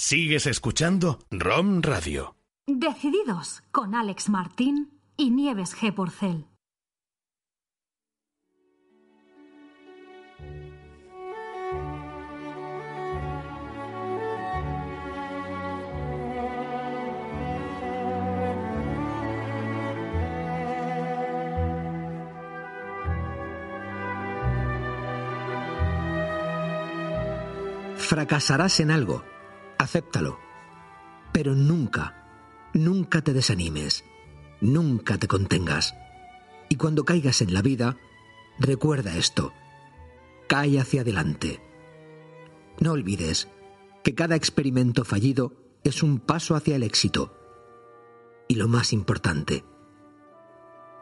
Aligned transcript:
Sigues 0.00 0.46
escuchando 0.46 1.18
ROM 1.28 1.82
Radio. 1.82 2.36
Decididos 2.68 3.64
con 3.72 3.96
Alex 3.96 4.28
Martín 4.28 5.00
y 5.16 5.30
Nieves 5.30 5.76
G. 5.76 5.92
Porcel. 5.92 6.46
Fracasarás 27.96 28.78
en 28.78 28.92
algo, 28.92 29.24
acéptalo, 29.88 30.38
pero 31.32 31.54
nunca, 31.54 32.70
nunca 32.74 33.22
te 33.22 33.32
desanimes, 33.32 34.04
nunca 34.60 35.16
te 35.16 35.26
contengas. 35.26 35.94
Y 36.68 36.76
cuando 36.76 37.06
caigas 37.06 37.40
en 37.40 37.54
la 37.54 37.62
vida, 37.62 37.96
recuerda 38.58 39.16
esto, 39.16 39.54
cae 40.46 40.78
hacia 40.78 41.00
adelante. 41.00 41.62
No 42.80 42.92
olvides 42.92 43.48
que 44.04 44.14
cada 44.14 44.36
experimento 44.36 45.06
fallido 45.06 45.54
es 45.84 46.02
un 46.02 46.18
paso 46.18 46.54
hacia 46.54 46.76
el 46.76 46.82
éxito. 46.82 47.34
Y 48.46 48.56
lo 48.56 48.68
más 48.68 48.92
importante, 48.92 49.64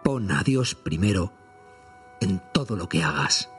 pon 0.05 0.31
a 0.31 0.45
Dios 0.45 0.77
primero 0.77 1.33
en 2.21 2.41
todo 2.55 2.77
lo 2.77 2.89
que 2.89 3.03
hagas. 3.03 3.51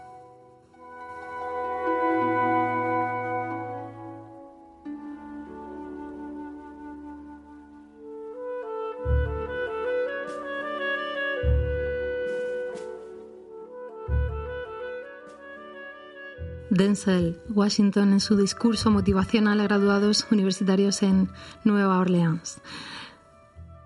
Denzel 16.78 17.42
Washington 17.50 18.14
en 18.14 18.20
su 18.20 18.38
discurso 18.38 18.92
motivacional 18.92 19.60
a 19.60 19.64
graduados 19.64 20.28
universitarios 20.30 21.02
en 21.02 21.28
Nueva 21.64 21.98
Orleans. 21.98 22.62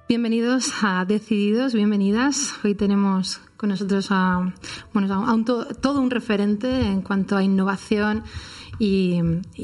Bienvenidos 0.09 0.73
a 0.83 1.05
Decididos, 1.05 1.73
bienvenidas. 1.73 2.53
Hoy 2.65 2.75
tenemos 2.75 3.39
con 3.55 3.69
nosotros 3.69 4.07
a, 4.09 4.53
bueno, 4.93 5.45
todo 5.79 6.01
un 6.01 6.11
referente 6.11 6.81
en 6.81 7.01
cuanto 7.01 7.37
a 7.37 7.43
innovación 7.43 8.23
y, 8.77 9.21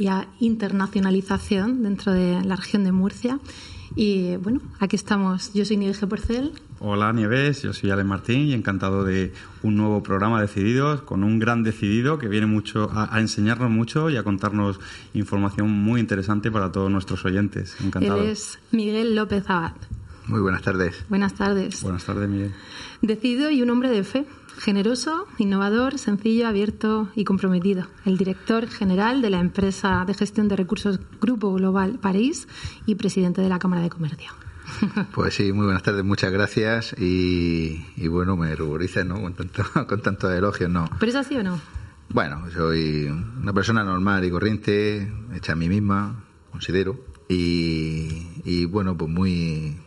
a 0.07 0.27
internacionalización 0.39 1.83
dentro 1.83 2.13
de 2.13 2.41
la 2.45 2.55
región 2.55 2.85
de 2.85 2.93
Murcia. 2.93 3.39
Y 3.99 4.35
bueno, 4.37 4.61
aquí 4.79 4.95
estamos. 4.95 5.51
Yo 5.55 5.65
soy 5.65 5.75
Nieves 5.75 5.99
G. 5.99 6.07
Porcel. 6.07 6.51
Hola 6.79 7.11
Nieves, 7.11 7.63
yo 7.63 7.73
soy 7.73 7.89
Ale 7.89 8.03
Martín 8.03 8.41
y 8.41 8.53
encantado 8.53 9.03
de 9.03 9.33
un 9.63 9.75
nuevo 9.75 10.03
programa 10.03 10.39
Decididos 10.39 11.01
con 11.01 11.23
un 11.23 11.39
gran 11.39 11.63
decidido 11.63 12.19
que 12.19 12.27
viene 12.27 12.45
mucho 12.45 12.91
a, 12.93 13.15
a, 13.15 13.19
enseñarnos 13.19 13.71
mucho 13.71 14.11
y 14.11 14.17
a 14.17 14.23
contarnos 14.23 14.79
información 15.15 15.71
muy 15.71 15.99
interesante 15.99 16.51
para 16.51 16.71
todos 16.71 16.91
nuestros 16.91 17.25
oyentes. 17.25 17.75
Encantado. 17.83 18.21
Él 18.21 18.29
es 18.29 18.59
Miguel 18.71 19.15
López 19.15 19.49
Abad. 19.49 19.73
Muy 20.27 20.41
buenas 20.41 20.61
tardes. 20.61 21.05
Buenas 21.09 21.33
tardes. 21.35 21.81
Buenas 21.81 22.03
tardes, 22.03 22.27
Miguel. 22.29 22.53
Decidido 23.01 23.49
y 23.49 23.61
un 23.61 23.69
hombre 23.69 23.89
de 23.89 24.03
fe. 24.03 24.25
Generoso, 24.57 25.27
innovador, 25.37 25.99
sencillo, 25.99 26.47
abierto 26.47 27.09
y 27.15 27.23
comprometido. 27.23 27.87
El 28.05 28.17
director 28.17 28.67
general 28.67 29.21
de 29.21 29.29
la 29.29 29.39
empresa 29.39 30.03
de 30.05 30.13
gestión 30.13 30.47
de 30.47 30.55
recursos 30.55 30.99
Grupo 31.21 31.53
Global 31.53 31.99
París 32.01 32.47
y 32.85 32.95
presidente 32.95 33.41
de 33.41 33.49
la 33.49 33.59
Cámara 33.59 33.81
de 33.83 33.89
Comercio. 33.89 34.31
Pues 35.13 35.35
sí, 35.35 35.53
muy 35.53 35.65
buenas 35.65 35.83
tardes, 35.83 36.03
muchas 36.03 36.31
gracias 36.31 36.93
y, 36.97 37.85
y 37.95 38.07
bueno, 38.09 38.35
me 38.35 38.53
ruboriza, 38.55 39.03
¿no? 39.05 39.21
Con 39.21 39.33
tanto, 39.33 39.63
con 39.87 40.01
tantos 40.01 40.31
elogios, 40.33 40.69
¿no? 40.69 40.89
¿Pero 40.99 41.09
es 41.09 41.15
así 41.15 41.37
o 41.37 41.43
no? 41.43 41.59
Bueno, 42.09 42.43
soy 42.53 43.05
una 43.41 43.53
persona 43.53 43.83
normal 43.83 44.25
y 44.25 44.29
corriente, 44.31 45.11
hecha 45.33 45.53
a 45.53 45.55
mí 45.55 45.69
misma, 45.69 46.23
considero, 46.51 46.99
y, 47.29 48.27
y 48.43 48.65
bueno, 48.65 48.97
pues 48.97 49.09
muy, 49.09 49.77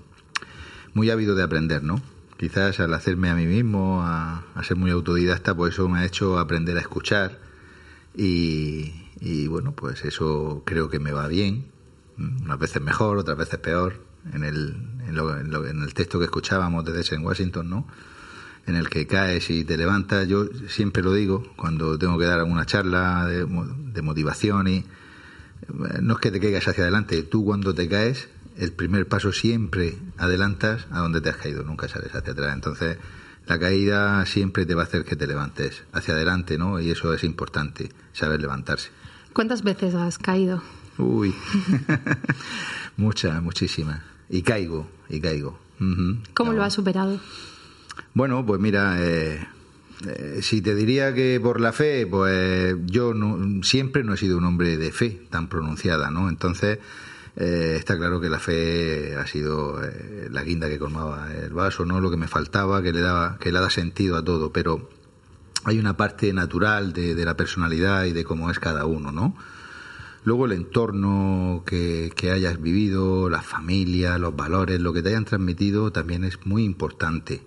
muy 0.94 1.10
ávido 1.10 1.34
de 1.34 1.42
aprender, 1.42 1.82
¿no? 1.82 2.00
Quizás 2.38 2.80
al 2.80 2.94
hacerme 2.94 3.28
a 3.28 3.34
mí 3.34 3.46
mismo, 3.46 4.02
a, 4.02 4.44
a, 4.54 4.64
ser 4.64 4.76
muy 4.76 4.90
autodidacta, 4.90 5.54
pues 5.54 5.74
eso 5.74 5.88
me 5.88 6.00
ha 6.00 6.06
hecho 6.06 6.38
aprender 6.38 6.76
a 6.78 6.80
escuchar 6.80 7.38
y, 8.14 8.94
y, 9.20 9.46
bueno, 9.46 9.72
pues 9.72 10.04
eso 10.04 10.62
creo 10.64 10.88
que 10.88 10.98
me 10.98 11.12
va 11.12 11.28
bien, 11.28 11.66
unas 12.18 12.58
veces 12.58 12.82
mejor, 12.82 13.18
otras 13.18 13.36
veces 13.36 13.58
peor, 13.58 14.04
en 14.32 14.44
el, 14.44 14.76
en, 15.06 15.14
lo, 15.14 15.38
en, 15.38 15.50
lo, 15.50 15.66
en 15.66 15.82
el 15.82 15.94
texto 15.94 16.18
que 16.18 16.24
escuchábamos 16.26 16.84
desde 16.84 17.14
en 17.14 17.24
Washington, 17.24 17.68
¿no? 17.68 17.86
En 18.66 18.76
el 18.76 18.88
que 18.88 19.06
caes 19.06 19.50
y 19.50 19.64
te 19.64 19.76
levantas, 19.76 20.28
yo 20.28 20.46
siempre 20.68 21.02
lo 21.02 21.12
digo 21.12 21.42
cuando 21.56 21.98
tengo 21.98 22.18
que 22.18 22.26
dar 22.26 22.40
alguna 22.40 22.66
charla 22.66 23.26
de, 23.26 23.46
de 23.46 24.02
motivación 24.02 24.68
y 24.68 24.84
no 26.00 26.14
es 26.14 26.20
que 26.20 26.30
te 26.30 26.40
caigas 26.40 26.66
hacia 26.68 26.84
adelante, 26.84 27.22
tú 27.22 27.44
cuando 27.44 27.74
te 27.74 27.88
caes 27.88 28.28
el 28.60 28.72
primer 28.72 29.08
paso 29.08 29.32
siempre 29.32 29.96
adelantas 30.18 30.86
a 30.90 30.98
donde 31.00 31.22
te 31.22 31.30
has 31.30 31.36
caído, 31.38 31.64
nunca 31.64 31.88
sales 31.88 32.14
hacia 32.14 32.32
atrás. 32.34 32.54
Entonces, 32.54 32.98
la 33.46 33.58
caída 33.58 34.24
siempre 34.26 34.66
te 34.66 34.74
va 34.74 34.82
a 34.82 34.84
hacer 34.84 35.04
que 35.04 35.16
te 35.16 35.26
levantes 35.26 35.82
hacia 35.92 36.12
adelante, 36.12 36.58
¿no? 36.58 36.78
Y 36.78 36.90
eso 36.90 37.14
es 37.14 37.24
importante, 37.24 37.88
saber 38.12 38.38
levantarse. 38.38 38.90
¿Cuántas 39.32 39.62
veces 39.62 39.94
has 39.94 40.18
caído? 40.18 40.62
Uy, 40.98 41.34
muchas, 42.98 43.42
muchísimas. 43.42 44.02
Y 44.28 44.42
caigo, 44.42 44.86
y 45.08 45.20
caigo. 45.20 45.58
Uh 45.80 45.84
-huh. 45.84 46.18
¿Cómo 46.34 46.52
no. 46.52 46.58
lo 46.58 46.64
has 46.64 46.74
superado? 46.74 47.18
Bueno, 48.12 48.44
pues 48.44 48.60
mira, 48.60 48.96
eh, 49.00 49.40
eh, 50.06 50.40
si 50.42 50.60
te 50.60 50.74
diría 50.74 51.14
que 51.14 51.40
por 51.42 51.62
la 51.62 51.72
fe, 51.72 52.06
pues 52.06 52.76
yo 52.84 53.14
no, 53.14 53.62
siempre 53.62 54.04
no 54.04 54.12
he 54.12 54.16
sido 54.18 54.36
un 54.36 54.44
hombre 54.44 54.76
de 54.76 54.92
fe 54.92 55.22
tan 55.30 55.48
pronunciada, 55.48 56.10
¿no? 56.10 56.28
Entonces, 56.28 56.78
eh, 57.40 57.76
está 57.78 57.96
claro 57.96 58.20
que 58.20 58.28
la 58.28 58.38
fe 58.38 59.16
ha 59.16 59.26
sido 59.26 59.82
eh, 59.82 60.28
la 60.30 60.42
guinda 60.42 60.68
que 60.68 60.78
colmaba 60.78 61.32
el 61.34 61.54
vaso, 61.54 61.86
no 61.86 61.98
lo 61.98 62.10
que 62.10 62.18
me 62.18 62.28
faltaba, 62.28 62.82
que 62.82 62.92
le 62.92 63.00
daba, 63.00 63.38
que 63.38 63.50
le 63.50 63.58
da 63.58 63.70
sentido 63.70 64.18
a 64.18 64.22
todo, 64.22 64.52
pero 64.52 64.90
hay 65.64 65.78
una 65.78 65.96
parte 65.96 66.34
natural 66.34 66.92
de, 66.92 67.14
de 67.14 67.24
la 67.24 67.38
personalidad 67.38 68.04
y 68.04 68.12
de 68.12 68.24
cómo 68.24 68.50
es 68.50 68.58
cada 68.58 68.84
uno, 68.84 69.10
¿no? 69.10 69.34
Luego 70.22 70.44
el 70.44 70.52
entorno 70.52 71.62
que, 71.64 72.12
que, 72.14 72.30
hayas 72.30 72.60
vivido, 72.60 73.30
la 73.30 73.40
familia, 73.40 74.18
los 74.18 74.36
valores, 74.36 74.78
lo 74.78 74.92
que 74.92 75.00
te 75.00 75.08
hayan 75.08 75.24
transmitido 75.24 75.92
también 75.92 76.24
es 76.24 76.44
muy 76.44 76.64
importante. 76.64 77.42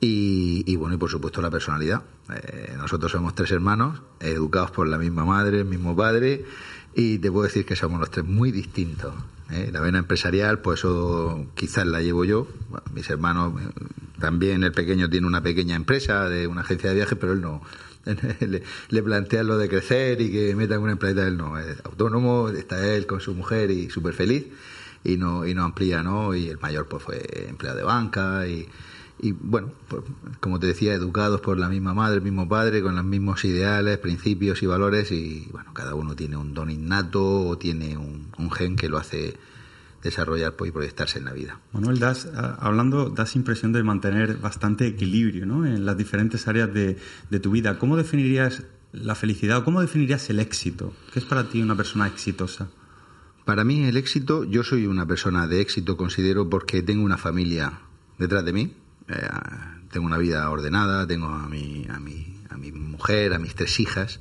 Y, 0.00 0.62
y 0.64 0.76
bueno, 0.76 0.94
y 0.94 0.98
por 0.98 1.10
supuesto 1.10 1.42
la 1.42 1.50
personalidad. 1.50 2.04
Eh, 2.34 2.74
nosotros 2.76 3.12
somos 3.12 3.34
tres 3.34 3.50
hermanos, 3.50 4.02
educados 4.20 4.70
por 4.70 4.86
la 4.88 4.98
misma 4.98 5.24
madre, 5.24 5.60
el 5.60 5.64
mismo 5.64 5.96
padre, 5.96 6.44
y 6.94 7.18
te 7.18 7.30
puedo 7.30 7.44
decir 7.44 7.64
que 7.64 7.76
somos 7.76 8.00
los 8.00 8.10
tres 8.10 8.26
muy 8.26 8.52
distintos. 8.52 9.14
¿eh? 9.50 9.70
La 9.72 9.80
vena 9.80 9.98
empresarial, 9.98 10.60
pues 10.60 10.80
eso 10.80 11.46
quizás 11.54 11.86
la 11.86 12.00
llevo 12.02 12.24
yo. 12.24 12.48
Mis 12.94 13.08
hermanos, 13.10 13.54
también 14.18 14.62
el 14.62 14.72
pequeño 14.72 15.08
tiene 15.08 15.26
una 15.26 15.42
pequeña 15.42 15.76
empresa 15.76 16.28
de 16.28 16.46
una 16.46 16.62
agencia 16.62 16.90
de 16.90 16.96
viajes, 16.96 17.16
pero 17.18 17.32
él 17.32 17.40
no. 17.40 17.62
le, 18.40 18.62
le 18.88 19.02
plantean 19.02 19.46
lo 19.46 19.58
de 19.58 19.68
crecer 19.68 20.20
y 20.20 20.30
que 20.30 20.54
metan 20.54 20.80
una 20.80 20.92
empresa, 20.92 21.26
él 21.26 21.36
no. 21.36 21.58
Es 21.58 21.78
autónomo, 21.84 22.48
está 22.50 22.86
él 22.94 23.06
con 23.06 23.20
su 23.20 23.34
mujer 23.34 23.70
y 23.70 23.90
súper 23.90 24.14
feliz 24.14 24.46
y 25.04 25.16
no, 25.16 25.46
y 25.46 25.54
no 25.54 25.64
amplía, 25.64 26.02
¿no? 26.02 26.34
Y 26.34 26.48
el 26.48 26.58
mayor 26.58 26.86
pues 26.86 27.02
fue 27.02 27.46
empleado 27.48 27.78
de 27.78 27.84
banca 27.84 28.46
y 28.46 28.68
y 29.20 29.32
bueno, 29.32 29.72
pues, 29.88 30.02
como 30.40 30.60
te 30.60 30.66
decía, 30.66 30.94
educados 30.94 31.40
por 31.40 31.58
la 31.58 31.68
misma 31.68 31.94
madre, 31.94 32.16
el 32.16 32.22
mismo 32.22 32.48
padre, 32.48 32.82
con 32.82 32.94
los 32.94 33.04
mismos 33.04 33.44
ideales, 33.44 33.98
principios 33.98 34.62
y 34.62 34.66
valores 34.66 35.10
y 35.10 35.48
bueno, 35.50 35.72
cada 35.74 35.94
uno 35.94 36.14
tiene 36.14 36.36
un 36.36 36.54
don 36.54 36.70
innato 36.70 37.48
o 37.48 37.58
tiene 37.58 37.96
un, 37.96 38.28
un 38.38 38.50
gen 38.50 38.76
que 38.76 38.88
lo 38.88 38.98
hace 38.98 39.36
desarrollar 40.02 40.54
pues, 40.54 40.68
y 40.68 40.72
proyectarse 40.72 41.18
en 41.18 41.24
la 41.24 41.32
vida. 41.32 41.60
Manuel, 41.72 41.98
das, 41.98 42.28
hablando, 42.60 43.10
das 43.10 43.34
impresión 43.34 43.72
de 43.72 43.82
mantener 43.82 44.36
bastante 44.36 44.86
equilibrio 44.86 45.46
¿no? 45.46 45.66
en 45.66 45.84
las 45.84 45.96
diferentes 45.96 46.46
áreas 46.46 46.72
de, 46.72 46.96
de 47.30 47.40
tu 47.40 47.50
vida. 47.50 47.78
¿Cómo 47.78 47.96
definirías 47.96 48.62
la 48.92 49.14
felicidad 49.14 49.58
o 49.58 49.64
cómo 49.64 49.80
definirías 49.80 50.30
el 50.30 50.38
éxito? 50.38 50.94
¿Qué 51.12 51.18
es 51.18 51.24
para 51.24 51.48
ti 51.48 51.60
una 51.60 51.76
persona 51.76 52.06
exitosa? 52.06 52.68
Para 53.44 53.64
mí 53.64 53.84
el 53.84 53.96
éxito, 53.96 54.44
yo 54.44 54.62
soy 54.62 54.86
una 54.86 55.06
persona 55.06 55.46
de 55.46 55.60
éxito, 55.60 55.96
considero, 55.96 56.48
porque 56.48 56.82
tengo 56.82 57.02
una 57.02 57.16
familia 57.16 57.80
detrás 58.18 58.44
de 58.44 58.52
mí, 58.52 58.74
eh, 59.08 59.28
tengo 59.90 60.06
una 60.06 60.18
vida 60.18 60.48
ordenada, 60.50 61.06
tengo 61.06 61.28
a 61.28 61.48
mi, 61.48 61.86
a 61.88 61.98
mi, 61.98 62.40
a 62.50 62.56
mi 62.56 62.72
mujer, 62.72 63.34
a 63.34 63.38
mis 63.38 63.54
tres 63.54 63.80
hijas, 63.80 64.20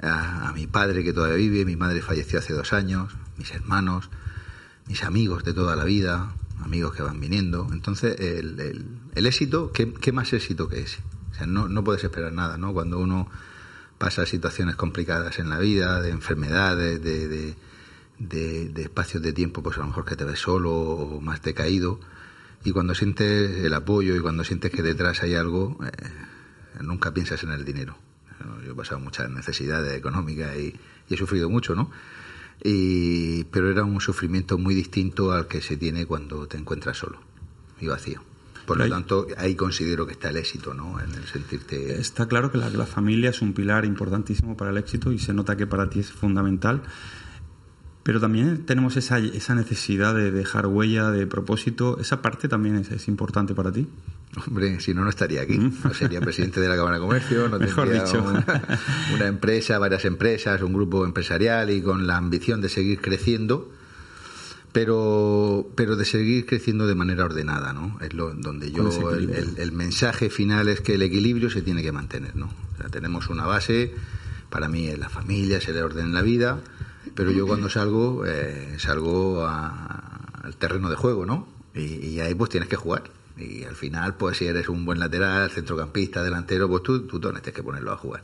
a, 0.00 0.52
mi 0.54 0.66
padre 0.66 1.02
que 1.02 1.12
todavía 1.12 1.36
vive, 1.36 1.64
mi 1.64 1.76
madre 1.76 2.02
falleció 2.02 2.38
hace 2.38 2.52
dos 2.52 2.72
años, 2.72 3.12
mis 3.38 3.50
hermanos, 3.52 4.10
mis 4.86 5.02
amigos 5.04 5.44
de 5.44 5.54
toda 5.54 5.76
la 5.76 5.84
vida, 5.84 6.34
amigos 6.62 6.94
que 6.94 7.02
van 7.02 7.20
viniendo. 7.20 7.68
Entonces, 7.72 8.20
el, 8.20 8.60
el, 8.60 8.86
el 9.14 9.26
éxito, 9.26 9.72
¿qué, 9.72 9.92
¿qué, 9.94 10.12
más 10.12 10.32
éxito 10.32 10.68
que 10.68 10.82
ese? 10.82 11.00
O 11.32 11.34
sea, 11.34 11.46
no, 11.46 11.68
no 11.68 11.82
puedes 11.82 12.04
esperar 12.04 12.32
nada, 12.32 12.58
¿no? 12.58 12.72
Cuando 12.72 12.98
uno 12.98 13.28
pasa 13.98 14.26
situaciones 14.26 14.76
complicadas 14.76 15.38
en 15.38 15.48
la 15.48 15.58
vida, 15.58 16.00
de 16.02 16.10
enfermedades, 16.10 17.02
de, 17.02 17.28
de 17.28 17.54
de, 18.18 18.82
espacios 18.82 19.22
de 19.22 19.32
tiempo, 19.32 19.62
pues 19.62 19.76
a 19.76 19.80
lo 19.80 19.88
mejor 19.88 20.04
que 20.04 20.16
te 20.16 20.24
ves 20.24 20.38
solo 20.38 20.72
o 20.72 21.20
más 21.20 21.42
decaído. 21.42 21.98
Y 22.64 22.72
cuando 22.72 22.94
sientes 22.94 23.64
el 23.64 23.74
apoyo 23.74 24.16
y 24.16 24.20
cuando 24.20 24.42
sientes 24.42 24.72
que 24.72 24.82
detrás 24.82 25.22
hay 25.22 25.34
algo, 25.34 25.78
eh, 25.84 26.82
nunca 26.82 27.12
piensas 27.12 27.42
en 27.44 27.50
el 27.50 27.64
dinero. 27.64 27.96
Yo 28.64 28.72
he 28.72 28.74
pasado 28.74 29.00
muchas 29.00 29.30
necesidades 29.30 29.96
económicas 29.96 30.56
y, 30.56 30.74
y 31.08 31.14
he 31.14 31.16
sufrido 31.16 31.48
mucho, 31.48 31.74
¿no? 31.74 31.90
Y, 32.62 33.44
pero 33.44 33.70
era 33.70 33.84
un 33.84 34.00
sufrimiento 34.00 34.58
muy 34.58 34.74
distinto 34.74 35.32
al 35.32 35.46
que 35.46 35.60
se 35.60 35.76
tiene 35.76 36.06
cuando 36.06 36.46
te 36.46 36.56
encuentras 36.56 36.96
solo 36.96 37.20
y 37.80 37.86
vacío. 37.86 38.22
Por 38.66 38.78
lo 38.78 38.88
tanto, 38.88 39.26
ahí 39.36 39.54
considero 39.56 40.06
que 40.06 40.12
está 40.12 40.30
el 40.30 40.38
éxito, 40.38 40.72
¿no? 40.72 40.98
En 40.98 41.12
el 41.12 41.26
sentirte. 41.26 42.00
Está 42.00 42.26
claro 42.26 42.50
que 42.50 42.56
la, 42.56 42.70
la, 42.70 42.86
familia 42.86 43.28
es 43.28 43.42
un 43.42 43.52
pilar 43.52 43.84
importantísimo 43.84 44.56
para 44.56 44.70
el 44.70 44.78
éxito 44.78 45.12
y 45.12 45.18
se 45.18 45.34
nota 45.34 45.54
que 45.56 45.66
para 45.66 45.90
ti 45.90 46.00
es 46.00 46.10
fundamental. 46.10 46.82
Pero 48.04 48.20
también 48.20 48.66
tenemos 48.66 48.98
esa, 48.98 49.18
esa 49.18 49.54
necesidad 49.54 50.14
de 50.14 50.30
dejar 50.30 50.66
huella, 50.66 51.10
de 51.10 51.26
propósito. 51.26 51.98
¿Esa 51.98 52.20
parte 52.20 52.48
también 52.48 52.76
es, 52.76 52.90
es 52.90 53.08
importante 53.08 53.54
para 53.54 53.72
ti? 53.72 53.88
Hombre, 54.46 54.78
si 54.80 54.92
no, 54.92 55.04
no 55.04 55.08
estaría 55.08 55.40
aquí. 55.40 55.58
Mm. 55.58 55.72
No 55.84 55.94
sería 55.94 56.20
presidente 56.20 56.60
de 56.60 56.68
la 56.68 56.76
Cámara 56.76 56.96
de 56.96 57.00
Comercio, 57.00 57.48
no 57.48 57.58
tendría 57.58 58.04
una, 58.20 58.44
una, 59.14 59.26
empresa, 59.26 59.78
varias 59.78 60.04
empresas, 60.04 60.60
un 60.60 60.74
grupo 60.74 61.06
empresarial 61.06 61.70
y 61.70 61.80
con 61.80 62.06
la 62.06 62.18
ambición 62.18 62.60
de 62.60 62.68
seguir 62.68 63.00
creciendo, 63.00 63.72
pero, 64.72 65.70
pero 65.74 65.96
de 65.96 66.04
seguir 66.04 66.44
creciendo 66.44 66.86
de 66.86 66.94
manera 66.94 67.24
ordenada, 67.24 67.72
¿no? 67.72 67.98
Es 68.02 68.12
lo, 68.12 68.34
donde 68.34 68.70
yo, 68.70 68.90
el, 69.14 69.30
el, 69.30 69.54
el, 69.56 69.72
mensaje 69.72 70.28
final 70.28 70.68
es 70.68 70.82
que 70.82 70.96
el 70.96 71.02
equilibrio 71.02 71.48
se 71.48 71.62
tiene 71.62 71.82
que 71.82 71.92
mantener, 71.92 72.36
¿no? 72.36 72.50
O 72.74 72.76
sea, 72.76 72.90
tenemos 72.90 73.30
una 73.30 73.46
base, 73.46 73.94
para 74.50 74.68
mí 74.68 74.88
es 74.88 74.98
la 74.98 75.08
familia, 75.08 75.56
es 75.56 75.68
el 75.68 75.78
orden 75.78 76.06
en 76.06 76.14
la 76.14 76.22
vida, 76.22 76.60
pero 77.14 77.30
yo 77.30 77.46
cuando 77.46 77.68
salgo, 77.68 78.24
eh, 78.26 78.76
salgo 78.78 79.44
a, 79.46 80.40
al 80.42 80.56
terreno 80.56 80.90
de 80.90 80.96
juego, 80.96 81.26
¿no? 81.26 81.46
Y, 81.74 82.06
y 82.06 82.20
ahí 82.20 82.34
pues 82.34 82.50
tienes 82.50 82.68
que 82.68 82.76
jugar 82.76 83.04
y 83.36 83.64
al 83.64 83.74
final, 83.74 84.14
pues 84.14 84.38
si 84.38 84.46
eres 84.46 84.68
un 84.68 84.84
buen 84.84 85.00
lateral, 85.00 85.50
centrocampista, 85.50 86.22
delantero, 86.22 86.68
pues 86.68 86.82
tú, 86.82 87.06
tú 87.06 87.18
tienes 87.20 87.42
que 87.42 87.62
ponerlo 87.62 87.92
a 87.92 87.96
jugar. 87.96 88.22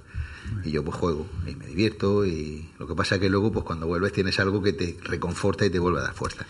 Y 0.64 0.70
yo 0.70 0.84
pues 0.84 0.96
juego 0.96 1.26
y 1.46 1.54
me 1.54 1.66
divierto 1.66 2.24
y 2.24 2.68
lo 2.78 2.86
que 2.86 2.94
pasa 2.94 3.16
es 3.16 3.20
que 3.20 3.28
luego 3.28 3.52
pues 3.52 3.64
cuando 3.64 3.86
vuelves 3.86 4.12
tienes 4.12 4.38
algo 4.40 4.62
que 4.62 4.72
te 4.72 4.96
reconforta 5.02 5.66
y 5.66 5.70
te 5.70 5.78
vuelve 5.78 6.00
a 6.00 6.02
dar 6.02 6.14
fuerza. 6.14 6.46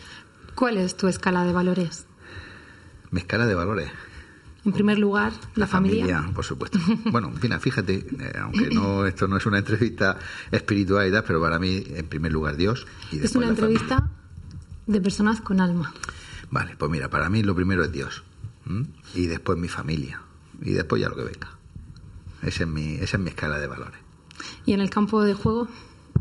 ¿Cuál 0.55 0.77
es 0.77 0.97
tu 0.97 1.09
escala 1.09 1.45
de 1.45 1.53
valores? 1.53 2.07
Mi 3.11 3.21
escala 3.21 3.47
de 3.47 3.55
valores. 3.55 3.91
En 4.65 4.73
primer 4.73 4.99
lugar, 4.99 5.33
la, 5.55 5.67
familia. 5.67 6.31
Por 6.35 6.45
supuesto. 6.45 6.79
Bueno, 7.11 7.33
mira, 7.43 7.59
fíjate, 7.59 8.07
eh, 8.19 8.33
aunque 8.41 8.69
no 8.71 9.07
esto 9.07 9.27
no 9.27 9.39
es 9.39 9.47
una 9.47 9.59
entrevista 9.59 10.19
espiritual 10.51 11.09
y 11.09 11.11
tal, 11.11 11.25
pero 11.25 11.41
para 11.41 11.59
mí, 11.59 11.83
en 11.89 12.07
primer 12.07 12.33
lugar, 12.33 12.57
Dios. 12.57 12.87
Y 13.11 13.21
es 13.25 13.35
una 13.35 13.49
entrevista 13.49 14.11
de 14.87 15.01
personas 15.01 15.41
con 15.41 15.61
alma. 15.61 15.95
Vale, 16.51 16.77
pues 16.77 16.91
mira, 16.91 17.09
para 17.09 17.31
mí 17.31 17.43
lo 17.43 17.55
primero 17.55 17.85
es 17.85 17.93
Dios 17.93 18.25
y 19.15 19.27
después 19.27 19.59
mi 19.59 19.69
familia 19.69 20.21
y 20.61 20.73
después 20.73 21.01
ya 21.01 21.09
lo 21.09 21.17
que 21.17 21.25
venga. 21.25 21.49
Esa 22.43 22.65
es 22.65 22.69
mi, 22.69 22.95
esa 22.95 23.17
es 23.17 23.23
mi 23.23 23.31
escala 23.31 23.59
de 23.59 23.67
valores. 23.67 24.01
¿Y 24.67 24.73
en 24.73 24.81
el 24.81 24.91
campo 24.91 25.23
de 25.23 25.35
juego? 25.35 25.69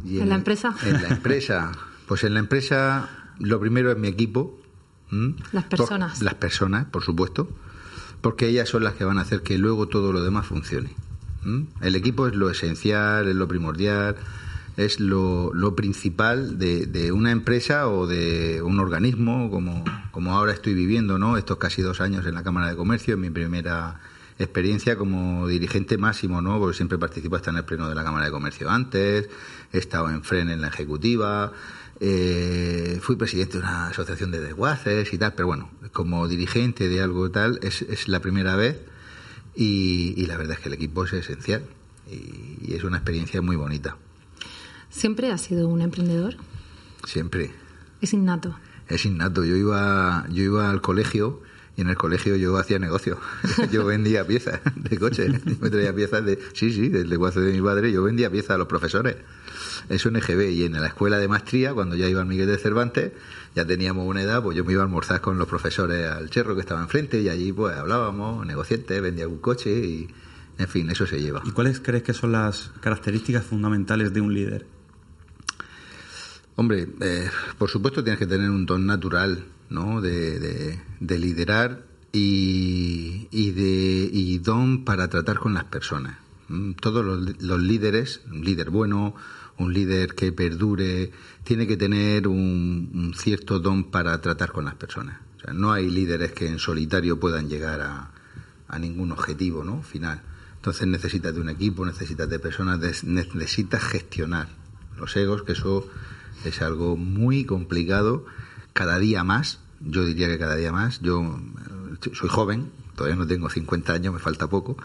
¿En, 0.06 0.30
la 0.30 0.36
empresa? 0.36 0.76
En 0.84 1.02
la 1.02 1.10
empresa, 1.10 1.72
pues 2.08 2.24
en 2.24 2.34
la 2.34 2.40
empresa 2.40 3.10
lo 3.40 3.60
primero 3.60 3.92
es 3.92 3.98
mi 3.98 4.08
equipo. 4.08 4.60
Las 5.52 5.64
personas. 5.64 6.22
las 6.22 6.36
personas, 6.36 6.86
por 6.86 7.04
supuesto, 7.04 7.50
porque 8.22 8.48
ellas 8.48 8.70
son 8.70 8.84
las 8.84 8.94
que 8.94 9.06
van 9.06 9.18
a 9.18 9.22
hacer 9.22 9.42
que 9.42 9.58
luego 9.58 9.88
todo 9.88 10.12
lo 10.12 10.22
demás 10.22 10.46
funcione. 10.46 10.96
El 11.82 11.96
equipo 11.96 12.28
es 12.28 12.36
lo 12.36 12.50
esencial, 12.50 13.28
es 13.28 13.36
lo 13.36 13.48
primordial, 13.48 14.18
es 14.78 15.00
lo, 15.00 15.52
lo 15.54 15.76
principal 15.76 16.58
de, 16.58 16.86
de, 16.86 17.12
una 17.12 17.32
empresa 17.32 17.88
o 17.88 18.08
de 18.08 18.62
un 18.62 18.80
organismo, 18.80 19.50
como, 19.50 19.84
como 20.12 20.34
ahora 20.34 20.54
estoy 20.54 20.74
viviendo, 20.74 21.18
¿no? 21.18 21.38
Estos 21.38 21.58
casi 21.58 21.82
dos 21.82 22.02
años 22.02 22.26
en 22.26 22.36
la 22.36 22.44
Cámara 22.44 22.70
de 22.70 22.76
Comercio, 22.76 23.16
en 23.16 23.22
mi 23.22 23.30
primera 23.30 24.00
experiencia 24.38 24.96
como 24.96 25.48
dirigente 25.48 25.98
máximo, 25.98 26.42
¿no? 26.42 26.60
Porque 26.60 26.76
siempre 26.76 26.98
participo 26.98 27.36
hasta 27.36 27.52
en 27.52 27.58
el 27.58 27.66
pleno 27.66 27.90
de 27.90 27.96
la 27.96 28.04
Cámara 28.04 28.26
de 28.26 28.32
Comercio 28.32 28.70
antes, 28.70 29.30
he 29.74 29.78
estado 29.78 30.10
en 30.10 30.24
FREN 30.24 30.50
en 30.50 30.62
la 30.62 30.70
ejecutiva, 30.70 31.52
eh, 32.00 33.00
fui 33.02 33.16
presidente 33.16 33.54
de 33.54 33.64
una 33.64 33.88
asociación 33.88 34.32
de 34.32 34.40
desguaces 34.40 35.14
y 35.14 35.18
tal, 35.18 35.34
pero 35.34 35.48
bueno, 35.48 35.70
como 35.92 36.28
dirigente 36.28 36.88
de 36.88 37.02
algo 37.02 37.30
tal, 37.30 37.60
es, 37.62 37.82
es 37.82 38.08
la 38.08 38.20
primera 38.20 38.56
vez 38.56 38.80
y, 39.56 40.14
y, 40.16 40.26
la 40.28 40.38
verdad 40.38 40.58
es 40.58 40.60
que 40.60 40.70
el 40.70 40.76
equipo 40.76 41.04
es 41.06 41.14
esencial 41.14 41.64
y, 42.10 42.72
y 42.72 42.74
es 42.76 42.84
una 42.84 42.98
experiencia 42.98 43.42
muy 43.42 43.56
bonita. 43.56 43.98
¿Siempre 44.90 45.32
has 45.32 45.42
sido 45.42 45.68
un 45.68 45.82
emprendedor? 45.82 46.36
Siempre. 47.06 47.52
Es 48.02 48.14
innato. 48.14 48.56
Es 48.88 49.06
innato. 49.06 49.44
Yo 49.44 49.56
iba, 49.56 50.26
yo 50.30 50.44
iba 50.44 50.70
al 50.70 50.82
colegio 50.82 51.42
y 51.78 51.82
en 51.82 51.90
el 51.90 51.96
colegio 51.96 52.36
yo 52.36 52.58
hacía 52.58 52.80
negocio. 52.80 53.20
yo 53.72 53.86
vendía 53.86 54.26
piezas 54.26 54.62
de 54.76 54.98
coche. 54.98 55.30
me 55.62 55.70
traía 55.70 55.94
piezas 55.94 56.26
de. 56.26 56.40
Sí, 56.54 56.72
sí, 56.72 56.90
del 56.90 57.10
negocio 57.10 57.42
de 57.42 57.54
mi 57.54 57.62
padre. 57.62 57.92
Yo 57.92 58.04
vendía 58.04 58.30
piezas 58.30 58.52
a 58.52 58.58
los 58.58 58.68
profesores. 58.68 59.18
Eso 59.88 60.10
en 60.10 60.18
EGB. 60.18 60.52
Y 60.52 60.66
en 60.66 60.74
la 60.74 60.88
escuela 60.88 61.18
de 61.18 61.28
maestría, 61.28 61.74
cuando 61.74 61.96
ya 61.96 62.08
iba 62.08 62.22
al 62.22 62.28
Miguel 62.28 62.48
de 62.48 62.58
Cervantes, 62.58 63.12
ya 63.56 63.66
teníamos 63.66 64.06
una 64.08 64.22
edad, 64.22 64.44
pues 64.44 64.58
yo 64.58 64.66
me 64.66 64.74
iba 64.74 64.82
a 64.82 64.86
almorzar 64.86 65.22
con 65.22 65.38
los 65.38 65.48
profesores 65.48 66.08
al 66.10 66.30
cherro 66.30 66.56
que 66.56 66.62
estaba 66.62 66.82
enfrente 66.82 67.22
y 67.22 67.30
allí 67.30 67.52
pues 67.52 67.76
hablábamos, 67.76 68.46
negociantes, 68.46 69.02
vendía 69.02 69.28
un 69.28 69.40
coche 69.40 69.72
y. 69.72 70.10
En 70.58 70.68
fin, 70.68 70.90
eso 70.90 71.08
se 71.08 71.22
lleva. 71.22 71.42
¿Y 71.46 71.52
cuáles 71.52 71.80
crees 71.80 72.04
que 72.04 72.14
son 72.14 72.34
las 72.34 72.72
características 72.82 73.46
fundamentales 73.46 74.12
de 74.12 74.20
un 74.20 74.34
líder? 74.34 74.66
Hombre, 76.58 76.90
eh, 77.00 77.30
por 77.58 77.70
supuesto 77.70 78.04
tienes 78.04 78.20
que 78.20 78.28
tener 78.28 78.50
un 78.50 78.66
don 78.66 78.86
natural, 78.86 79.46
¿no? 79.70 80.02
De, 80.02 80.38
de, 80.40 80.82
de 81.00 81.18
liderar 81.18 81.86
y, 82.12 83.30
y, 83.32 83.52
de, 83.52 84.10
y 84.12 84.40
don 84.40 84.84
para 84.84 85.08
tratar 85.08 85.40
con 85.40 85.54
las 85.54 85.64
personas. 85.64 86.18
Mm, 86.50 86.74
todos 86.74 87.06
los, 87.06 87.42
los, 87.42 87.60
líderes, 87.62 88.22
un 88.30 88.44
líder 88.44 88.72
bueno, 88.72 89.16
un 89.60 89.74
líder 89.74 90.16
que 90.16 90.32
perdure, 90.32 91.12
tiene 91.44 91.68
que 91.68 91.78
tener 91.78 92.28
un, 92.28 92.90
un, 92.94 93.14
cierto 93.14 93.60
don 93.60 93.92
para 93.92 94.20
tratar 94.22 94.52
con 94.52 94.66
las 94.66 94.76
personas. 94.76 95.20
O 95.38 95.42
sea, 95.42 95.54
no 95.54 95.72
hay 95.72 95.90
líderes 95.90 96.32
que 96.32 96.48
en 96.48 96.60
solitario 96.60 97.20
puedan 97.20 97.50
llegar 97.50 97.82
a, 97.82 98.12
a 98.68 98.80
ningún 98.80 99.12
objetivo, 99.12 99.64
¿no? 99.64 99.82
Final. 99.82 100.22
Entonces 100.56 100.88
necesitas 100.88 101.34
de 101.34 101.42
un 101.42 101.50
equipo, 101.50 101.86
necesitas 101.86 102.30
de 102.30 102.40
personas, 102.40 103.04
necesitas 103.04 103.84
gestionar 103.84 104.48
los 104.98 105.16
egos, 105.16 105.44
que 105.44 105.54
eso 105.54 105.90
es 106.46 106.62
algo 106.62 106.98
muy 106.98 107.46
complicado, 107.46 108.26
cada 108.74 109.00
día 109.00 109.24
más, 109.24 109.60
yo 109.80 110.06
diría 110.06 110.28
que 110.28 110.38
cada 110.38 110.56
día 110.56 110.72
más, 110.72 111.00
yo 111.02 111.40
soy 112.14 112.30
joven, 112.30 112.72
todavía 112.96 113.18
no 113.18 113.28
tengo 113.28 113.50
50 113.50 113.94
años, 113.94 114.14
me 114.14 114.20
falta 114.20 114.48
poco, 114.48 114.78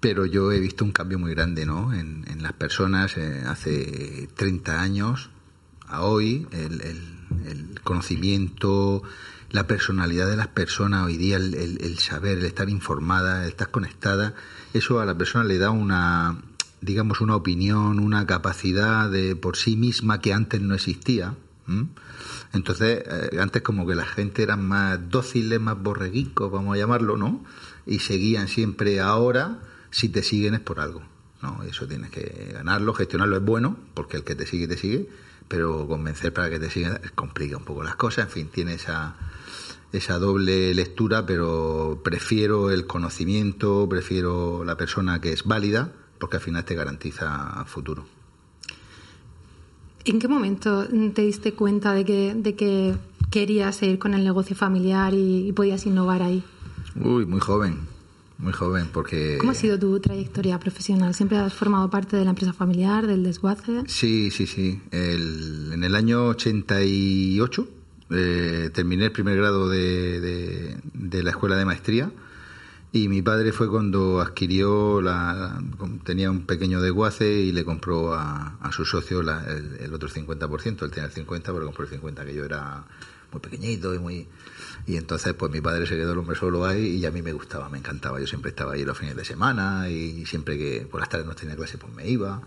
pero 0.00 0.26
yo 0.26 0.52
he 0.52 0.60
visto 0.60 0.84
un 0.84 0.92
cambio 0.92 1.18
muy 1.18 1.34
grande 1.34 1.66
¿no? 1.66 1.92
en, 1.92 2.24
en 2.28 2.42
las 2.42 2.52
personas 2.52 3.16
eh, 3.16 3.42
hace 3.46 4.28
30 4.36 4.80
años 4.80 5.30
a 5.88 6.02
hoy, 6.02 6.46
el, 6.52 6.80
el, 6.82 7.02
el, 7.46 7.80
conocimiento, 7.82 9.02
la 9.50 9.66
personalidad 9.66 10.28
de 10.28 10.36
las 10.36 10.48
personas 10.48 11.06
hoy 11.06 11.16
día, 11.16 11.36
el, 11.36 11.54
el, 11.54 11.98
saber, 11.98 12.38
el 12.38 12.44
estar 12.44 12.68
informada, 12.68 13.44
el 13.44 13.48
estar 13.48 13.70
conectada, 13.70 14.34
eso 14.74 15.00
a 15.00 15.06
la 15.06 15.16
persona 15.16 15.44
le 15.44 15.58
da 15.58 15.70
una, 15.70 16.42
digamos, 16.82 17.20
una 17.22 17.36
opinión, 17.36 18.00
una 18.00 18.26
capacidad 18.26 19.10
de 19.10 19.34
por 19.34 19.56
sí 19.56 19.76
misma 19.76 20.20
que 20.20 20.34
antes 20.34 20.60
no 20.60 20.74
existía. 20.74 21.34
Entonces, 22.52 23.02
eh, 23.06 23.38
antes 23.40 23.62
como 23.62 23.86
que 23.86 23.94
la 23.94 24.06
gente 24.06 24.42
era 24.42 24.56
más 24.56 24.98
dóciles, 25.10 25.60
más 25.60 25.82
borreguicos, 25.82 26.50
vamos 26.50 26.74
a 26.74 26.78
llamarlo, 26.78 27.16
¿no? 27.16 27.44
Y 27.86 28.00
seguían 28.00 28.48
siempre 28.48 29.00
ahora, 29.00 29.58
si 29.90 30.08
te 30.08 30.22
siguen 30.22 30.54
es 30.54 30.60
por 30.60 30.80
algo. 30.80 31.02
No, 31.42 31.62
eso 31.62 31.86
tienes 31.86 32.10
que 32.10 32.50
ganarlo, 32.52 32.94
gestionarlo 32.94 33.36
es 33.36 33.44
bueno, 33.44 33.76
porque 33.94 34.16
el 34.16 34.24
que 34.24 34.34
te 34.34 34.44
sigue, 34.44 34.66
te 34.66 34.76
sigue, 34.76 35.08
pero 35.46 35.86
convencer 35.86 36.32
para 36.32 36.50
que 36.50 36.58
te 36.58 36.68
siga 36.68 37.00
complica 37.14 37.56
un 37.56 37.64
poco 37.64 37.84
las 37.84 37.96
cosas, 37.96 38.26
en 38.26 38.30
fin, 38.30 38.48
tiene 38.48 38.74
esa, 38.74 39.14
esa 39.92 40.18
doble 40.18 40.74
lectura, 40.74 41.24
pero 41.24 42.00
prefiero 42.02 42.70
el 42.70 42.86
conocimiento, 42.86 43.86
prefiero 43.88 44.64
la 44.64 44.76
persona 44.76 45.20
que 45.20 45.32
es 45.32 45.44
válida, 45.44 45.92
porque 46.18 46.36
al 46.36 46.42
final 46.42 46.64
te 46.64 46.74
garantiza 46.74 47.64
futuro. 47.66 48.04
¿En 50.04 50.18
qué 50.18 50.26
momento 50.26 50.86
te 50.86 51.22
diste 51.22 51.52
cuenta 51.52 51.92
de 51.92 52.04
que, 52.04 52.34
de 52.34 52.54
que 52.56 52.96
querías 53.30 53.76
seguir 53.76 53.98
con 53.98 54.14
el 54.14 54.24
negocio 54.24 54.56
familiar 54.56 55.14
y, 55.14 55.48
y, 55.48 55.52
podías 55.52 55.84
innovar 55.86 56.22
ahí? 56.22 56.42
Uy, 56.96 57.26
muy 57.26 57.40
joven, 57.40 57.80
muy 58.38 58.52
joven, 58.52 58.88
porque... 58.92 59.36
¿Cómo 59.38 59.52
ha 59.52 59.54
sido 59.54 59.78
tu 59.78 59.98
trayectoria 60.00 60.58
profesional? 60.58 61.14
¿Siempre 61.14 61.38
has 61.38 61.52
formado 61.52 61.90
parte 61.90 62.16
de 62.16 62.24
la 62.24 62.30
empresa 62.30 62.52
familiar, 62.52 63.06
del 63.06 63.24
desguace? 63.24 63.82
Sí, 63.86 64.30
sí, 64.30 64.46
sí. 64.46 64.80
El, 64.90 65.72
en 65.72 65.84
el 65.84 65.94
año 65.94 66.28
88 66.28 67.68
eh, 68.10 68.70
terminé 68.72 69.06
el 69.06 69.12
primer 69.12 69.36
grado 69.36 69.68
de, 69.68 70.20
de, 70.20 70.76
de 70.94 71.22
la 71.22 71.30
escuela 71.30 71.56
de 71.56 71.66
maestría 71.66 72.10
Y 72.90 73.08
mi 73.08 73.20
padre 73.20 73.52
fue 73.52 73.68
cuando 73.68 74.20
adquirió, 74.20 75.02
la, 75.02 75.60
tenía 76.04 76.30
un 76.30 76.46
pequeño 76.46 76.80
desguace 76.80 77.30
y 77.30 77.52
le 77.52 77.64
compró 77.64 78.14
a, 78.14 78.58
su 78.72 78.86
socio 78.86 79.20
el, 79.20 79.92
otro 79.92 80.08
50%. 80.08 80.82
Él 80.84 80.90
tenía 80.90 81.10
el 81.10 81.12
50%, 81.12 81.42
pero 81.42 81.66
compró 81.66 81.84
el 81.84 82.00
50%, 82.00 82.24
que 82.24 82.34
yo 82.34 82.44
era 82.44 82.84
muy 83.32 83.40
pequeñito 83.40 83.94
y 83.94 83.98
muy... 83.98 84.26
Y 84.88 84.96
entonces 84.96 85.34
pues 85.34 85.52
mi 85.52 85.60
padre 85.60 85.86
se 85.86 85.96
quedó 85.96 86.12
el 86.12 86.18
hombre 86.18 86.34
solo 86.34 86.64
ahí 86.64 86.96
y 86.96 87.06
a 87.06 87.12
mí 87.12 87.22
me 87.22 87.32
gustaba, 87.32 87.68
me 87.68 87.78
encantaba. 87.78 88.18
Yo 88.18 88.26
siempre 88.26 88.50
estaba 88.50 88.72
ahí 88.72 88.84
los 88.84 88.98
fines 88.98 89.14
de 89.14 89.24
semana 89.24 89.88
y 89.88 90.26
siempre 90.26 90.58
que 90.58 90.88
por 90.90 90.98
las 90.98 91.08
tardes 91.08 91.26
no 91.26 91.34
tenía 91.34 91.54
clase 91.54 91.78
pues 91.78 91.92
me 91.94 92.08
iba. 92.08 92.42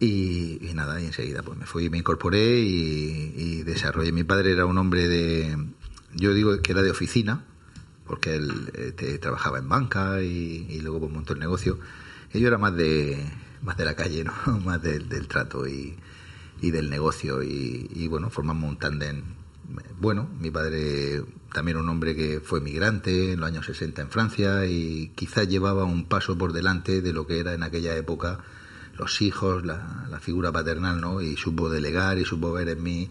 Y, 0.00 0.60
nada, 0.74 1.00
y 1.00 1.06
enseguida 1.06 1.42
pues 1.42 1.58
me 1.58 1.66
fui, 1.66 1.90
me 1.90 1.98
incorporé 1.98 2.60
y, 2.60 3.34
y 3.36 3.62
desarrollé. 3.64 4.12
Mi 4.12 4.24
padre 4.24 4.52
era 4.52 4.64
un 4.64 4.78
hombre 4.78 5.08
de, 5.08 5.56
yo 6.14 6.34
digo 6.34 6.60
que 6.62 6.72
era 6.72 6.82
de 6.82 6.90
oficina, 6.90 7.44
porque 8.06 8.36
él 8.36 8.70
eh, 8.74 9.18
trabajaba 9.20 9.58
en 9.58 9.68
banca 9.68 10.22
y, 10.22 10.80
luego 10.80 11.00
pues, 11.00 11.12
montó 11.12 11.34
el 11.34 11.38
negocio. 11.38 11.78
Y 12.32 12.40
yo 12.40 12.48
era 12.48 12.58
más 12.58 12.74
de, 12.74 13.24
más 13.62 13.76
de 13.76 13.84
la 13.84 13.94
calle, 13.94 14.24
¿no? 14.46 14.60
más 14.60 14.82
del, 14.82 15.06
trato 15.28 15.66
y, 15.68 15.96
del 16.60 16.90
negocio. 16.90 17.42
Y, 17.42 18.08
bueno, 18.08 18.30
formamos 18.30 18.68
un 18.70 18.78
tándem 18.78 19.22
bueno. 20.00 20.28
Mi 20.40 20.50
padre 20.50 21.22
también 21.52 21.76
un 21.76 21.88
hombre 21.88 22.14
que 22.14 22.40
fue 22.40 22.60
migrante 22.60 23.32
en 23.32 23.40
los 23.40 23.48
años 23.48 23.66
60 23.66 24.02
en 24.02 24.10
Francia 24.10 24.66
y 24.66 25.12
quizás 25.14 25.48
llevaba 25.48 25.84
un 25.84 26.06
paso 26.06 26.36
por 26.36 26.52
delante 26.52 27.00
de 27.00 27.12
lo 27.12 27.26
que 27.26 27.40
era 27.40 27.54
en 27.54 27.62
aquella 27.62 27.96
época 27.96 28.38
los 28.96 29.22
hijos, 29.22 29.64
la, 29.64 30.06
la 30.10 30.18
figura 30.18 30.50
paternal, 30.50 31.00
¿no? 31.00 31.20
Y 31.20 31.36
supo 31.36 31.70
delegar 31.70 32.18
y 32.18 32.24
supo 32.24 32.52
ver 32.52 32.68
en 32.68 32.82
mí 32.82 33.10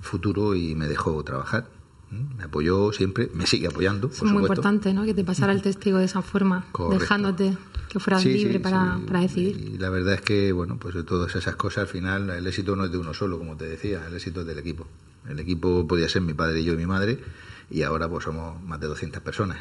futuro 0.00 0.54
y 0.54 0.74
me 0.74 0.88
dejó 0.88 1.22
trabajar 1.22 1.66
me 2.10 2.44
apoyó 2.44 2.92
siempre, 2.92 3.30
me 3.34 3.46
sigue 3.46 3.66
apoyando. 3.66 4.08
Es 4.08 4.22
muy 4.22 4.42
importante, 4.42 4.92
¿no? 4.94 5.04
Que 5.04 5.14
te 5.14 5.24
pasara 5.24 5.52
el 5.52 5.62
testigo 5.62 5.98
de 5.98 6.06
esa 6.06 6.22
forma, 6.22 6.66
dejándote 6.90 7.56
que 7.88 8.00
fueras 8.00 8.24
libre 8.24 8.60
para, 8.60 8.98
para, 9.06 9.20
decidir. 9.20 9.74
Y 9.74 9.78
la 9.78 9.90
verdad 9.90 10.14
es 10.14 10.20
que, 10.22 10.52
bueno, 10.52 10.78
pues 10.78 10.94
de 10.94 11.04
todas 11.04 11.34
esas 11.36 11.56
cosas, 11.56 11.82
al 11.82 11.88
final, 11.88 12.30
el 12.30 12.46
éxito 12.46 12.76
no 12.76 12.84
es 12.84 12.92
de 12.92 12.98
uno 12.98 13.12
solo, 13.12 13.38
como 13.38 13.56
te 13.56 13.66
decía, 13.66 14.06
el 14.06 14.14
éxito 14.14 14.40
es 14.40 14.46
del 14.46 14.58
equipo. 14.58 14.86
El 15.28 15.40
equipo 15.40 15.86
podía 15.86 16.08
ser 16.08 16.22
mi 16.22 16.34
padre 16.34 16.60
y 16.60 16.64
yo 16.64 16.74
y 16.74 16.76
mi 16.76 16.86
madre, 16.86 17.18
y 17.70 17.82
ahora 17.82 18.08
pues 18.08 18.24
somos 18.24 18.62
más 18.62 18.80
de 18.80 18.86
200 18.86 19.22
personas. 19.22 19.58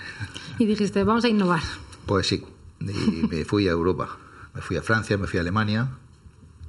Y 0.60 0.66
dijiste, 0.66 1.04
vamos 1.04 1.24
a 1.26 1.30
innovar. 1.30 1.62
Pues 2.06 2.28
sí, 2.28 2.44
y 2.80 3.28
me 3.28 3.46
fui 3.46 3.68
a 3.68 3.72
Europa. 3.72 4.18
Me 4.54 4.62
fui 4.62 4.78
a 4.78 4.82
Francia, 4.82 5.18
me 5.18 5.28
fui 5.28 5.38
a 5.38 5.42
Alemania, 5.42 5.90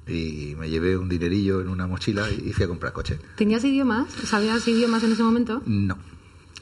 y 0.07 0.55
me 0.59 0.69
llevé 0.71 0.97
un 0.97 1.09
dinerillo 1.09 1.61
en 1.61 1.69
una 1.69 1.87
mochila 1.87 2.31
y 2.31 2.53
fui 2.53 2.65
a 2.65 2.69
comprar 2.69 2.93
coche. 2.93 3.19
¿Tenías 3.37 3.65
idiomas? 3.65 4.11
¿Sabías 4.25 4.67
idiomas 4.67 5.03
en 5.05 5.13
ese 5.13 5.23
momento? 5.23 5.63
No. 5.67 5.99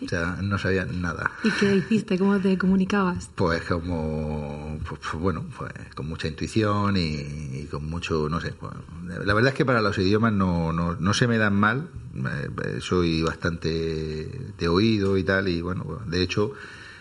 O 0.05 0.09
sea, 0.09 0.39
no 0.43 0.59
sabía 0.59 0.85
nada. 0.85 1.31
¿Y 1.43 1.51
qué 1.51 1.77
hiciste? 1.77 2.19
¿Cómo 2.19 2.39
te 2.39 2.59
comunicabas? 2.59 3.31
Pues 3.35 3.63
pues, 3.63 5.01
pues, 5.01 5.23
bueno, 5.23 5.45
pues 5.57 5.73
con 5.95 6.09
mucha 6.09 6.29
intuición 6.29 6.97
y, 6.97 7.67
con 7.71 7.89
mucho, 7.89 8.29
no 8.29 8.41
sé. 8.41 8.53
Pues, 8.53 8.73
la 9.25 9.35
verdad 9.35 9.53
es 9.53 9.57
que 9.57 9.65
para 9.65 9.81
los 9.81 9.97
idiomas 9.99 10.33
no, 10.33 10.73
no, 10.73 10.97
no 10.97 11.15
se 11.15 11.27
me 11.27 11.39
dan 11.39 11.59
mal. 11.59 11.89
Eh, 12.15 12.81
soy 12.81 13.23
bastante 13.23 13.69
de 14.59 14.69
oído 14.69 15.17
y 15.17 15.25
tal. 15.25 15.49
Y 15.49 15.63
bueno, 15.63 16.01
de 16.07 16.23
hecho, 16.23 16.53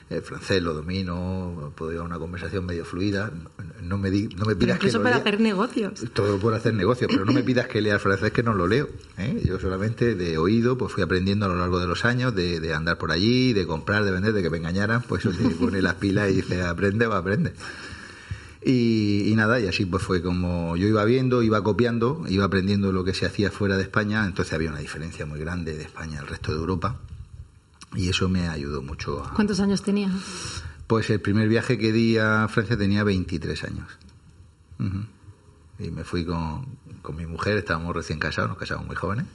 el 0.07 0.21
francés 0.21 0.62
lo 0.62 0.74
domino, 0.75 1.74
puedo 1.75 1.91
llevar 1.91 2.05
una 2.05 2.19
conversación 2.19 2.65
medio 2.65 2.85
fluida. 2.85 3.31
No 3.81 3.97
me, 3.97 4.12
di, 4.12 4.27
no 4.35 4.45
me 4.45 4.55
pidas 4.55 4.77
pero 4.79 4.91
que. 4.91 5.00
Para 5.00 5.15
hacer 5.17 5.39
negocios. 5.39 6.05
Todo 6.13 6.38
por 6.38 6.53
hacer 6.53 6.75
negocios, 6.75 7.09
pero 7.12 7.25
no 7.25 7.31
me 7.31 7.41
pidas 7.43 7.67
que 7.67 7.81
lea 7.81 7.95
el 7.95 8.00
francés 8.00 8.31
que 8.31 8.43
no 8.43 8.53
lo 8.53 8.67
leo. 8.67 8.88
¿eh? 9.17 9.41
Yo 9.43 9.59
solamente 9.59 10.13
de 10.13 10.38
oído, 10.38 10.77
pues 10.77 10.93
fui 10.93 11.01
aprendiendo 11.01 11.47
a 11.47 11.50
lo 11.50 11.55
largo 11.55 11.79
de 11.79 11.88
los 11.88 12.05
años, 12.05 12.35
de, 12.35 12.74
andar 12.74 13.00
por 13.00 13.12
allí, 13.12 13.53
de 13.53 13.65
comprar, 13.65 14.03
de 14.03 14.12
vender, 14.12 14.33
de 14.33 14.43
que 14.43 14.50
me 14.51 14.57
engañaran, 14.57 15.01
pues 15.01 15.25
eso 15.25 15.33
se 15.33 15.50
pone 15.55 15.81
las 15.81 15.95
pilas 15.95 16.29
y 16.29 16.35
dice 16.35 16.62
aprende 16.62 17.07
o 17.07 17.13
aprende. 17.13 17.53
Y, 18.63 19.29
y, 19.31 19.35
nada, 19.35 19.59
y 19.59 19.67
así 19.67 19.85
pues 19.85 20.03
fue 20.03 20.21
como 20.21 20.75
yo 20.75 20.88
iba 20.88 21.03
viendo, 21.05 21.41
iba 21.41 21.63
copiando, 21.63 22.24
iba 22.27 22.45
aprendiendo 22.45 22.91
lo 22.91 23.03
que 23.03 23.13
se 23.13 23.25
hacía 23.25 23.51
fuera 23.51 23.77
de 23.77 23.83
España, 23.83 24.25
entonces 24.25 24.53
había 24.53 24.69
una 24.69 24.79
diferencia 24.79 25.25
muy 25.25 25.39
grande 25.39 25.75
de 25.77 25.83
España 25.83 26.19
al 26.19 26.27
resto 26.27 26.51
de 26.51 26.59
Europa 26.59 27.00
y 27.95 28.09
eso 28.09 28.29
me 28.29 28.47
ayudó 28.47 28.81
mucho. 28.81 29.23
A... 29.23 29.33
¿Cuántos 29.33 29.59
años 29.59 29.81
tenía? 29.81 30.09
Pues 30.87 31.09
el 31.09 31.21
primer 31.21 31.47
viaje 31.47 31.77
que 31.77 31.91
di 31.91 32.17
a 32.17 32.47
Francia 32.47 32.77
tenía 32.77 33.03
23 33.03 33.63
años. 33.63 33.87
Y 35.79 35.89
me 35.91 36.03
fui 36.03 36.25
con, 36.25 36.65
con, 37.01 37.15
mi 37.15 37.25
mujer, 37.25 37.57
estábamos 37.57 37.95
recién 37.95 38.19
casados, 38.19 38.49
nos 38.49 38.57
casamos 38.57 38.85
muy 38.85 38.95
jóvenes, 38.95 39.25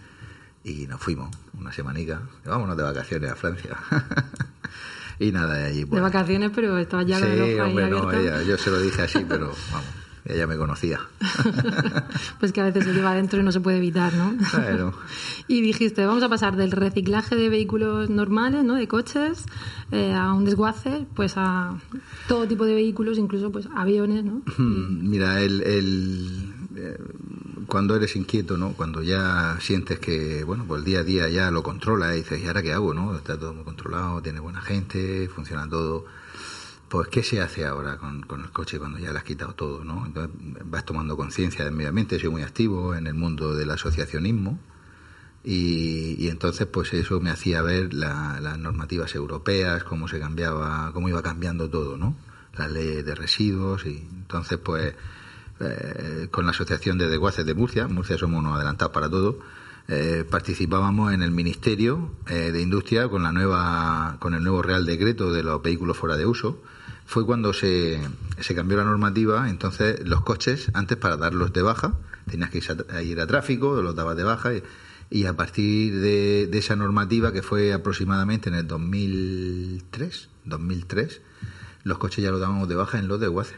y 0.64 0.86
nos 0.86 1.00
fuimos 1.00 1.30
una 1.58 1.72
semanica. 1.72 2.22
Vámonos 2.44 2.76
de 2.76 2.82
vacaciones 2.82 3.30
a 3.30 3.36
Francia. 3.36 3.76
y 5.18 5.32
nada, 5.32 5.54
de 5.54 5.64
allí. 5.66 5.84
De 5.84 6.00
vacaciones, 6.00 6.50
pero 6.54 6.78
estaba 6.78 7.02
ya 7.02 7.18
sí, 7.18 7.24
hombre, 7.58 7.90
no, 7.90 8.42
yo 8.42 8.56
se 8.56 8.70
lo 8.70 8.80
dije 8.80 9.02
así, 9.02 9.24
pero 9.28 9.52
vamos 9.72 9.99
ella 10.24 10.46
me 10.46 10.56
conocía. 10.56 11.00
pues 12.40 12.52
que 12.52 12.60
a 12.60 12.64
veces 12.64 12.84
se 12.84 12.92
lleva 12.92 13.12
adentro 13.12 13.40
y 13.40 13.42
no 13.42 13.52
se 13.52 13.60
puede 13.60 13.78
evitar, 13.78 14.12
¿no? 14.14 14.34
Claro. 14.50 14.94
y 15.48 15.60
dijiste, 15.60 16.04
vamos 16.04 16.22
a 16.22 16.28
pasar 16.28 16.56
del 16.56 16.70
reciclaje 16.72 17.36
de 17.36 17.48
vehículos 17.48 18.10
normales, 18.10 18.64
¿no? 18.64 18.74
De 18.74 18.88
coches, 18.88 19.44
eh, 19.92 20.12
a 20.12 20.32
un 20.32 20.44
desguace, 20.44 21.06
pues 21.14 21.34
a 21.36 21.74
todo 22.28 22.46
tipo 22.46 22.64
de 22.64 22.74
vehículos, 22.74 23.18
incluso 23.18 23.50
pues 23.50 23.68
aviones, 23.74 24.24
¿no? 24.24 24.42
Mira, 24.58 25.40
el, 25.40 25.62
el 25.62 26.54
eh, 26.76 26.98
cuando 27.66 27.96
eres 27.96 28.16
inquieto, 28.16 28.56
¿no? 28.56 28.72
Cuando 28.72 29.02
ya 29.02 29.56
sientes 29.60 29.98
que, 29.98 30.44
bueno, 30.44 30.64
pues 30.66 30.80
el 30.80 30.84
día 30.84 31.00
a 31.00 31.04
día 31.04 31.28
ya 31.28 31.50
lo 31.50 31.62
controla 31.62 32.14
y 32.14 32.18
dices, 32.18 32.42
¿y 32.42 32.46
ahora 32.46 32.62
qué 32.62 32.72
hago, 32.72 32.94
no? 32.94 33.16
Está 33.16 33.38
todo 33.38 33.54
muy 33.54 33.64
controlado, 33.64 34.20
tiene 34.20 34.40
buena 34.40 34.60
gente, 34.60 35.28
funciona 35.28 35.68
todo 35.68 36.04
pues 36.90 37.06
¿qué 37.06 37.22
se 37.22 37.40
hace 37.40 37.64
ahora 37.64 37.98
con, 37.98 38.24
el 38.42 38.50
coche 38.50 38.80
cuando 38.80 38.98
ya 38.98 39.12
le 39.12 39.18
has 39.18 39.24
quitado 39.24 39.54
todo? 39.54 39.84
¿no? 39.84 40.04
Entonces 40.04 40.36
vas 40.64 40.84
tomando 40.84 41.16
conciencia 41.16 41.64
del 41.64 41.72
medio 41.72 41.90
ambiente, 41.90 42.18
soy 42.18 42.30
muy 42.30 42.42
activo 42.42 42.96
en 42.96 43.06
el 43.06 43.14
mundo 43.14 43.54
del 43.54 43.70
asociacionismo 43.70 44.58
y, 45.44 46.28
entonces 46.28 46.66
pues 46.66 46.92
eso 46.92 47.20
me 47.20 47.30
hacía 47.30 47.62
ver 47.62 47.94
las 47.94 48.58
normativas 48.58 49.14
europeas, 49.14 49.84
cómo 49.84 50.08
se 50.08 50.18
cambiaba, 50.18 50.90
cómo 50.92 51.08
iba 51.08 51.22
cambiando 51.22 51.70
todo, 51.70 51.96
¿no? 51.96 52.16
Las 52.58 52.72
leyes 52.72 53.06
de 53.06 53.14
residuos 53.14 53.86
y 53.86 54.08
entonces 54.12 54.58
pues 54.58 54.92
eh, 55.60 56.26
con 56.32 56.44
la 56.44 56.50
asociación 56.50 56.98
de 56.98 57.08
desguaces 57.08 57.46
de 57.46 57.54
Murcia, 57.54 57.86
Murcia 57.86 58.18
somos 58.18 58.40
unos 58.40 58.56
adelantados 58.56 58.92
para 58.92 59.08
todo, 59.08 59.38
eh, 59.86 60.24
participábamos 60.28 61.12
en 61.12 61.22
el 61.22 61.30
Ministerio 61.30 62.10
eh, 62.26 62.50
de 62.50 62.60
Industria 62.60 63.08
con 63.08 63.22
la 63.22 63.30
nueva 63.30 64.16
con 64.18 64.34
el 64.34 64.42
nuevo 64.42 64.60
Real 64.60 64.84
Decreto 64.84 65.32
de 65.32 65.44
los 65.44 65.62
vehículos 65.62 65.96
fuera 65.96 66.16
de 66.16 66.26
uso 66.26 66.60
fue 67.10 67.26
cuando 67.26 67.52
se, 67.52 68.00
se 68.38 68.54
cambió 68.54 68.76
la 68.76 68.84
normativa, 68.84 69.50
entonces 69.50 69.98
los 70.06 70.20
coches, 70.20 70.70
antes 70.74 70.96
para 70.96 71.16
darlos 71.16 71.52
de 71.52 71.60
baja, 71.60 71.98
tenías 72.30 72.50
que 72.50 72.62
ir 73.02 73.20
a, 73.20 73.26
tráfico, 73.26 73.82
los 73.82 73.96
dabas 73.96 74.16
de 74.16 74.22
baja, 74.22 74.52
y, 75.10 75.24
a 75.24 75.34
partir 75.34 75.98
de, 75.98 76.48
esa 76.52 76.76
normativa, 76.76 77.32
que 77.32 77.42
fue 77.42 77.72
aproximadamente 77.72 78.48
en 78.48 78.54
el 78.54 78.68
2003, 78.68 80.28
2003, 80.44 81.20
los 81.82 81.98
coches 81.98 82.22
ya 82.22 82.30
los 82.30 82.40
dábamos 82.40 82.68
de 82.68 82.76
baja 82.76 83.00
en 83.00 83.08
los 83.08 83.18
desguaces. 83.18 83.56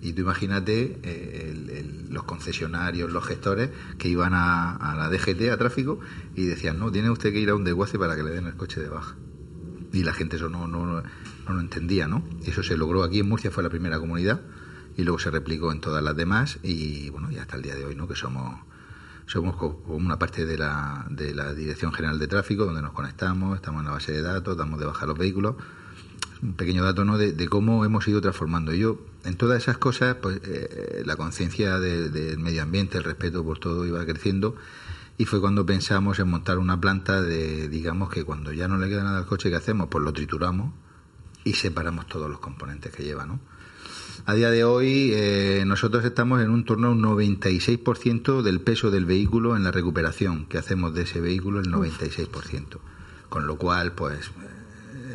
Y 0.00 0.12
tú 0.12 0.22
imagínate 0.22 0.98
eh, 1.04 2.06
los 2.08 2.24
concesionarios, 2.24 3.12
los 3.12 3.24
gestores 3.24 3.70
que 3.98 4.08
iban 4.08 4.34
a, 4.34 4.74
a, 4.74 4.96
la 4.96 5.08
DGT, 5.08 5.52
a 5.52 5.56
tráfico, 5.56 6.00
y 6.34 6.46
decían, 6.46 6.80
no, 6.80 6.90
tiene 6.90 7.08
usted 7.08 7.32
que 7.32 7.38
ir 7.38 7.50
a 7.50 7.54
un 7.54 7.62
desguace 7.62 8.00
para 8.00 8.16
que 8.16 8.24
le 8.24 8.30
den 8.30 8.48
el 8.48 8.56
coche 8.56 8.80
de 8.80 8.88
baja. 8.88 9.14
Y 9.92 10.02
la 10.02 10.12
gente 10.12 10.36
eso 10.36 10.48
no, 10.48 10.66
no, 10.66 11.04
no 11.50 11.56
lo 11.56 11.60
entendía, 11.60 12.06
¿no? 12.06 12.22
Eso 12.44 12.62
se 12.62 12.76
logró 12.76 13.02
aquí 13.02 13.20
en 13.20 13.28
Murcia, 13.28 13.50
fue 13.50 13.62
la 13.62 13.70
primera 13.70 13.98
comunidad, 13.98 14.40
y 14.96 15.02
luego 15.02 15.18
se 15.18 15.30
replicó 15.30 15.72
en 15.72 15.80
todas 15.80 16.02
las 16.02 16.16
demás, 16.16 16.58
y 16.62 17.10
bueno, 17.10 17.30
y 17.30 17.38
hasta 17.38 17.56
el 17.56 17.62
día 17.62 17.74
de 17.74 17.84
hoy, 17.84 17.94
¿no? 17.94 18.06
Que 18.06 18.14
somos 18.14 18.60
somos 19.26 19.54
como 19.54 19.78
una 19.94 20.18
parte 20.18 20.44
de 20.44 20.58
la, 20.58 21.06
de 21.08 21.32
la 21.34 21.54
Dirección 21.54 21.92
General 21.92 22.18
de 22.18 22.26
Tráfico, 22.26 22.64
donde 22.64 22.82
nos 22.82 22.92
conectamos, 22.92 23.54
estamos 23.54 23.80
en 23.80 23.86
la 23.86 23.92
base 23.92 24.10
de 24.10 24.22
datos, 24.22 24.56
damos 24.56 24.80
de 24.80 24.86
baja 24.86 25.06
los 25.06 25.16
vehículos. 25.16 25.54
Un 26.42 26.54
pequeño 26.54 26.82
dato 26.82 27.04
¿no? 27.04 27.16
de, 27.16 27.48
cómo 27.48 27.84
hemos 27.84 28.08
ido 28.08 28.20
transformando. 28.20 28.72
Yo, 28.72 28.98
en 29.24 29.36
todas 29.36 29.62
esas 29.62 29.78
cosas, 29.78 30.16
pues 30.16 30.40
eh, 30.42 31.04
la 31.06 31.14
conciencia 31.14 31.78
del 31.78 32.40
medio 32.40 32.62
ambiente, 32.62 32.98
el 32.98 33.04
respeto 33.04 33.44
por 33.44 33.60
todo 33.60 33.86
iba 33.86 34.04
creciendo. 34.04 34.56
Y 35.16 35.26
fue 35.26 35.40
cuando 35.40 35.64
pensamos 35.64 36.18
en 36.18 36.28
montar 36.28 36.58
una 36.58 36.80
planta 36.80 37.22
de, 37.22 37.68
digamos 37.68 38.10
que 38.10 38.24
cuando 38.24 38.52
ya 38.52 38.66
no 38.66 38.78
le 38.78 38.88
queda 38.88 39.04
nada 39.04 39.18
al 39.18 39.26
coche, 39.26 39.48
¿qué 39.48 39.56
hacemos? 39.56 39.86
Pues 39.90 40.02
lo 40.02 40.12
trituramos 40.12 40.72
y 41.44 41.54
separamos 41.54 42.06
todos 42.06 42.30
los 42.30 42.40
componentes 42.40 42.92
que 42.92 43.04
lleva, 43.04 43.26
¿no? 43.26 43.40
A 44.26 44.34
día 44.34 44.50
de 44.50 44.64
hoy 44.64 45.12
eh, 45.14 45.64
nosotros 45.66 46.04
estamos 46.04 46.42
en 46.42 46.50
un 46.50 46.64
torno 46.64 46.88
a 46.88 46.90
un 46.90 47.02
96% 47.02 48.42
del 48.42 48.60
peso 48.60 48.90
del 48.90 49.06
vehículo 49.06 49.56
en 49.56 49.64
la 49.64 49.70
recuperación 49.70 50.46
que 50.46 50.58
hacemos 50.58 50.94
de 50.94 51.02
ese 51.02 51.20
vehículo, 51.20 51.60
el 51.60 51.72
96%. 51.72 52.78
Con 53.28 53.46
lo 53.46 53.56
cual, 53.56 53.92
pues, 53.92 54.30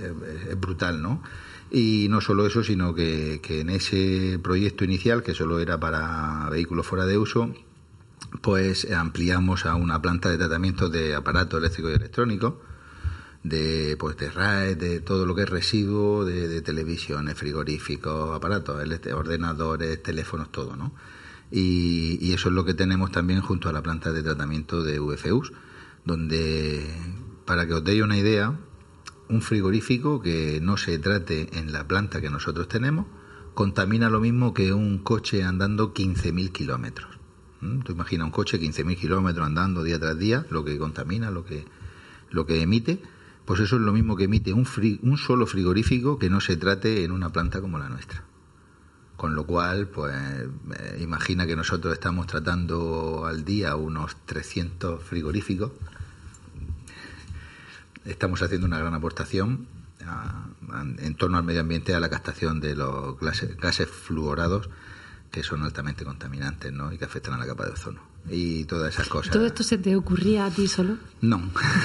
eh, 0.01 0.13
es 0.49 0.59
brutal, 0.59 1.01
¿no? 1.01 1.21
Y 1.69 2.07
no 2.09 2.19
solo 2.19 2.47
eso, 2.47 2.63
sino 2.63 2.95
que, 2.95 3.41
que 3.43 3.61
en 3.61 3.69
ese 3.69 4.39
proyecto 4.41 4.83
inicial, 4.83 5.21
que 5.21 5.35
solo 5.35 5.59
era 5.59 5.79
para 5.79 6.49
vehículos 6.49 6.87
fuera 6.87 7.05
de 7.05 7.17
uso, 7.17 7.53
pues 8.41 8.89
ampliamos 8.91 9.65
a 9.65 9.75
una 9.75 10.01
planta 10.01 10.29
de 10.29 10.37
tratamiento 10.37 10.89
de 10.89 11.15
aparatos 11.15 11.59
eléctricos 11.59 11.91
y 11.91 11.95
electrónicos 11.95 12.53
de 13.45 13.95
pues 13.99 14.17
de 14.17 14.31
RAE, 14.31 14.75
de 14.75 14.99
todo 15.01 15.27
lo 15.27 15.35
que 15.35 15.43
es 15.43 15.49
residuo 15.49 16.25
de, 16.25 16.61
televisiones, 16.61 17.35
frigoríficos, 17.35 18.35
aparatos, 18.35 18.75
ordenadores, 19.13 20.01
teléfonos, 20.01 20.51
todo, 20.51 20.75
¿no? 20.75 20.93
Y, 21.51 22.17
y, 22.19 22.33
eso 22.33 22.49
es 22.49 22.55
lo 22.55 22.65
que 22.65 22.73
tenemos 22.73 23.11
también 23.11 23.41
junto 23.41 23.69
a 23.69 23.71
la 23.71 23.83
planta 23.83 24.11
de 24.11 24.23
tratamiento 24.23 24.83
de 24.83 24.99
VFUs, 24.99 25.53
donde, 26.03 26.83
para 27.45 27.67
que 27.67 27.75
os 27.75 27.83
deis 27.83 28.01
una 28.01 28.17
idea, 28.17 28.59
un 29.29 29.41
frigorífico 29.43 30.21
que 30.21 30.59
no 30.61 30.75
se 30.75 30.97
trate 30.97 31.59
en 31.59 31.71
la 31.71 31.87
planta 31.87 32.21
que 32.21 32.31
nosotros 32.31 32.67
tenemos 32.67 33.05
contamina 33.53 34.09
lo 34.09 34.19
mismo 34.19 34.53
que 34.53 34.73
un 34.73 34.97
coche 34.97 35.43
andando 35.43 35.93
15.000 35.93 36.51
kilómetros. 36.51 37.17
¿Mm? 37.61 37.81
Tú 37.81 37.93
imaginas 37.93 38.25
un 38.25 38.31
coche 38.31 38.59
15.000 38.59 38.97
kilómetros 38.97 39.45
andando 39.45 39.83
día 39.83 39.99
tras 39.99 40.17
día, 40.17 40.45
lo 40.49 40.65
que 40.65 40.77
contamina, 40.77 41.31
lo 41.31 41.45
que, 41.45 41.63
lo 42.31 42.45
que 42.45 42.61
emite, 42.61 43.01
pues 43.45 43.59
eso 43.59 43.75
es 43.75 43.81
lo 43.81 43.93
mismo 43.93 44.15
que 44.15 44.25
emite 44.25 44.53
un, 44.53 44.65
solo 45.17 45.45
frigorífico 45.45 46.17
que 46.17 46.29
no 46.29 46.41
se 46.41 46.57
trate 46.57 47.03
en 47.03 47.11
una 47.11 47.29
planta 47.29 47.61
como 47.61 47.77
la 47.77 47.89
nuestra. 47.89 48.23
Con 49.15 49.35
lo 49.35 49.45
cual, 49.45 49.87
pues 49.87 50.13
eh, 50.13 50.97
imagina 50.99 51.45
que 51.45 51.55
nosotros 51.55 51.93
estamos 51.93 52.27
tratando 52.27 53.25
al 53.25 53.45
día 53.45 53.75
unos 53.75 54.17
300 54.25 55.01
frigoríficos 55.01 55.71
estamos 58.05 58.41
haciendo 58.41 58.67
una 58.67 58.79
gran 58.79 58.93
aportación 58.93 59.67
en 60.99 61.15
torno 61.15 61.37
al 61.37 61.43
medio 61.43 61.61
ambiente 61.61 61.95
a 61.95 61.99
la 61.99 62.09
captación 62.09 62.59
de 62.59 62.75
los 62.75 63.17
gases, 63.19 63.89
fluorados 63.89 64.69
que 65.31 65.41
son 65.41 65.63
altamente 65.63 66.05
contaminantes 66.05 66.71
¿no? 66.71 66.93
y 66.93 66.97
que 66.97 67.05
afectan 67.05 67.33
a 67.33 67.37
la 67.37 67.47
capa 67.47 67.65
de 67.65 67.71
ozono 67.71 68.14
y 68.29 68.63
todas 68.65 68.93
esas 68.93 69.07
cosas. 69.07 69.31
¿Todo 69.31 69.45
esto 69.45 69.63
se 69.63 69.77
te 69.77 69.95
ocurría 69.95 70.45
a 70.45 70.49
ti 70.49 70.67
solo? 70.67 70.97
No, 71.21 71.41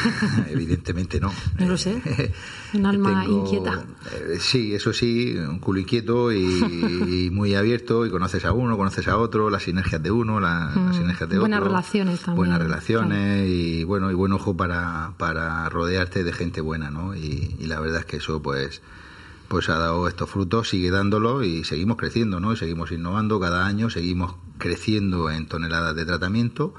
evidentemente 0.49 1.20
no. 1.20 1.32
No 1.59 1.68
lo 1.68 1.76
sé. 1.76 2.00
Un 2.75 2.87
alma 2.87 3.25
inquieta. 3.26 3.85
Eh, 4.12 4.38
sí, 4.40 4.75
eso 4.75 4.92
sí, 4.92 5.37
un 5.37 5.59
culo 5.59 5.80
inquieto 5.80 6.32
y, 6.32 7.30
muy 7.32 7.54
abierto 7.54 8.06
y 8.06 8.11
conoces 8.11 8.44
a 8.44 8.52
uno, 8.52 8.76
conoces 8.76 9.09
a 9.09 9.18
otro, 9.18 9.50
las 9.50 9.64
sinergias 9.64 10.02
de 10.02 10.11
uno, 10.11 10.40
las, 10.40 10.75
mm, 10.75 10.92
sinergias 10.92 11.28
de 11.28 11.38
buenas 11.38 11.59
otro. 11.61 11.70
Buenas 11.70 11.90
relaciones 11.90 12.20
también. 12.20 12.37
Buenas 12.37 12.59
relaciones 12.59 13.49
y 13.49 13.85
bueno, 13.85 14.11
y 14.11 14.14
buen 14.14 14.32
ojo 14.32 14.56
para, 14.56 15.12
para 15.16 15.68
rodearte 15.68 16.25
de 16.25 16.32
gente 16.32 16.61
buena, 16.61 16.90
¿no? 16.90 17.14
Y, 17.14 17.56
y 17.59 17.66
la 17.66 17.80
verdad 17.80 18.00
es 18.00 18.06
que 18.06 18.16
eso 18.18 18.40
pues 18.40 18.82
pues 19.50 19.69
ha 19.69 19.76
dado 19.78 20.07
estos 20.07 20.30
frutos, 20.30 20.69
sigue 20.69 20.92
dándolo 20.92 21.42
y 21.42 21.64
seguimos 21.64 21.97
creciendo, 21.97 22.38
¿no? 22.38 22.52
Y 22.52 22.57
seguimos 22.57 22.92
innovando 22.92 23.40
cada 23.40 23.66
año, 23.66 23.90
seguimos 23.90 24.37
creciendo 24.59 25.28
en 25.28 25.49
toneladas 25.49 25.97
de 25.97 26.07
tratamiento, 26.07 26.73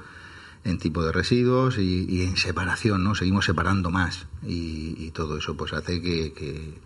en 0.64 0.78
tipo 0.78 1.04
de 1.04 1.12
residuos 1.12 1.76
y, 1.76 2.22
en 2.22 2.38
separación, 2.38 3.04
¿no? 3.04 3.14
Seguimos 3.14 3.44
separando 3.44 3.90
más 3.90 4.26
y, 4.42 5.10
todo 5.10 5.36
eso 5.36 5.54
pues 5.54 5.74
hace 5.74 6.00
que, 6.00 6.80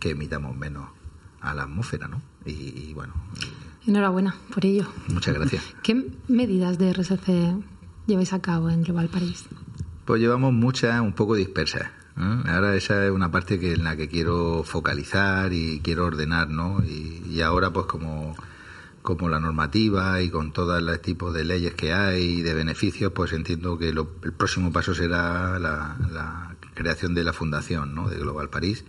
que, 0.00 0.10
emitamos 0.10 0.56
menos 0.56 0.88
a 1.40 1.54
la 1.54 1.62
atmósfera, 1.62 2.08
¿no? 2.08 2.20
Y, 2.44 2.92
bueno. 2.94 3.14
Enhorabuena 3.86 4.34
por 4.52 4.66
ello. 4.66 4.88
Muchas 5.06 5.36
gracias. 5.36 5.62
¿Qué 5.84 6.10
medidas 6.26 6.76
de 6.76 6.92
RSC 6.92 7.54
lleváis 8.08 8.32
a 8.32 8.42
cabo 8.42 8.68
en 8.68 8.82
Global 8.82 9.08
París? 9.08 9.44
Pues 10.06 10.20
llevamos 10.20 10.52
muchas 10.52 11.00
un 11.00 11.12
poco 11.12 11.36
dispersas. 11.36 11.99
Ahora 12.46 12.76
esa 12.76 13.06
es 13.06 13.10
una 13.10 13.30
parte 13.30 13.58
que 13.58 13.72
en 13.72 13.84
la 13.84 13.96
que 13.96 14.08
quiero 14.08 14.62
focalizar 14.62 15.52
y 15.54 15.80
quiero 15.80 16.04
ordenar, 16.04 16.50
¿no? 16.50 16.82
Y, 16.84 17.40
ahora 17.40 17.70
pues 17.70 17.86
como, 17.86 18.36
como 19.00 19.30
la 19.30 19.40
normativa 19.40 20.20
y 20.20 20.28
con 20.28 20.52
todos 20.52 20.82
los 20.82 21.00
tipos 21.00 21.32
de 21.32 21.44
leyes 21.44 21.74
que 21.74 21.94
hay 21.94 22.22
y 22.22 22.42
de 22.42 22.52
beneficios, 22.52 23.12
pues 23.12 23.32
entiendo 23.32 23.78
que 23.78 23.88
el 23.88 24.06
próximo 24.36 24.70
paso 24.72 24.94
será 24.94 25.58
la, 25.58 26.56
creación 26.74 27.14
de 27.14 27.24
la 27.24 27.32
fundación, 27.32 27.94
¿no? 27.94 28.08
De 28.08 28.18
Global 28.18 28.48
París 28.50 28.84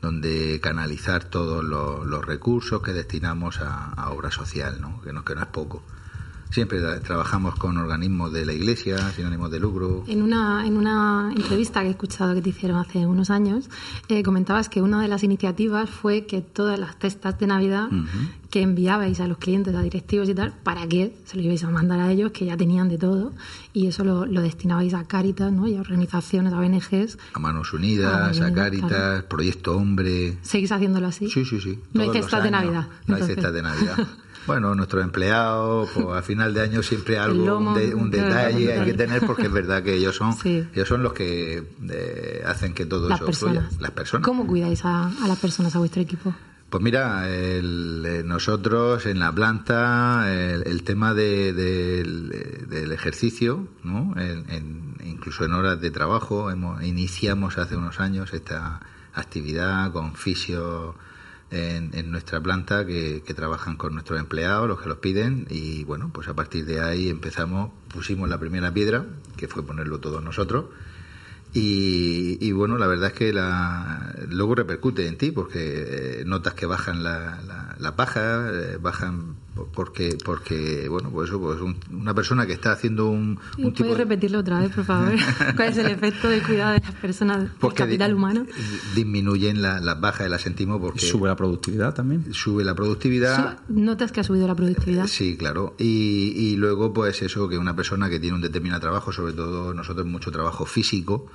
donde 0.00 0.60
canalizar 0.62 1.24
todos 1.24 1.62
los, 1.62 2.24
recursos 2.24 2.82
que 2.82 2.92
destinamos 2.92 3.60
a, 3.60 3.92
a, 3.92 4.10
obra 4.10 4.30
social, 4.30 4.80
¿no? 4.80 5.02
Que, 5.02 5.12
no, 5.12 5.24
que 5.24 5.34
no 5.34 5.42
es 5.42 5.46
poco. 5.48 5.82
Siempre 6.50 6.80
trabajamos 7.00 7.54
con 7.54 7.76
organismos 7.76 8.32
de 8.32 8.44
la 8.44 8.52
Iglesia, 8.52 8.98
sin 9.12 9.26
ánimo 9.26 9.48
de 9.48 9.60
lucro. 9.60 10.04
En 10.08 10.20
una, 10.22 10.66
en 10.66 10.76
una 10.76 11.32
entrevista 11.34 11.80
que 11.82 11.88
he 11.88 11.90
escuchado 11.90 12.34
que 12.34 12.42
te 12.42 12.50
hicieron 12.50 12.78
hace 12.78 13.06
unos 13.06 13.30
años, 13.30 13.70
eh, 14.08 14.22
comentabas 14.24 14.68
que 14.68 14.82
una 14.82 15.00
de 15.00 15.08
las 15.08 15.22
iniciativas 15.22 15.88
fue 15.88 16.26
que 16.26 16.40
todas 16.40 16.78
las 16.78 16.96
cestas 16.98 17.38
de 17.38 17.46
Navidad 17.46 17.88
que 18.50 18.62
enviabais 18.62 19.20
a 19.20 19.28
los 19.28 19.38
clientes, 19.38 19.74
a 19.76 19.82
directivos 19.82 20.28
y 20.28 20.34
tal, 20.34 20.52
¿para 20.64 20.86
qué? 20.88 21.14
Se 21.24 21.36
lo 21.36 21.42
ibais 21.42 21.62
a 21.62 21.70
mandar 21.70 22.00
a 22.00 22.10
ellos, 22.10 22.32
que 22.32 22.46
ya 22.46 22.56
tenían 22.56 22.88
de 22.88 22.98
todo, 22.98 23.32
y 23.72 23.86
eso 23.86 24.02
lo, 24.02 24.24
destinabais 24.26 24.92
a 24.94 25.04
Cáritas 25.04 25.52
¿no? 25.52 25.68
y 25.68 25.76
a 25.76 25.80
organizaciones, 25.80 26.52
a 26.52 26.58
ONGs. 26.58 27.16
A 27.32 27.38
Manos 27.38 27.72
Unidas, 27.72 28.40
a, 28.40 28.52
Cáritas, 28.52 29.22
Proyecto 29.24 29.76
Hombre. 29.76 30.36
¿Seguís 30.42 30.72
haciéndolo 30.72 31.06
así? 31.06 31.30
Sí, 31.30 31.44
sí, 31.44 31.60
sí. 31.60 31.78
No 31.92 32.02
hay 32.02 32.10
cestas 32.10 32.42
de 32.42 32.50
Navidad. 32.50 32.88
No 33.06 33.14
hay 33.14 33.22
cestas 33.22 33.52
de 33.52 33.62
Navidad. 33.62 33.96
Bueno, 34.46 34.74
nuestros 34.74 35.04
empleados, 35.04 35.90
pues 35.94 36.06
al 36.08 36.22
final 36.22 36.54
de 36.54 36.62
año 36.62 36.82
siempre 36.82 37.18
algo, 37.18 37.58
un, 37.58 38.10
detalle 38.10 38.72
hay 38.72 38.84
que 38.84 38.94
tener 38.94 39.24
porque 39.26 39.42
es 39.42 39.52
verdad 39.52 39.82
que 39.82 39.94
ellos 39.94 40.16
son, 40.16 40.34
ellos 40.44 40.88
son 40.88 41.02
los 41.02 41.12
que 41.12 41.62
eh, 41.88 42.42
hacen 42.46 42.72
que 42.74 42.86
todo 42.86 43.12
eso 43.12 43.32
fluya. 43.32 43.68
Las 43.78 43.90
personas. 43.90 44.24
¿Cómo 44.24 44.46
cuidáis 44.46 44.84
a, 44.84 45.10
las 45.26 45.38
personas, 45.38 45.74
a 45.76 45.78
vuestro 45.78 46.02
equipo? 46.02 46.34
Pues 46.68 46.82
mira, 46.82 47.24
eh, 47.26 48.22
nosotros 48.24 49.04
en 49.06 49.18
la 49.18 49.32
planta, 49.32 50.32
el, 50.32 50.82
tema 50.84 51.14
del 51.14 52.32
ejercicio, 52.92 53.66
¿no? 53.82 54.14
incluso 55.04 55.44
en 55.44 55.52
horas 55.52 55.80
de 55.80 55.90
trabajo, 55.90 56.50
hemos, 56.50 56.82
iniciamos 56.82 57.58
hace 57.58 57.76
unos 57.76 58.00
años 58.00 58.32
esta 58.32 58.80
actividad 59.14 59.92
con 59.92 60.14
fisio 60.14 60.94
en, 61.50 62.10
nuestra 62.10 62.40
planta 62.40 62.86
que, 62.86 63.22
trabajan 63.34 63.76
con 63.76 63.94
nuestros 63.94 64.20
empleados, 64.20 64.68
los 64.68 64.80
que 64.80 64.88
los 64.88 64.98
piden, 64.98 65.46
y 65.50 65.84
bueno, 65.84 66.10
pues 66.12 66.28
a 66.28 66.34
partir 66.34 66.64
de 66.66 66.80
ahí 66.80 67.08
empezamos, 67.08 67.70
pusimos 67.92 68.28
la 68.28 68.38
primera 68.38 68.72
piedra, 68.72 69.06
que 69.36 69.48
fue 69.48 69.64
ponerlo 69.64 69.98
todos 69.98 70.22
nosotros, 70.22 70.66
y, 71.52 72.52
bueno, 72.52 72.78
la 72.78 72.86
verdad 72.86 73.08
es 73.08 73.14
que 73.14 73.32
la, 73.32 74.14
luego 74.28 74.54
repercute 74.54 75.08
en 75.08 75.18
ti 75.18 75.32
porque 75.32 76.20
eh, 76.20 76.24
notas 76.24 76.54
que 76.54 76.64
bajan 76.64 77.02
la, 77.02 77.74
la, 77.78 77.96
paja, 77.96 78.50
eh, 78.52 78.78
bajan 78.80 79.34
porque, 79.72 80.16
porque 80.24 80.88
bueno, 80.88 81.10
pues 81.10 81.28
eso, 81.28 81.40
pues 81.40 81.58
una 81.90 82.14
persona 82.14 82.46
que 82.46 82.52
está 82.52 82.72
haciendo 82.72 83.08
un, 83.08 83.38
un 83.58 83.72
¿Puedes 83.72 83.96
repetirlo 83.96 84.38
otra 84.40 84.60
vez, 84.60 84.72
por 84.72 84.84
favor? 84.84 85.12
¿Cuál 85.56 85.68
es 85.68 85.76
el 85.78 85.86
efecto 85.86 86.28
de 86.28 86.42
cuidado 86.42 86.72
de 86.74 86.80
las 86.80 86.94
personas, 86.94 87.50
porque 87.58 87.84
capital 87.84 88.14
humano? 88.14 88.46
Disminuyen 88.94 89.62
las 89.62 90.00
bajas 90.00 90.26
y 90.26 90.30
las 90.30 90.42
sentimos 90.42 90.80
porque... 90.80 91.00
Sube 91.00 91.28
la 91.28 91.36
productividad 91.36 91.94
también. 91.94 92.32
Sube 92.32 92.64
la 92.64 92.74
productividad. 92.74 93.58
¿Notas 93.68 94.12
que 94.12 94.20
ha 94.20 94.24
subido 94.24 94.46
la 94.46 94.54
productividad? 94.54 95.06
Sí, 95.06 95.36
claro. 95.36 95.74
Y, 95.78 96.32
y 96.36 96.56
luego, 96.56 96.92
pues 96.92 97.22
eso, 97.22 97.48
que 97.48 97.58
una 97.58 97.74
persona 97.74 98.08
que 98.08 98.18
tiene 98.20 98.36
un 98.36 98.42
determinado 98.42 98.80
trabajo, 98.80 99.12
sobre 99.12 99.32
todo 99.32 99.74
nosotros 99.74 100.06
mucho 100.06 100.30
trabajo 100.30 100.64
físico, 100.66 101.26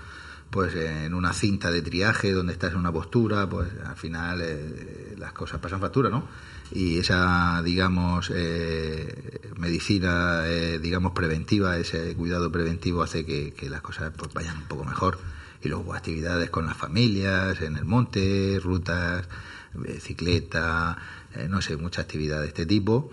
pues 0.55 0.73
en 0.73 1.13
una 1.13 1.33
cinta 1.33 1.69
de 1.69 1.81
triaje 1.81 2.31
donde 2.31 2.53
estás 2.53 2.71
en 2.71 2.79
una 2.79 2.93
postura, 2.93 3.49
pues 3.49 3.67
al 3.85 3.97
final 3.97 4.39
eh, 4.41 5.13
las 5.17 5.33
cosas 5.33 5.59
pasan 5.59 5.81
factura, 5.81 6.09
¿no? 6.09 6.29
Y 6.71 6.97
esa, 6.97 7.61
digamos, 7.61 8.31
eh, 8.33 9.51
medicina, 9.57 10.43
eh, 10.47 10.79
digamos, 10.79 11.11
preventiva, 11.11 11.77
ese 11.77 12.15
cuidado 12.15 12.53
preventivo 12.53 13.03
hace 13.03 13.25
que, 13.25 13.69
las 13.69 13.81
cosas 13.81 14.13
pues, 14.15 14.33
vayan 14.33 14.55
un 14.59 14.63
poco 14.63 14.85
mejor. 14.85 15.19
Y 15.61 15.67
luego 15.67 15.93
actividades 15.93 16.49
con 16.49 16.65
las 16.67 16.77
familias, 16.77 17.59
en 17.59 17.75
el 17.75 17.83
monte, 17.83 18.57
rutas, 18.63 19.27
bicicleta, 19.73 20.97
no 21.49 21.61
sé, 21.61 21.75
mucha 21.75 22.03
actividad 22.03 22.39
de 22.39 22.47
este 22.47 22.65
tipo. 22.65 23.11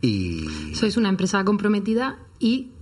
Y... 0.00 0.74
Sois 0.74 0.96
una 0.96 1.08
empresa 1.08 1.44
comprometida 1.44 2.18
y 2.40 2.72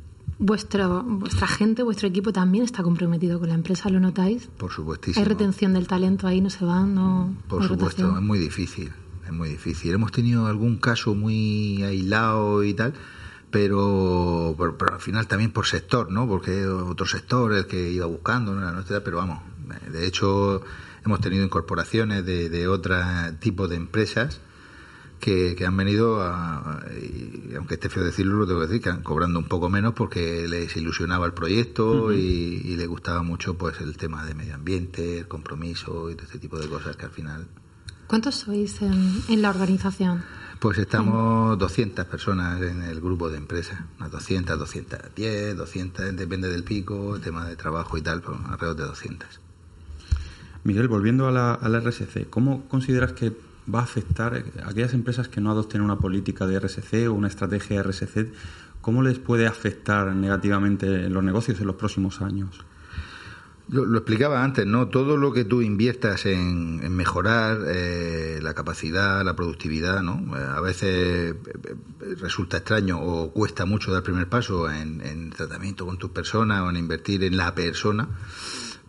Vuestro, 0.40 1.02
vuestra 1.02 1.48
gente, 1.48 1.82
vuestro 1.82 2.06
equipo 2.06 2.32
también 2.32 2.62
está 2.62 2.84
comprometido 2.84 3.40
con 3.40 3.48
la 3.48 3.54
empresa, 3.54 3.90
¿lo 3.90 3.98
notáis? 3.98 4.46
Por 4.56 4.70
supuestísimo. 4.70 5.20
¿Hay 5.20 5.28
retención 5.28 5.74
del 5.74 5.88
talento 5.88 6.28
ahí? 6.28 6.40
¿No 6.40 6.48
se 6.48 6.64
van? 6.64 6.94
No, 6.94 7.34
Por 7.48 7.66
supuesto, 7.66 8.16
es 8.16 8.22
muy 8.22 8.38
difícil, 8.38 8.92
es 9.26 9.32
muy 9.32 9.48
difícil. 9.48 9.92
Hemos 9.92 10.12
tenido 10.12 10.46
algún 10.46 10.76
caso 10.76 11.16
muy 11.16 11.82
aislado 11.82 12.62
y 12.62 12.72
tal, 12.74 12.94
pero, 13.50 14.54
pero, 14.56 14.94
al 14.94 15.00
final 15.00 15.26
también 15.26 15.50
por 15.50 15.66
sector, 15.66 16.12
¿no? 16.12 16.28
Porque 16.28 16.66
otro 16.66 17.06
sector 17.06 17.52
el 17.52 17.66
que 17.66 17.90
iba 17.90 18.06
buscando, 18.06 18.54
no 18.54 18.68
era 18.68 19.04
pero 19.04 19.16
vamos, 19.16 19.40
de 19.90 20.06
hecho 20.06 20.62
hemos 21.04 21.20
tenido 21.20 21.44
incorporaciones 21.44 22.24
de, 22.24 22.48
de 22.48 22.68
otro 22.68 22.96
tipo 23.40 23.66
de 23.66 23.74
empresas 23.74 24.40
que, 25.18 25.56
han 25.66 25.76
venido, 25.76 26.22
a, 26.22 26.80
aunque 27.56 27.74
esté 27.74 27.88
feo 27.88 28.04
decirlo, 28.04 28.36
lo 28.36 28.46
tengo 28.46 28.60
que 28.60 28.66
decir, 28.66 28.82
que 28.82 28.90
han 28.90 29.02
cobrando 29.02 29.38
un 29.38 29.46
poco 29.46 29.68
menos 29.68 29.94
porque 29.94 30.46
les 30.48 30.76
ilusionaba 30.76 31.26
el 31.26 31.32
proyecto 31.32 32.12
y, 32.12 32.62
y, 32.64 32.76
les 32.76 32.88
gustaba 32.88 33.22
mucho 33.22 33.56
pues 33.58 33.80
el 33.80 33.96
tema 33.96 34.24
de 34.24 34.34
medio 34.34 34.54
ambiente, 34.54 35.18
el 35.18 35.28
compromiso 35.28 36.10
y 36.10 36.14
todo 36.14 36.24
este 36.24 36.38
tipo 36.38 36.58
de 36.58 36.68
cosas 36.68 36.96
que 36.96 37.06
al 37.06 37.12
final... 37.12 37.46
¿Cuántos 38.06 38.36
sois 38.36 38.80
en, 38.80 39.22
en 39.28 39.42
la 39.42 39.50
organización? 39.50 40.24
Pues 40.60 40.78
estamos 40.78 41.58
200 41.58 42.06
personas 42.06 42.60
en 42.62 42.82
el 42.82 43.00
grupo 43.00 43.28
de 43.28 43.36
empresas, 43.36 43.80
unas 43.98 44.10
200, 44.10 44.58
210, 44.58 45.56
200, 45.56 46.16
depende 46.16 46.48
del 46.48 46.64
pico, 46.64 47.20
tema 47.20 47.46
de 47.46 47.54
trabajo 47.54 47.96
y 47.98 48.02
tal, 48.02 48.22
pero 48.22 48.40
alrededor 48.48 48.76
de 48.76 48.84
200. 48.84 49.40
Miguel, 50.64 50.88
volviendo 50.88 51.28
a 51.28 51.32
la, 51.32 51.54
a 51.54 51.68
la 51.68 51.80
RSC, 51.80 52.28
¿cómo 52.28 52.66
consideras 52.68 53.12
que 53.12 53.32
va 53.72 53.80
a 53.80 53.84
afectar 53.84 54.34
a 54.62 54.68
aquellas 54.68 54.94
empresas 54.94 55.28
que 55.28 55.40
no 55.40 55.50
adopten 55.50 55.80
una 55.80 55.98
política 55.98 56.46
de 56.46 56.58
RSC 56.58 57.08
o 57.08 57.14
una 57.14 57.28
estrategia 57.28 57.76
de 57.76 57.82
RSC? 57.82 58.32
¿Cómo 58.80 59.02
les 59.02 59.18
puede 59.18 59.46
afectar 59.46 60.14
negativamente 60.14 60.86
en 61.06 61.12
los 61.12 61.22
negocios 61.22 61.60
en 61.60 61.66
los 61.66 61.76
próximos 61.76 62.22
años? 62.22 62.64
Lo, 63.70 63.98
explicaba 63.98 64.42
antes, 64.42 64.64
¿no? 64.64 64.88
Todo 64.88 65.18
lo 65.18 65.30
que 65.30 65.44
tú 65.44 65.60
inviertas 65.60 66.24
en, 66.24 66.90
mejorar 66.90 67.58
eh, 67.66 68.38
la 68.40 68.54
capacidad, 68.54 69.22
la 69.22 69.36
productividad, 69.36 70.00
¿no? 70.00 70.38
Eh, 70.38 70.42
a 70.42 70.60
veces 70.62 71.34
eh, 71.34 72.14
resulta 72.18 72.58
extraño 72.58 72.98
o 72.98 73.30
cuesta 73.30 73.66
mucho 73.66 73.92
dar 73.92 74.02
primer 74.02 74.26
paso 74.26 74.70
en, 74.70 75.02
en, 75.02 75.28
tratamiento 75.28 75.84
con 75.84 75.98
tus 75.98 76.10
personas 76.10 76.62
o 76.62 76.70
en 76.70 76.76
invertir 76.76 77.22
en 77.24 77.36
la 77.36 77.54
persona, 77.54 78.08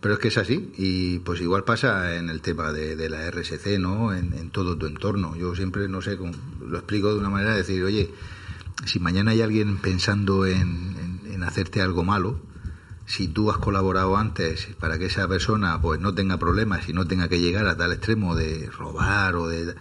pero 0.00 0.14
es 0.14 0.20
que 0.20 0.28
es 0.28 0.38
así 0.38 0.72
y 0.76 1.18
pues 1.20 1.40
igual 1.40 1.64
pasa 1.64 2.16
en 2.16 2.30
el 2.30 2.40
tema 2.40 2.72
de, 2.72 3.08
la 3.08 3.30
RSC, 3.30 3.78
¿no? 3.78 4.14
En, 4.14 4.50
todo 4.50 4.76
tu 4.76 4.86
entorno. 4.86 5.36
Yo 5.36 5.54
siempre, 5.54 5.88
no 5.88 6.00
sé, 6.00 6.16
lo 6.16 6.78
explico 6.78 7.12
de 7.12 7.20
una 7.20 7.28
manera 7.28 7.52
de 7.52 7.58
decir, 7.58 7.84
oye, 7.84 8.10
si 8.86 8.98
mañana 8.98 9.32
hay 9.32 9.42
alguien 9.42 9.76
pensando 9.78 10.46
en, 10.46 10.80
hacerte 11.42 11.80
algo 11.80 12.04
malo, 12.04 12.38
si 13.06 13.26
tú 13.26 13.50
has 13.50 13.56
colaborado 13.56 14.16
antes 14.16 14.68
para 14.78 14.98
que 14.98 15.06
esa 15.06 15.26
persona 15.26 15.80
pues 15.80 15.98
no 15.98 16.14
tenga 16.14 16.36
problemas 16.38 16.86
y 16.88 16.92
no 16.92 17.06
tenga 17.06 17.28
que 17.28 17.40
llegar 17.40 17.66
a 17.66 17.76
tal 17.76 17.92
extremo 17.92 18.36
de 18.36 18.68
robar 18.70 19.34
o 19.36 19.48
de 19.48 19.74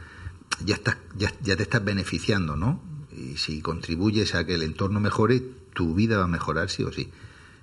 ya 0.63 0.75
estás 0.75 0.97
ya 1.17 1.29
te 1.29 1.63
estás 1.63 1.83
beneficiando 1.83 2.55
no 2.55 2.81
y 3.11 3.35
si 3.35 3.61
contribuyes 3.61 4.35
a 4.35 4.45
que 4.45 4.55
el 4.55 4.63
entorno 4.63 5.01
mejore 5.01 5.43
tu 5.73 5.93
vida 5.93 6.17
va 6.17 6.23
a 6.23 6.27
mejorar 6.27 6.69
sí 6.69 6.83
o 6.83 6.93
sí 6.93 7.11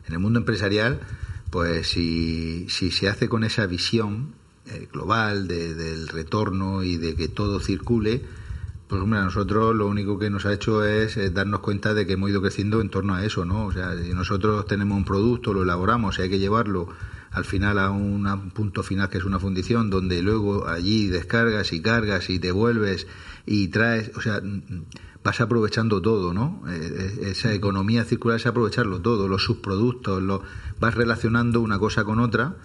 en 0.07 0.13
el 0.13 0.19
mundo 0.21 0.39
empresarial 0.39 1.01
pues 1.51 1.89
si, 1.89 2.67
si 2.69 2.91
se 2.91 3.09
hace 3.09 3.29
con 3.29 3.45
esa 3.45 3.67
visión 3.67 4.35
eh, 4.67 4.89
global 4.93 5.49
de, 5.49 5.75
del 5.75 6.09
retorno 6.09 6.83
y 6.83 6.97
de 6.97 7.15
que 7.15 7.29
todo 7.29 7.61
circule 7.61 8.23
pues 8.89 9.03
hombre, 9.03 9.19
a 9.19 9.25
nosotros 9.25 9.75
lo 9.75 9.89
único 9.89 10.19
que 10.19 10.31
nos 10.31 10.47
ha 10.47 10.53
hecho 10.53 10.85
es 10.85 11.17
eh, 11.17 11.31
darnos 11.31 11.61
cuenta 11.61 11.93
de 11.93 12.07
que 12.07 12.13
hemos 12.13 12.31
ido 12.31 12.41
creciendo 12.41 12.81
en 12.81 12.89
torno 12.89 13.15
a 13.15 13.25
eso, 13.25 13.45
¿no? 13.45 13.67
O 13.67 13.73
sea, 13.73 13.97
si 13.97 14.13
nosotros 14.13 14.65
tenemos 14.67 14.97
un 14.97 15.05
producto, 15.05 15.53
lo 15.53 15.63
elaboramos 15.63 16.19
y 16.19 16.23
hay 16.23 16.31
que 16.31 16.39
llevarlo 16.39 16.89
al 17.33 17.45
final 17.45 17.79
a 17.81 17.91
un 17.91 18.51
punto 18.51 18.83
final 18.83 19.09
que 19.11 19.19
es 19.19 19.25
una 19.25 19.41
fundición, 19.41 19.91
donde 19.91 20.23
luego 20.23 20.69
allí 20.69 21.09
descargas 21.09 21.73
y 21.73 21.83
cargas 21.83 22.31
y 22.31 22.39
te 22.39 22.53
vuelves 22.53 23.09
y 23.45 23.69
traes, 23.69 24.13
o 24.17 24.21
sea, 24.21 24.41
vas 25.25 25.41
aprovechando 25.41 26.01
todo, 26.01 26.33
¿no? 26.33 26.63
Eh, 26.69 27.19
esa 27.23 27.53
economía 27.53 28.05
circular 28.05 28.39
es 28.39 28.47
aprovecharlo 28.47 29.01
todo, 29.01 29.27
los 29.27 29.43
subproductos, 29.43 30.23
lo, 30.23 30.43
vas 30.81 30.95
relacionando 30.95 31.61
una 31.61 31.79
cosa 31.79 32.05
con 32.05 32.19
otra 32.19 32.57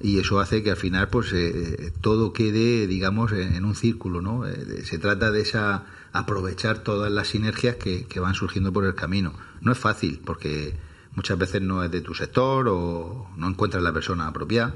y 0.00 0.18
eso 0.18 0.40
hace 0.40 0.62
que 0.62 0.70
al 0.70 0.76
final 0.76 1.08
pues 1.08 1.32
eh, 1.32 1.92
todo 2.00 2.32
quede 2.32 2.86
digamos 2.86 3.32
en, 3.32 3.54
en 3.54 3.64
un 3.64 3.74
círculo 3.74 4.20
no 4.20 4.46
eh, 4.46 4.84
se 4.84 4.98
trata 4.98 5.30
de 5.30 5.40
esa 5.40 5.84
aprovechar 6.12 6.78
todas 6.78 7.10
las 7.10 7.28
sinergias 7.28 7.76
que, 7.76 8.04
que, 8.04 8.20
van 8.20 8.34
surgiendo 8.34 8.72
por 8.72 8.84
el 8.84 8.94
camino 8.94 9.32
no 9.60 9.72
es 9.72 9.78
fácil 9.78 10.20
porque 10.24 10.76
muchas 11.14 11.38
veces 11.38 11.62
no 11.62 11.82
es 11.82 11.90
de 11.90 12.02
tu 12.02 12.14
sector 12.14 12.68
o 12.68 13.30
no 13.36 13.48
encuentras 13.48 13.82
la 13.82 13.92
persona 13.92 14.26
apropiada 14.26 14.74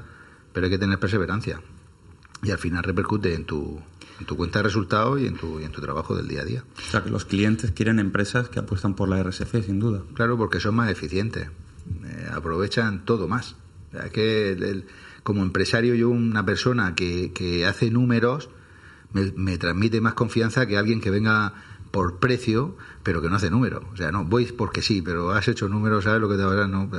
pero 0.53 0.65
hay 0.65 0.71
que 0.71 0.79
tener 0.79 0.99
perseverancia 0.99 1.61
y 2.43 2.49
al 2.49 2.57
final 2.57 2.83
repercute 2.83 3.35
en 3.35 3.45
tu 3.45 3.79
en 4.21 4.27
tu 4.27 4.37
cuenta 4.37 4.59
de 4.59 4.63
resultados 4.63 5.19
y 5.19 5.25
en 5.25 5.35
tu, 5.35 5.59
y 5.59 5.63
en 5.63 5.71
tu 5.71 5.81
trabajo 5.81 6.15
del 6.15 6.27
día 6.27 6.41
a 6.41 6.45
día. 6.45 6.63
O 6.77 6.91
sea, 6.91 7.03
que 7.03 7.09
los 7.09 7.25
clientes 7.25 7.71
quieren 7.71 7.97
empresas 7.97 8.49
que 8.49 8.59
apuestan 8.59 8.93
por 8.93 9.09
la 9.09 9.21
RSC, 9.21 9.63
sin 9.63 9.79
duda. 9.79 10.03
Claro, 10.13 10.37
porque 10.37 10.59
son 10.59 10.75
más 10.75 10.91
eficientes, 10.91 11.49
eh, 12.03 12.27
aprovechan 12.33 13.05
todo 13.05 13.27
más. 13.27 13.55
O 13.93 14.11
que 14.11 14.85
como 15.23 15.43
empresario 15.43 15.95
yo 15.95 16.09
una 16.09 16.45
persona 16.45 16.95
que, 16.95 17.31
que 17.33 17.65
hace 17.65 17.91
números 17.91 18.49
me, 19.13 19.57
transmite 19.57 19.99
más 20.01 20.13
confianza 20.13 20.65
que 20.65 20.77
alguien 20.77 21.01
que 21.01 21.11
venga 21.11 21.53
por 21.91 22.19
precio 22.19 22.77
pero 23.03 23.21
que 23.21 23.29
no 23.29 23.35
hace 23.35 23.51
números 23.51 23.83
o 23.91 23.97
sea 23.97 24.11
no 24.11 24.23
voy 24.23 24.45
porque 24.45 24.81
sí 24.81 25.01
pero 25.01 25.31
has 25.31 25.49
hecho 25.49 25.67
números 25.67 26.05
sabes 26.05 26.21
lo 26.21 26.29
que 26.29 26.37
te 26.37 26.43
va 26.43 26.53
a 26.53 26.55
dar 26.55 26.69
no 26.69 26.89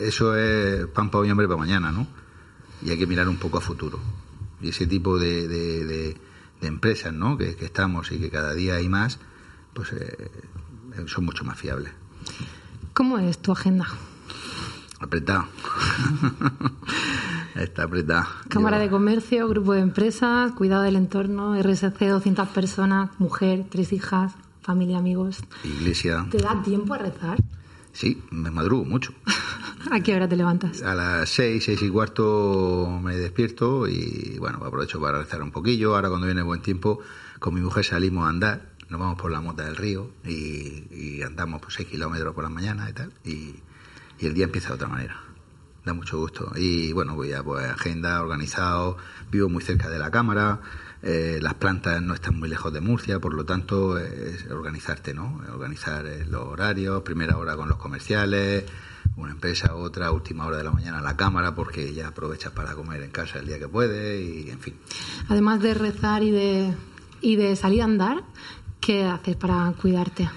eso 0.00 0.36
es 0.36 0.86
pan 0.86 1.10
para 1.10 1.22
hoy 1.22 1.30
hambre 1.30 1.48
para 1.48 1.58
mañana 1.58 1.90
no 1.90 2.06
y 2.82 2.90
hay 2.90 2.98
que 2.98 3.06
mirar 3.06 3.28
un 3.28 3.36
poco 3.36 3.58
a 3.58 3.60
futuro. 3.60 3.98
Y 4.60 4.70
ese 4.70 4.86
tipo 4.86 5.18
de, 5.18 5.48
de, 5.48 6.16
empresas 6.60 7.12
no 7.12 7.38
que, 7.38 7.54
que, 7.54 7.66
estamos 7.66 8.10
y 8.10 8.18
que 8.18 8.30
cada 8.30 8.52
día 8.52 8.74
hay 8.74 8.88
más 8.88 9.20
pues 9.72 9.92
eh, 9.92 10.30
son 11.06 11.24
mucho 11.24 11.44
más 11.44 11.56
fiables 11.56 11.92
¿cómo 12.98 13.16
es 13.20 13.38
tu 13.38 13.52
agenda? 13.52 13.86
apretado. 14.98 15.44
Está 17.54 17.84
apretado. 17.84 18.26
Cámara 18.48 18.78
Yo... 18.78 18.82
de 18.82 18.90
Comercio, 18.90 19.48
Grupo 19.48 19.74
de 19.74 19.82
Empresas, 19.82 20.50
Cuidado 20.50 20.82
del 20.82 20.96
Entorno, 20.96 21.54
RSC, 21.62 22.08
200 22.08 22.48
personas, 22.48 23.10
mujer, 23.20 23.66
tres 23.70 23.92
hijas, 23.92 24.32
familia, 24.62 24.98
amigos. 24.98 25.38
Iglesia. 25.62 26.26
¿Te 26.28 26.38
da 26.38 26.60
tiempo 26.60 26.94
a 26.94 26.98
rezar? 26.98 27.38
Sí, 27.92 28.20
me 28.32 28.50
madrugo 28.50 28.84
mucho. 28.84 29.12
¿A 29.92 30.00
qué 30.00 30.16
hora 30.16 30.28
te 30.28 30.34
levantas? 30.34 30.82
A 30.82 30.92
las 30.96 31.28
seis, 31.28 31.66
seis 31.66 31.80
y 31.80 31.90
cuarto 31.90 32.98
me 33.00 33.16
despierto 33.16 33.86
y 33.86 34.38
bueno, 34.40 34.58
aprovecho 34.64 35.00
para 35.00 35.18
rezar 35.18 35.40
un 35.42 35.52
poquillo. 35.52 35.94
Ahora 35.94 36.08
cuando 36.08 36.26
viene 36.26 36.42
buen 36.42 36.62
tiempo, 36.62 36.98
con 37.38 37.54
mi 37.54 37.60
mujer 37.60 37.84
salimos 37.84 38.26
a 38.26 38.30
andar, 38.30 38.62
nos 38.88 39.00
vamos 39.00 39.20
por 39.20 39.30
la 39.30 39.40
mota 39.40 39.64
del 39.64 39.76
río 39.76 40.10
y, 40.24 41.22
andamos 41.22 41.60
por 41.60 41.72
seis 41.72 41.88
kilómetros 41.88 42.34
por 42.34 42.44
la 42.44 42.50
mañana 42.50 42.88
y 42.88 42.92
tal. 42.92 43.12
Y, 43.24 43.54
el 44.20 44.34
día 44.34 44.44
empieza 44.44 44.68
de 44.68 44.74
otra 44.74 44.88
manera. 44.88 45.20
Da 45.84 45.94
mucho 45.94 46.18
gusto. 46.18 46.50
Y 46.56 46.92
bueno, 46.92 47.14
voy 47.14 47.32
a 47.32 47.42
pues 47.42 47.64
agenda, 47.66 48.20
organizado, 48.20 48.96
vivo 49.30 49.48
muy 49.48 49.62
cerca 49.62 49.88
de 49.88 49.98
la 49.98 50.10
cámara, 50.10 50.60
eh, 51.02 51.38
las 51.40 51.54
plantas 51.54 52.02
no 52.02 52.14
están 52.14 52.38
muy 52.38 52.48
lejos 52.48 52.72
de 52.72 52.80
Murcia, 52.80 53.20
por 53.20 53.32
lo 53.32 53.44
tanto 53.44 53.96
es 53.98 54.50
organizarte, 54.50 55.14
¿no? 55.14 55.40
Organizar 55.52 56.04
los 56.28 56.42
horarios, 56.42 57.02
primera 57.02 57.36
hora 57.36 57.56
con 57.56 57.68
los 57.68 57.78
comerciales, 57.78 58.64
una 59.16 59.32
empresa, 59.32 59.74
otra, 59.76 60.10
última 60.10 60.46
hora 60.46 60.56
de 60.56 60.64
la 60.64 60.72
mañana 60.72 61.00
la 61.00 61.16
cámara, 61.16 61.54
porque 61.54 61.94
ya 61.94 62.08
aprovechas 62.08 62.52
para 62.52 62.74
comer 62.74 63.02
en 63.02 63.10
casa 63.10 63.38
el 63.38 63.46
día 63.46 63.58
que 63.58 63.68
puedes 63.68 64.20
y 64.20 64.50
en 64.50 64.58
fin. 64.58 64.74
Además 65.28 65.60
de 65.60 65.74
rezar 65.74 66.24
y 66.24 66.32
de, 66.32 66.74
y 67.20 67.36
de 67.36 67.54
salir 67.54 67.82
a 67.82 67.84
andar, 67.84 68.24
¿qué 68.80 69.04
haces 69.04 69.36
para 69.36 69.72
cuidarte? 69.80 70.28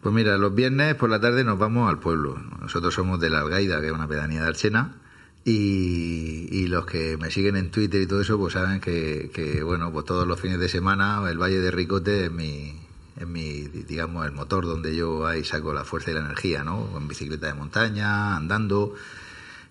Pues 0.00 0.14
mira, 0.14 0.38
los 0.38 0.54
viernes 0.54 0.94
por 0.94 1.10
la 1.10 1.20
tarde 1.20 1.44
nos 1.44 1.58
vamos 1.58 1.88
al 1.90 1.98
pueblo. 1.98 2.38
Nosotros 2.60 2.94
somos 2.94 3.20
de 3.20 3.30
la 3.30 3.40
Algaida, 3.40 3.80
que 3.80 3.88
es 3.88 3.92
una 3.92 4.08
pedanía 4.08 4.42
de 4.42 4.48
Archena, 4.48 4.96
y, 5.44 6.66
los 6.68 6.86
que 6.86 7.16
me 7.18 7.30
siguen 7.30 7.56
en 7.56 7.70
Twitter 7.70 8.00
y 8.00 8.06
todo 8.06 8.20
eso, 8.20 8.38
pues 8.38 8.54
saben 8.54 8.80
que, 8.80 9.62
bueno, 9.64 9.92
pues 9.92 10.04
todos 10.06 10.26
los 10.26 10.40
fines 10.40 10.60
de 10.60 10.68
semana 10.68 11.22
el 11.28 11.38
Valle 11.38 11.60
de 11.60 11.70
Ricote 11.70 12.26
es 12.26 12.32
mi, 12.32 12.80
es 13.16 13.26
mi, 13.26 13.62
digamos, 13.62 14.24
el 14.26 14.32
motor 14.32 14.66
donde 14.66 14.94
yo 14.94 15.26
ahí 15.26 15.44
saco 15.44 15.72
la 15.72 15.84
fuerza 15.84 16.10
y 16.10 16.14
la 16.14 16.20
energía, 16.20 16.62
¿no? 16.64 16.96
En 16.96 17.08
bicicleta 17.08 17.48
de 17.48 17.54
montaña, 17.54 18.36
andando, 18.36 18.94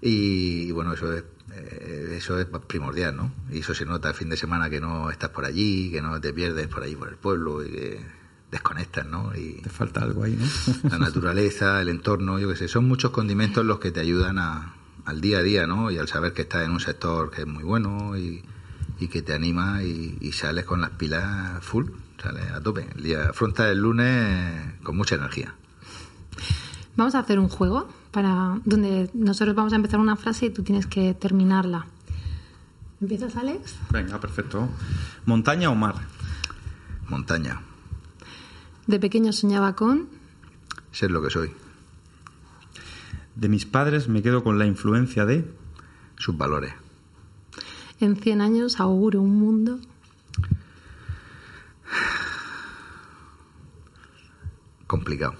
y, 0.01 0.67
y 0.67 0.71
bueno, 0.71 0.93
eso 0.93 1.13
es 1.13 1.23
eso 2.11 2.39
es 2.39 2.47
primordial, 2.67 3.15
¿no? 3.15 3.31
Y 3.51 3.59
eso 3.59 3.73
se 3.73 3.85
nota 3.85 4.09
el 4.09 4.15
fin 4.15 4.29
de 4.29 4.37
semana 4.37 4.69
que 4.69 4.79
no 4.79 5.09
estás 5.09 5.29
por 5.29 5.45
allí, 5.45 5.91
que 5.91 6.01
no 6.01 6.19
te 6.19 6.33
pierdes 6.33 6.67
por 6.67 6.83
allí 6.83 6.95
por 6.95 7.09
el 7.09 7.15
pueblo 7.15 7.63
y 7.63 7.71
que 7.71 8.05
desconectas, 8.51 9.05
¿no? 9.05 9.31
Y 9.35 9.61
te 9.61 9.69
falta 9.69 10.01
algo 10.01 10.23
ahí, 10.23 10.35
¿no? 10.35 10.89
la 10.89 10.97
naturaleza, 10.97 11.81
el 11.81 11.89
entorno, 11.89 12.39
yo 12.39 12.49
qué 12.49 12.55
sé, 12.55 12.67
son 12.67 12.87
muchos 12.87 13.11
condimentos 13.11 13.65
los 13.65 13.79
que 13.79 13.91
te 13.91 13.99
ayudan 13.99 14.39
a, 14.39 14.75
al 15.05 15.21
día 15.21 15.39
a 15.39 15.43
día, 15.43 15.67
¿no? 15.67 15.91
Y 15.91 15.97
al 15.97 16.07
saber 16.07 16.33
que 16.33 16.43
estás 16.43 16.65
en 16.65 16.71
un 16.71 16.79
sector 16.79 17.31
que 17.31 17.41
es 17.41 17.47
muy 17.47 17.63
bueno 17.63 18.17
y, 18.17 18.43
y 18.99 19.07
que 19.07 19.21
te 19.21 19.33
anima 19.33 19.83
y, 19.83 20.17
y, 20.19 20.31
sales 20.31 20.65
con 20.65 20.81
las 20.81 20.91
pilas 20.91 21.63
full, 21.63 21.85
sales 22.21 22.51
a 22.51 22.61
tope. 22.61 22.87
El 22.95 23.03
día 23.03 23.29
afronta 23.29 23.69
el 23.69 23.79
lunes 23.79 24.75
con 24.83 24.97
mucha 24.97 25.15
energía. 25.15 25.53
Vamos 26.95 27.15
a 27.15 27.19
hacer 27.19 27.39
un 27.39 27.49
juego 27.49 27.87
para 28.11 28.59
donde 28.65 29.09
nosotros 29.13 29.55
vamos 29.55 29.73
a 29.73 29.75
empezar 29.75 29.99
una 29.99 30.15
frase 30.15 30.47
y 30.47 30.49
tú 30.49 30.63
tienes 30.63 30.87
que 30.87 31.13
terminarla. 31.13 31.85
¿Empiezas, 33.01 33.35
Alex? 33.35 33.75
Venga, 33.91 34.19
perfecto. 34.19 34.67
¿Montaña 35.25 35.69
o 35.69 35.75
mar? 35.75 35.95
Montaña. 37.07 37.61
De 38.87 38.99
pequeño 38.99 39.31
soñaba 39.31 39.75
con... 39.75 40.09
Ser 40.91 41.11
lo 41.11 41.21
que 41.21 41.29
soy. 41.29 41.51
De 43.35 43.47
mis 43.47 43.65
padres 43.65 44.09
me 44.09 44.21
quedo 44.21 44.43
con 44.43 44.59
la 44.59 44.65
influencia 44.65 45.25
de... 45.25 45.49
Sus 46.17 46.35
valores. 46.37 46.73
En 48.01 48.17
100 48.17 48.41
años 48.41 48.79
auguro 48.79 49.21
un 49.21 49.39
mundo... 49.39 49.79
Complicado. 54.87 55.35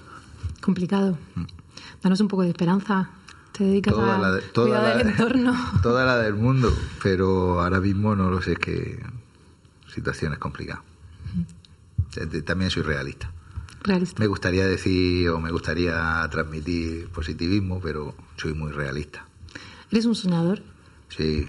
Complicado. 0.62 1.17
Mm. 1.36 1.58
Danos 2.01 2.19
un 2.19 2.27
poco 2.27 2.43
de 2.43 2.49
esperanza. 2.49 3.09
Te 3.51 3.63
dedicas 3.63 3.93
toda 3.93 4.15
a 4.15 4.19
la 4.19 4.31
de, 4.31 4.41
toda 4.41 4.67
cuidar 4.67 4.83
la, 4.83 4.97
del 4.97 5.07
entorno. 5.12 5.53
Toda 5.81 6.05
la 6.05 6.17
del 6.17 6.35
mundo, 6.35 6.71
pero 7.03 7.62
ahora 7.62 7.79
mismo 7.79 8.15
no 8.15 8.29
lo 8.29 8.41
sé, 8.41 8.55
que 8.55 9.03
situación 9.93 10.33
es 10.33 10.39
complicada. 10.39 10.83
También 12.45 12.71
soy 12.71 12.83
realista. 12.83 13.31
Realista. 13.83 14.19
Me 14.19 14.27
gustaría 14.27 14.65
decir 14.65 15.29
o 15.29 15.39
me 15.39 15.51
gustaría 15.51 16.27
transmitir 16.29 17.09
positivismo, 17.09 17.79
pero 17.81 18.15
soy 18.35 18.53
muy 18.53 18.71
realista. 18.71 19.25
¿Eres 19.91 20.05
un 20.05 20.15
soñador? 20.15 20.62
Sí, 21.09 21.47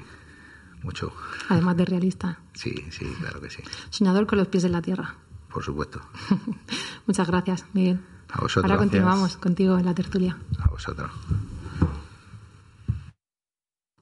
mucho. 0.83 1.13
Además 1.49 1.77
de 1.77 1.85
realista. 1.85 2.39
Sí, 2.53 2.75
sí, 2.91 3.07
claro 3.19 3.41
que 3.41 3.49
sí. 3.49 3.63
Soñador 3.89 4.27
con 4.27 4.37
los 4.37 4.49
pies 4.49 4.65
en 4.65 4.73
la 4.73 4.83
tierra. 4.83 5.15
Por 5.51 5.65
supuesto. 5.65 6.03
Muchas 7.07 7.27
gracias, 7.27 7.65
Miguel. 7.73 8.01
A 8.33 8.41
vosotros. 8.41 8.65
Ahora 8.65 8.77
Gracias. 8.77 8.79
continuamos 8.79 9.37
contigo 9.37 9.79
en 9.79 9.85
la 9.87 9.95
tertulia. 9.95 10.37
A 10.61 10.69
vosotros. 10.69 11.11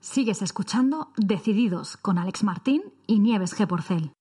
Sigues 0.01 0.43
escuchando 0.43 1.13
Decididos 1.17 1.97
con 1.97 2.19
Alex 2.19 2.43
Martín 2.43 2.83
y 3.07 3.19
Nieves 3.19 3.55
G. 3.55 3.67
Porcel. 3.67 4.13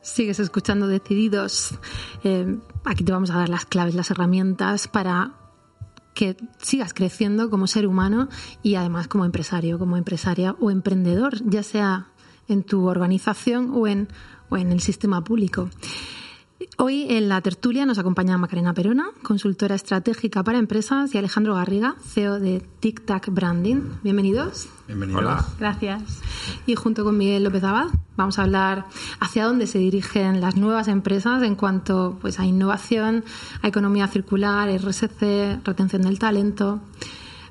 Sigues 0.00 0.38
escuchando 0.38 0.86
Decididos. 0.86 1.78
Eh, 2.22 2.58
aquí 2.84 3.04
te 3.04 3.12
vamos 3.12 3.30
a 3.30 3.36
dar 3.36 3.48
las 3.48 3.66
claves, 3.66 3.94
las 3.94 4.10
herramientas 4.10 4.86
para 4.88 5.32
que 6.14 6.36
sigas 6.58 6.94
creciendo 6.94 7.50
como 7.50 7.66
ser 7.66 7.86
humano 7.86 8.28
y 8.62 8.76
además 8.76 9.08
como 9.08 9.24
empresario, 9.24 9.78
como 9.78 9.96
empresaria 9.96 10.56
o 10.60 10.70
emprendedor, 10.70 11.42
ya 11.44 11.62
sea 11.62 12.08
en 12.48 12.62
tu 12.62 12.86
organización 12.86 13.70
o 13.74 13.86
en, 13.86 14.08
o 14.48 14.56
en 14.56 14.72
el 14.72 14.80
sistema 14.80 15.24
público. 15.24 15.68
Hoy 16.76 17.06
en 17.08 17.28
la 17.28 17.40
tertulia 17.40 17.86
nos 17.86 17.98
acompaña 17.98 18.38
Macarena 18.38 18.74
Perona, 18.74 19.06
consultora 19.22 19.74
estratégica 19.74 20.42
para 20.42 20.58
empresas, 20.58 21.14
y 21.14 21.18
Alejandro 21.18 21.54
Garriga, 21.54 21.96
CEO 22.02 22.40
de 22.40 22.62
Tic 22.80 23.04
Tac 23.04 23.28
Branding. 23.30 23.82
Bienvenidos. 24.02 24.68
Bienvenidos. 24.86 25.44
Gracias. 25.58 26.02
Y 26.66 26.74
junto 26.74 27.04
con 27.04 27.16
Miguel 27.16 27.44
López 27.44 27.64
Abad 27.64 27.88
vamos 28.16 28.38
a 28.38 28.42
hablar 28.42 28.86
hacia 29.20 29.44
dónde 29.44 29.66
se 29.66 29.78
dirigen 29.78 30.40
las 30.40 30.56
nuevas 30.56 30.88
empresas 30.88 31.42
en 31.42 31.54
cuanto 31.54 32.18
pues, 32.20 32.38
a 32.38 32.44
innovación, 32.44 33.24
a 33.62 33.68
economía 33.68 34.06
circular, 34.08 34.68
RSC, 34.68 35.60
retención 35.64 36.02
del 36.02 36.18
talento. 36.18 36.80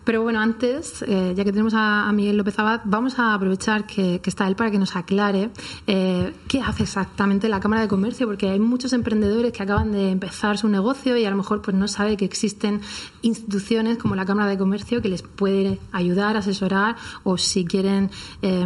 Pero 0.03 0.21
bueno, 0.21 0.39
antes, 0.39 1.03
eh, 1.07 1.33
ya 1.35 1.43
que 1.43 1.51
tenemos 1.51 1.73
a, 1.75 2.11
Miguel 2.13 2.37
López 2.37 2.59
Abad, 2.59 2.81
vamos 2.85 3.19
a 3.19 3.33
aprovechar 3.33 3.85
que, 3.85 4.19
que 4.21 4.29
está 4.29 4.47
él 4.47 4.55
para 4.55 4.69
que 4.69 4.77
nos 4.77 4.95
aclare 4.95 5.49
eh, 5.87 6.33
qué 6.47 6.61
hace 6.61 6.83
exactamente 6.83 7.47
la 7.49 7.59
Cámara 7.59 7.81
de 7.81 7.87
Comercio, 7.87 8.27
porque 8.27 8.49
hay 8.49 8.59
muchos 8.59 8.93
emprendedores 8.93 9.51
que 9.51 9.63
acaban 9.63 9.91
de 9.91 10.11
empezar 10.11 10.57
su 10.57 10.67
negocio 10.67 11.17
y 11.17 11.25
a 11.25 11.29
lo 11.29 11.37
mejor 11.37 11.61
pues 11.61 11.75
no 11.75 11.87
sabe 11.87 12.17
que 12.17 12.25
existen 12.25 12.81
instituciones 13.21 13.97
como 13.97 14.15
la 14.15 14.25
Cámara 14.25 14.49
de 14.49 14.57
Comercio 14.57 15.01
que 15.01 15.09
les 15.09 15.21
puede 15.21 15.79
ayudar, 15.91 16.37
asesorar 16.37 16.97
o 17.23 17.37
si 17.37 17.65
quieren 17.65 18.11
eh, 18.41 18.65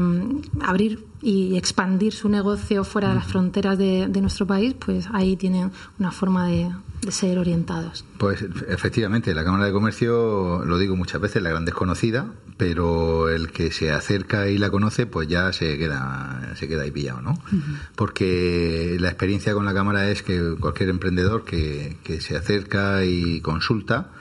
abrir 0.61 1.05
y 1.21 1.57
expandir 1.57 2.13
su 2.13 2.29
negocio 2.29 2.83
fuera 2.83 3.09
de 3.09 3.15
las 3.15 3.27
fronteras 3.27 3.77
de, 3.77 4.07
de 4.07 4.21
nuestro 4.21 4.45
país, 4.45 4.75
pues 4.77 5.07
ahí 5.13 5.35
tienen 5.35 5.71
una 5.99 6.11
forma 6.11 6.47
de, 6.47 6.71
de, 7.01 7.11
ser 7.11 7.39
orientados. 7.39 8.05
Pues 8.17 8.45
efectivamente, 8.67 9.33
la 9.33 9.43
Cámara 9.43 9.65
de 9.65 9.71
Comercio, 9.71 10.63
lo 10.63 10.77
digo 10.77 10.95
muchas 10.95 11.19
veces, 11.19 11.41
la 11.41 11.49
gran 11.49 11.65
desconocida, 11.65 12.31
pero 12.57 13.29
el 13.29 13.51
que 13.51 13.71
se 13.71 13.91
acerca 13.91 14.47
y 14.47 14.57
la 14.59 14.69
conoce, 14.69 15.07
pues 15.07 15.27
ya 15.27 15.51
se 15.53 15.77
queda, 15.77 16.53
se 16.55 16.67
queda 16.67 16.83
ahí 16.83 16.91
pillado, 16.91 17.21
¿no? 17.21 17.31
Uh 17.31 17.55
-huh. 17.55 17.79
Porque 17.95 18.97
la 18.99 19.07
experiencia 19.07 19.53
con 19.53 19.65
la 19.65 19.73
Cámara 19.73 20.09
es 20.09 20.21
que 20.21 20.55
cualquier 20.59 20.89
emprendedor 20.89 21.45
que, 21.45 21.97
que 22.03 22.21
se 22.21 22.37
acerca 22.37 23.05
y 23.05 23.41
consulta, 23.41 24.11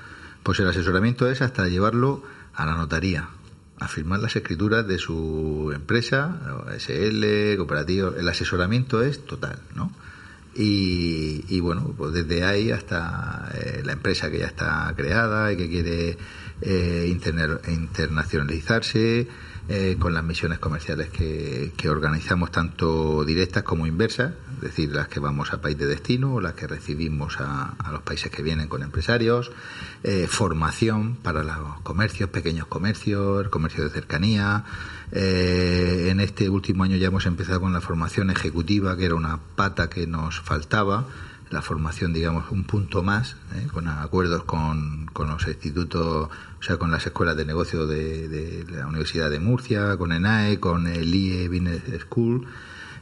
pues 0.43 0.61
el 0.61 0.69
asesoramiento 0.69 1.29
es 1.31 1.43
hasta 1.43 1.69
llevarlo 1.69 2.23
a 2.55 2.65
la 2.65 2.75
notaría 2.75 3.29
a 3.79 3.89
firmar 3.89 4.21
las 4.21 4.37
escrituras 4.37 4.87
de 4.87 4.99
su 4.99 5.73
empresa, 5.75 6.65
SL, 6.79 7.57
cooperativo. 7.57 8.15
El 8.17 8.29
asesoramiento 8.29 9.03
es 9.03 9.25
total, 9.25 9.59
¿no? 9.75 9.93
Y, 10.55 11.45
y 11.49 11.61
bueno, 11.61 11.95
pues 11.97 12.15
desde 12.15 12.43
ahí 12.45 12.71
hasta 12.71 13.51
eh, 13.55 13.83
la 13.85 13.93
empresa 13.93 14.31
que 14.31 14.39
ya 14.39 14.47
está 14.47 14.93
creada 14.97 15.53
y 15.53 15.57
que 15.59 15.69
quiere 15.69 16.17
eh, 16.63 17.07
interna 17.11 17.61
internacionalizarse, 17.69 19.29
eh, 19.69 19.97
con 19.99 20.15
las 20.15 20.23
misiones 20.23 20.61
comerciales 20.61 21.09
que, 21.09 21.73
que, 21.77 21.89
organizamos 21.89 22.53
tanto 22.53 23.25
directas 23.25 23.65
como 23.65 23.87
inversas, 23.87 24.33
es 24.57 24.61
decir, 24.61 24.93
las 24.93 25.09
que 25.09 25.19
vamos 25.19 25.53
a 25.53 25.61
país 25.61 25.77
de 25.77 25.87
destino 25.87 26.35
o 26.35 26.41
las 26.41 26.55
que 26.55 26.69
recibimos 26.69 27.39
a, 27.41 27.75
los 27.91 28.03
países 28.03 28.31
que 28.31 28.43
vienen 28.43 28.69
con 28.69 28.85
empresarios, 28.85 29.51
eh, 30.05 30.29
formación 30.29 31.17
para 31.17 31.43
los 31.43 31.81
comercios, 31.83 32.31
pequeños 32.31 32.69
comercios, 32.69 33.49
comercio 33.49 33.83
de 33.83 33.91
cercanía. 33.91 34.65
Eh, 35.11 36.11
en 36.11 36.21
este 36.21 36.49
último 36.49 36.85
año 36.85 36.97
ya 36.97 37.09
hemos 37.09 37.27
empezado 37.27 37.61
con 37.61 37.73
la 37.73 37.81
formación 37.81 38.31
ejecutiva, 38.31 38.97
que 38.97 39.07
era 39.07 39.17
una 39.17 39.41
pata 39.57 39.91
que 39.91 40.07
nos 40.07 40.41
faltaba 40.41 41.07
la 41.51 41.63
formación, 41.63 42.13
digamos, 42.13 42.51
un 42.51 42.65
punto 42.65 43.03
más, 43.03 43.37
¿eh? 43.55 43.67
con 43.73 43.89
acuerdos 43.89 44.45
con, 44.45 45.07
con, 45.13 45.29
los 45.29 45.47
institutos, 45.47 46.29
o 46.59 46.63
sea, 46.63 46.77
con 46.77 46.91
las 46.91 47.07
escuelas 47.07 47.37
de 47.37 47.45
negocio 47.45 47.87
de, 47.87 48.29
de, 48.29 48.65
la 48.71 48.87
Universidad 48.87 49.31
de 49.31 49.39
Murcia, 49.39 49.97
con 49.97 50.13
ENAE, 50.13 50.59
con 50.59 50.87
el 50.87 51.15
IE 51.15 51.49
Business 51.49 51.83
School 52.03 52.47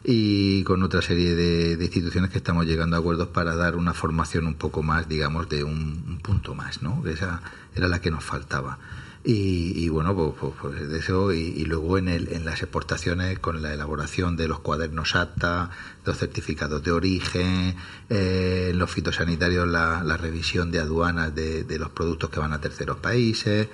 y 0.05 0.63
con 0.65 0.83
otra 0.83 1.01
serie 1.01 1.35
de, 1.35 1.83
instituciones 1.83 2.31
que 2.31 2.39
estamos 2.39 2.67
llegando 2.67 2.97
a 2.97 2.99
acuerdos 2.99 3.29
para 3.29 3.57
dar 3.57 3.77
una 3.77 3.95
formación 3.95 4.47
un 4.47 4.55
poco 4.55 4.83
más, 4.83 5.09
digamos, 5.09 5.49
de 5.49 5.65
un, 5.65 6.05
un 6.07 6.19
punto 6.19 6.55
más, 6.55 6.83
¿no? 6.83 7.03
Esa 7.07 7.41
era 7.75 7.89
la 7.89 8.01
que 8.01 8.11
nos 8.11 8.23
faltaba. 8.23 8.79
Y, 9.27 9.73
y, 9.83 9.89
bueno, 9.89 10.15
pues, 10.15 10.33
pues, 10.39 10.53
pues 10.61 10.89
de 10.91 10.99
eso, 10.99 11.33
y, 11.33 11.39
y, 11.39 11.65
luego 11.65 11.97
en, 11.97 12.09
el, 12.09 12.31
en 12.31 12.45
las 12.45 12.61
exportaciones 12.61 13.39
con 13.39 13.63
la 13.63 13.73
elaboración 13.73 14.37
de 14.37 14.49
los 14.49 14.61
cuadernos 14.61 15.17
ACTA, 15.17 15.71
los 16.05 16.19
certificados 16.19 16.83
de 16.83 16.93
origen, 16.93 17.75
eh, 18.11 18.69
en 18.71 18.79
los 18.79 18.91
fitosanitarios 18.91 19.67
la, 19.67 20.03
la, 20.05 20.19
revisión 20.19 20.71
de 20.71 20.81
aduanas 20.81 21.35
de, 21.35 21.65
de, 21.65 21.79
los 21.79 21.89
productos 21.89 22.29
que 22.29 22.39
van 22.39 22.53
a 22.53 22.61
terceros 22.61 22.99
países. 22.99 23.69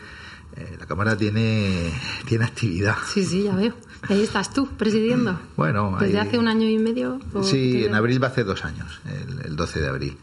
Eh, 0.57 0.77
la 0.79 0.87
Cámara 0.87 1.17
tiene, 1.17 1.93
tiene 2.27 2.45
actividad. 2.45 2.97
Sí, 3.13 3.25
sí, 3.25 3.43
ya 3.43 3.57
veo. 3.57 3.75
Ahí 4.09 4.23
estás 4.23 4.55
tú, 4.55 4.69
presidiendo. 4.69 5.37
Bueno, 5.57 5.97
desde 5.99 6.21
ahí, 6.21 6.29
hace 6.29 6.39
un 6.39 6.47
año 6.47 6.69
y 6.69 6.79
medio. 6.79 7.19
Sí, 7.43 7.85
en 7.85 7.95
abril 7.97 8.23
va 8.23 8.29
a 8.29 8.31
hacer 8.31 8.45
dos 8.45 8.65
años, 8.65 9.01
el, 9.05 9.47
el 9.47 9.57
12 9.57 9.81
de 9.81 9.89
abril. 9.89 10.17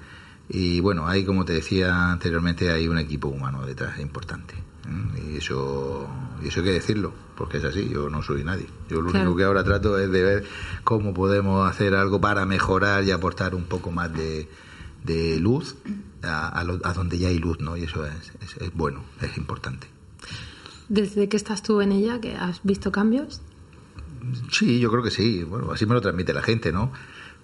Y 0.48 0.80
bueno, 0.80 1.06
ahí, 1.06 1.26
como 1.26 1.44
te 1.44 1.52
decía 1.52 2.12
anteriormente, 2.12 2.72
hay 2.72 2.88
un 2.88 2.98
equipo 2.98 3.28
humano 3.28 3.66
detrás 3.66 4.00
importante. 4.00 4.67
Y 5.16 5.38
eso, 5.38 6.08
y 6.44 6.48
eso 6.48 6.60
hay 6.62 6.66
que 6.66 6.72
decirlo, 6.72 7.14
porque 7.36 7.58
es 7.58 7.66
así, 7.66 7.90
yo 7.90 8.10
no 8.10 8.24
soy 8.24 8.44
nadie. 8.44 8.68
Yo 8.90 9.02
lo 9.02 9.12
claro. 9.12 9.26
único 9.26 9.38
que 9.38 9.44
ahora 9.44 9.64
trato 9.64 9.98
es 9.98 10.12
de 10.12 10.24
ver 10.24 10.46
cómo 10.84 11.14
podemos 11.14 11.70
hacer 11.70 11.96
algo 11.96 12.22
para 12.22 12.46
mejorar 12.46 13.04
y 13.04 13.12
aportar 13.12 13.54
un 13.54 13.66
poco 13.66 13.92
más 13.92 14.14
de, 14.14 14.48
de 15.04 15.40
luz 15.40 15.76
a, 16.24 16.48
a, 16.48 16.64
lo, 16.64 16.80
a, 16.84 16.94
donde 16.94 17.18
ya 17.18 17.28
hay 17.28 17.38
luz, 17.40 17.60
¿no? 17.60 17.76
Y 17.76 17.84
eso 17.84 18.06
es, 18.06 18.34
es, 18.42 18.58
es, 18.62 18.74
bueno, 18.74 19.04
es 19.22 19.38
importante. 19.38 19.88
¿Desde 20.90 21.28
que 21.28 21.36
estás 21.36 21.64
tú 21.64 21.82
en 21.82 21.92
ella, 21.92 22.22
que 22.22 22.36
has 22.36 22.62
visto 22.64 22.92
cambios? 22.92 23.42
Sí, 24.52 24.80
yo 24.80 24.90
creo 24.90 25.04
que 25.04 25.12
sí. 25.12 25.44
Bueno, 25.44 25.72
así 25.72 25.86
me 25.86 25.94
lo 25.94 26.02
transmite 26.02 26.34
la 26.34 26.42
gente, 26.42 26.72
¿no? 26.72 26.92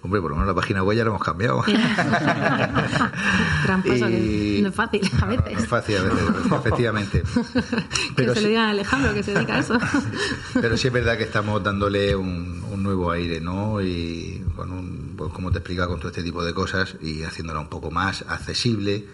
Hombre, 0.04 0.20
por 0.20 0.32
lo 0.32 0.36
menos 0.36 0.48
la 0.48 0.54
página 0.54 0.82
web 0.82 0.98
ya 0.98 1.04
la 1.04 1.08
hemos 1.08 1.24
cambiado. 1.24 1.64
Tramposo, 3.64 4.10
y... 4.10 4.60
no 4.62 4.68
es 4.68 4.74
fácil 4.74 5.00
a 5.18 5.24
veces. 5.24 5.46
No, 5.46 5.52
no 5.52 5.58
es 5.60 5.66
fácil 5.66 5.96
a 5.96 6.02
veces, 6.02 6.20
efectivamente. 6.52 7.22
Pero 8.14 8.34
que 8.34 8.34
se 8.34 8.40
sí... 8.40 8.42
lo 8.42 8.48
digan 8.48 8.66
a 8.66 8.70
Alejandro, 8.70 9.14
que 9.14 9.22
se 9.22 9.32
dedica 9.32 9.54
a 9.54 9.60
eso. 9.60 9.78
Pero 10.60 10.76
sí 10.76 10.88
es 10.88 10.92
verdad 10.92 11.16
que 11.16 11.24
estamos 11.24 11.62
dándole 11.62 12.14
un, 12.14 12.62
un 12.70 12.82
nuevo 12.82 13.10
aire, 13.12 13.40
¿no? 13.40 13.80
Y 13.80 14.44
con 14.54 14.72
un, 14.72 15.14
pues 15.16 15.32
como 15.32 15.50
te 15.50 15.60
explica, 15.60 15.86
con 15.86 15.98
todo 15.98 16.08
este 16.08 16.22
tipo 16.22 16.44
de 16.44 16.52
cosas 16.52 16.96
y 17.00 17.22
haciéndola 17.22 17.60
un 17.60 17.68
poco 17.68 17.90
más 17.90 18.26
accesible, 18.28 19.06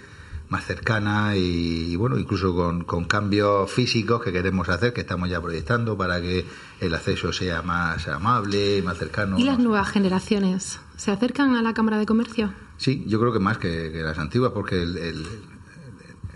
más 0.50 0.64
cercana 0.66 1.36
y, 1.36 1.92
y 1.92 1.96
bueno, 1.96 2.18
incluso 2.18 2.54
con, 2.54 2.82
con, 2.82 3.04
cambios 3.04 3.70
físicos 3.70 4.20
que 4.20 4.32
queremos 4.32 4.68
hacer, 4.68 4.92
que 4.92 5.00
estamos 5.00 5.30
ya 5.30 5.40
proyectando 5.40 5.96
para 5.96 6.20
que 6.20 6.44
el 6.80 6.92
acceso 6.92 7.32
sea 7.32 7.62
más 7.62 8.06
amable, 8.08 8.82
más 8.82 8.98
cercano. 8.98 9.38
¿Y 9.38 9.44
las 9.44 9.60
nuevas 9.60 9.88
generaciones 9.88 10.80
se 10.96 11.12
acercan 11.12 11.54
a 11.54 11.62
la 11.62 11.72
Cámara 11.72 11.98
de 11.98 12.06
Comercio? 12.06 12.52
Sí, 12.76 13.04
yo 13.06 13.20
creo 13.20 13.32
que 13.32 13.38
más 13.38 13.58
que, 13.58 13.92
que 13.92 14.02
las 14.02 14.18
antiguas, 14.18 14.50
porque 14.52 14.82
el, 14.82 14.98
el, 14.98 15.26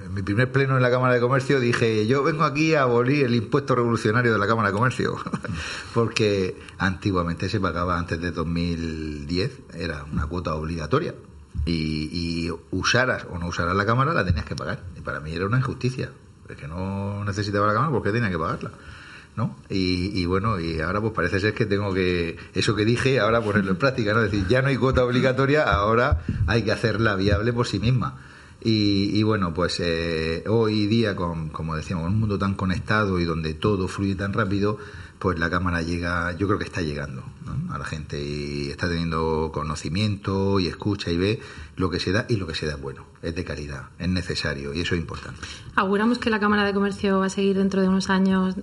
en 0.04 0.14
mi 0.14 0.22
primer 0.22 0.52
pleno 0.52 0.76
en 0.76 0.82
la 0.82 0.92
Cámara 0.92 1.14
de 1.14 1.20
Comercio 1.20 1.58
dije, 1.58 2.06
yo 2.06 2.22
vengo 2.22 2.44
aquí 2.44 2.76
a 2.76 2.82
abolir 2.82 3.24
el 3.24 3.34
impuesto 3.34 3.74
revolucionario 3.74 4.32
de 4.32 4.38
la 4.38 4.46
Cámara 4.46 4.68
de 4.68 4.74
Comercio, 4.74 5.16
porque 5.92 6.56
antiguamente 6.78 7.48
se 7.48 7.58
pagaba 7.58 7.98
antes 7.98 8.20
de 8.20 8.30
2010, 8.30 9.60
era 9.74 10.04
una 10.12 10.26
cuota 10.28 10.54
obligatoria 10.54 11.14
y, 11.66 12.08
y, 12.12 12.50
usaras 12.70 13.26
o 13.30 13.38
no 13.38 13.48
usaras 13.48 13.74
la 13.74 13.86
cámara, 13.86 14.12
la 14.12 14.24
tenías 14.24 14.44
que 14.44 14.56
pagar. 14.56 14.82
Y 14.96 15.00
para 15.00 15.20
mí 15.20 15.32
era 15.32 15.46
una 15.46 15.58
injusticia. 15.58 16.10
Es 16.48 16.56
que 16.56 16.68
no 16.68 17.24
necesitaba 17.24 17.66
la 17.66 17.74
cámara, 17.74 17.92
¿por 17.92 18.02
qué 18.02 18.12
tenía 18.12 18.30
que 18.30 18.38
pagarla? 18.38 18.72
¿No? 19.36 19.56
Y, 19.68 20.20
y, 20.20 20.26
bueno, 20.26 20.60
y 20.60 20.80
ahora 20.80 21.00
pues 21.00 21.12
parece 21.12 21.40
ser 21.40 21.54
que 21.54 21.66
tengo 21.66 21.92
que, 21.92 22.36
eso 22.54 22.76
que 22.76 22.84
dije, 22.84 23.18
ahora 23.18 23.40
ponerlo 23.40 23.72
en 23.72 23.78
práctica, 23.78 24.12
¿no? 24.14 24.22
Es 24.22 24.30
decir, 24.30 24.46
ya 24.46 24.62
no 24.62 24.68
hay 24.68 24.76
cuota 24.76 25.04
obligatoria, 25.04 25.64
ahora 25.64 26.22
hay 26.46 26.62
que 26.62 26.70
hacerla 26.70 27.16
viable 27.16 27.52
por 27.52 27.66
sí 27.66 27.80
misma. 27.80 28.20
Y, 28.62 29.10
y 29.18 29.22
bueno, 29.24 29.52
pues 29.52 29.80
eh, 29.80 30.44
hoy 30.46 30.86
día, 30.86 31.16
con, 31.16 31.50
como 31.50 31.76
decíamos, 31.76 32.08
un 32.08 32.20
mundo 32.20 32.38
tan 32.38 32.54
conectado 32.54 33.18
y 33.18 33.24
donde 33.24 33.54
todo 33.54 33.88
fluye 33.88 34.14
tan 34.14 34.32
rápido, 34.32 34.78
pues 35.24 35.38
la 35.38 35.48
cámara 35.48 35.80
llega, 35.80 36.36
yo 36.36 36.46
creo 36.46 36.58
que 36.58 36.66
está 36.66 36.82
llegando 36.82 37.24
a 37.70 37.78
la 37.78 37.86
gente 37.86 38.22
y 38.22 38.68
está 38.68 38.88
teniendo 38.88 39.50
conocimiento 39.54 40.60
y 40.60 40.66
escucha 40.66 41.10
y 41.10 41.16
ve 41.16 41.40
lo 41.76 41.88
que 41.88 41.98
se 41.98 42.12
da 42.12 42.26
y 42.28 42.36
lo 42.36 42.46
que 42.46 42.54
se 42.54 42.66
da 42.66 42.74
es 42.74 42.80
bueno, 42.82 43.06
es 43.22 43.34
de 43.34 43.42
calidad, 43.42 43.84
es 43.98 44.10
necesario 44.10 44.74
y 44.74 44.82
eso 44.82 44.94
es 44.94 45.00
importante. 45.00 45.40
Auguramos 45.76 46.18
que 46.18 46.28
la 46.28 46.40
Cámara 46.40 46.66
de 46.66 46.74
Comercio 46.74 47.20
va 47.20 47.24
a 47.24 47.30
seguir 47.30 47.56
dentro 47.56 47.80
de 47.80 47.88
unos 47.88 48.10
años 48.10 48.56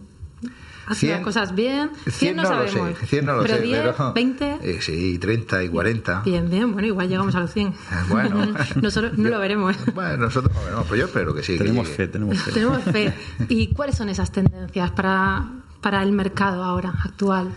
haciendo 0.86 1.18
las 1.18 1.26
cosas 1.26 1.56
bien. 1.56 1.90
100, 2.08 2.36
no, 2.36 2.44
sabemos. 2.44 2.96
pero 3.10 3.58
10, 3.58 3.96
20. 4.14 4.60
Eh, 4.62 4.82
sí, 4.82 5.18
30 5.18 5.64
y 5.64 5.70
40. 5.70 6.22
Bien, 6.24 6.48
bien, 6.48 6.74
bueno, 6.74 6.88
igual 6.88 7.10
llegamos 7.10 7.34
a 7.34 7.40
los 7.40 7.52
100. 7.52 7.74
bueno, 8.10 8.54
nosotros 8.80 9.18
no 9.18 9.30
lo 9.30 9.40
veremos. 9.40 9.76
Bueno, 9.96 10.18
nosotros 10.18 10.54
lo 10.54 10.62
veremos, 10.62 10.86
pero 10.88 10.96
yo 10.96 11.06
espero 11.06 11.34
que 11.34 11.42
sí. 11.42 11.58
Tenemos 11.58 11.88
fe, 11.88 12.08
tenemos 12.08 12.40
fe. 12.40 12.52
tenemos 12.52 12.84
fe. 12.84 13.16
¿Y 13.50 13.74
cuáles 13.74 13.98
son 13.98 14.10
esas 14.10 14.32
tendencias 14.32 14.92
para, 14.92 15.61
para 15.82 16.02
el 16.04 16.12
mercado 16.12 16.64
ahora, 16.64 16.94
actual? 17.04 17.52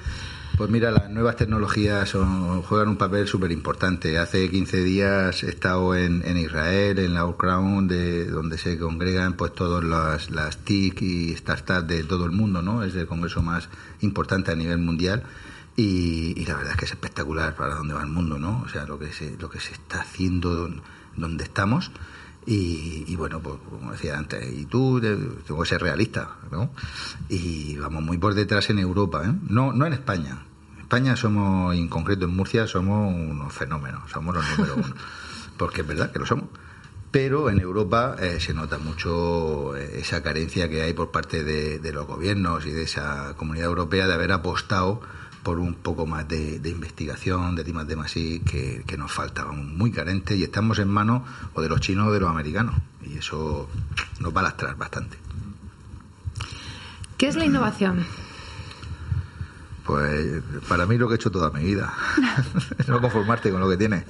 Pues 0.57 0.71
mira, 0.71 0.93
las 0.93 1.11
nuevas 1.11 1.35
tecnologías 1.35 2.13
juegan 2.69 2.89
un 2.89 2.97
papel 2.97 3.27
súper 3.27 3.51
importante. 3.51 4.19
Hace 4.19 4.49
15 4.49 4.85
días 4.85 5.43
he 5.43 5.49
estado 5.49 5.97
en, 5.97 6.23
Israel, 6.39 7.01
en 7.01 7.15
la 7.15 7.29
Crown, 7.37 7.89
de, 7.89 8.27
donde 8.27 8.57
se 8.57 8.79
congregan 8.79 9.33
pues 9.33 9.53
todas 9.53 9.83
las, 9.83 10.31
las 10.31 10.59
TIC 10.59 11.03
y 11.03 11.37
startups 11.37 11.89
de 11.89 12.05
todo 12.05 12.25
el 12.25 12.31
mundo, 12.31 12.63
¿no? 12.63 12.85
Es 12.85 12.95
el 12.95 13.09
congreso 13.09 13.43
más 13.43 13.69
importante 14.01 14.53
a 14.53 14.55
nivel 14.55 14.79
mundial. 14.79 15.25
Y, 15.77 16.45
la 16.47 16.55
verdad 16.55 16.73
es 16.73 16.77
que 16.77 16.85
es 16.85 16.93
espectacular 16.93 17.57
para 17.57 17.75
dónde 17.75 17.95
va 17.95 18.03
el 18.03 18.11
mundo, 18.11 18.39
¿no? 18.39 18.63
O 18.65 18.69
sea, 18.69 18.87
lo 18.87 18.97
que 18.97 19.13
se, 19.13 19.37
lo 19.41 19.51
que 19.51 19.59
se 19.59 19.73
está 19.73 20.03
haciendo 20.03 20.71
donde 21.17 21.43
estamos 21.43 21.91
y, 22.47 23.17
bueno, 23.17 23.41
pues 23.41 23.57
como 23.71 23.93
decía 23.93 24.19
antes, 24.19 24.47
y 24.53 24.67
tú 24.67 25.01
tengo 25.01 25.63
que 25.63 25.69
ser 25.69 25.81
realista, 25.81 26.37
¿no? 26.51 26.71
Y 27.29 27.77
vamos 27.77 28.03
muy 28.03 28.19
por 28.19 28.35
detrás 28.35 28.69
en 28.71 28.79
Europa, 28.79 29.23
¿eh? 29.25 29.33
No, 29.49 29.73
no 29.73 29.87
en 29.87 29.95
España. 29.95 30.45
En 30.75 30.81
España 30.81 31.17
somos, 31.17 31.75
en 31.75 31.89
concreto 31.89 32.27
en 32.27 32.37
Murcia, 32.37 32.67
somos 32.67 33.15
unos 33.15 33.53
fenómenos, 33.53 34.11
somos 34.11 34.35
los 34.35 34.45
número 34.51 34.75
uno. 34.77 34.95
Porque 35.57 35.81
es 35.81 35.87
verdad 35.87 36.13
que 36.13 36.19
lo 36.19 36.27
somos. 36.27 36.49
Pero 37.11 37.49
en 37.49 37.61
Europa 37.61 38.17
eh, 38.19 38.41
se 38.41 38.53
nota 38.53 38.77
mucho 38.77 39.77
eh, 39.77 40.01
esa 40.01 40.23
carencia 40.23 40.69
que 40.69 40.83
hay 40.83 40.93
por 40.93 41.13
parte 41.13 41.45
de, 41.45 41.79
de 41.79 41.93
los 41.93 42.07
gobiernos 42.07 42.67
y 42.67 42.73
de 42.73 42.83
esa 42.83 43.35
comunidad 43.37 43.67
europea 43.67 44.07
de 44.07 44.15
haber 44.15 44.33
apostado 44.33 45.01
por 45.45 45.61
un 45.61 45.75
poco 45.75 46.07
más 46.07 46.27
de, 46.27 46.59
investigación, 46.65 47.55
de 47.55 47.63
temas 47.63 47.87
de 47.87 47.95
así, 48.01 48.41
que, 48.41 48.83
que, 48.87 48.97
nos 48.97 49.13
falta, 49.13 49.45
muy 49.45 49.93
carente 49.93 50.35
y 50.35 50.43
estamos 50.43 50.79
en 50.81 50.89
manos 50.89 51.23
o 51.53 51.63
de 51.63 51.69
los 51.69 51.81
chinos 51.81 52.09
o 52.09 52.13
de 52.13 52.19
los 52.19 52.31
americanos 52.31 52.75
y 53.03 53.19
eso 53.19 53.69
nos 54.19 54.35
va 54.35 54.41
a 54.41 54.45
lastrar 54.45 54.77
bastante. 54.77 55.19
¿Qué 57.19 57.29
es 57.29 57.37
la 57.37 57.45
innovación? 57.45 58.05
Pues 59.85 60.43
para 60.67 60.87
mí 60.87 60.97
lo 60.97 61.09
que 61.09 61.15
he 61.15 61.17
hecho 61.17 61.31
toda 61.31 61.51
mi 61.51 61.63
vida. 61.63 61.93
no 62.89 63.03
conformarte 63.03 63.51
con 63.51 63.61
lo 63.61 63.69
que 63.69 63.77
tienes. 63.77 64.05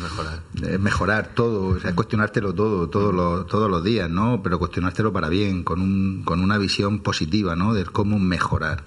mejorar. 0.00 0.40
Es 0.62 0.80
mejorar 0.80 1.30
todo, 1.34 1.76
o 1.76 1.80
sea, 1.80 1.94
cuestionártelo 1.96 2.54
todo, 2.54 2.88
todos 2.88 3.12
los, 3.12 3.46
todos 3.48 3.68
los 3.68 3.82
días, 3.82 4.08
¿no? 4.08 4.40
Pero 4.40 4.60
cuestionártelo 4.60 5.12
para 5.12 5.28
bien, 5.28 5.64
con, 5.64 5.80
un, 5.80 6.22
con 6.24 6.40
una 6.40 6.58
visión 6.58 7.00
positiva, 7.00 7.56
¿no? 7.56 7.74
De 7.74 7.84
cómo 7.86 8.20
mejorar 8.20 8.84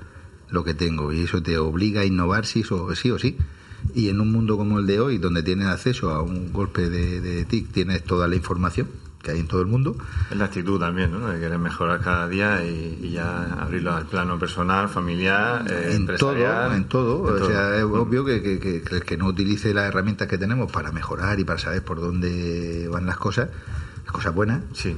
lo 0.54 0.64
que 0.64 0.74
tengo 0.74 1.12
y 1.12 1.24
eso 1.24 1.42
te 1.42 1.58
obliga 1.58 2.02
a 2.02 2.06
innovar 2.06 2.46
sí 2.46 2.64
o 2.70 2.96
sí. 2.96 3.12
O 3.12 3.20
sí. 3.20 3.38
Y 3.94 4.08
en 4.10 4.22
un 4.22 4.32
mundo 4.32 4.56
como 4.56 4.80
el 4.80 4.88
de 4.88 5.02
hoy, 5.02 5.18
donde 5.18 5.44
tienes 5.44 5.68
acceso 5.68 6.12
a 6.12 6.22
un 6.22 6.54
golpe 6.54 6.90
de, 6.90 7.44
TIC, 7.44 7.72
tienes 7.72 8.04
toda 8.04 8.28
la 8.30 8.36
información 8.36 8.88
que 9.22 9.32
hay 9.32 9.40
en 9.40 9.48
todo 9.48 9.62
el 9.62 9.68
mundo. 9.68 9.96
Es 10.32 10.38
la 10.38 10.46
actitud 10.46 10.80
también, 10.80 11.12
¿no? 11.12 11.28
De 11.28 11.40
querer 11.40 11.58
mejorar 11.58 12.00
cada 12.02 12.28
día 12.28 12.64
y, 12.64 13.12
ya 13.12 13.44
abrirlo 13.54 13.94
al 13.94 14.06
plano 14.06 14.38
personal, 14.38 14.90
familiar, 14.90 15.66
eh, 15.70 15.96
en 15.96 16.06
todo, 16.18 16.74
en 16.74 16.86
todo. 16.86 17.24
o 17.24 17.48
sea, 17.48 17.78
es 17.78 17.84
obvio 17.84 18.24
que, 18.24 18.42
que, 18.42 18.60
que, 18.60 19.02
que 19.02 19.18
no 19.18 19.28
utilice 19.28 19.74
las 19.74 19.86
herramientas 19.86 20.28
que 20.28 20.38
tenemos 20.38 20.72
para 20.72 20.92
mejorar 20.92 21.40
y 21.40 21.46
para 21.46 21.60
saber 21.60 21.84
por 21.84 22.00
dónde 22.00 22.88
van 22.92 23.06
las 23.06 23.18
cosas, 23.18 23.50
las 24.04 24.12
cosas 24.12 24.36
buenas. 24.36 24.62
Sí. 24.74 24.96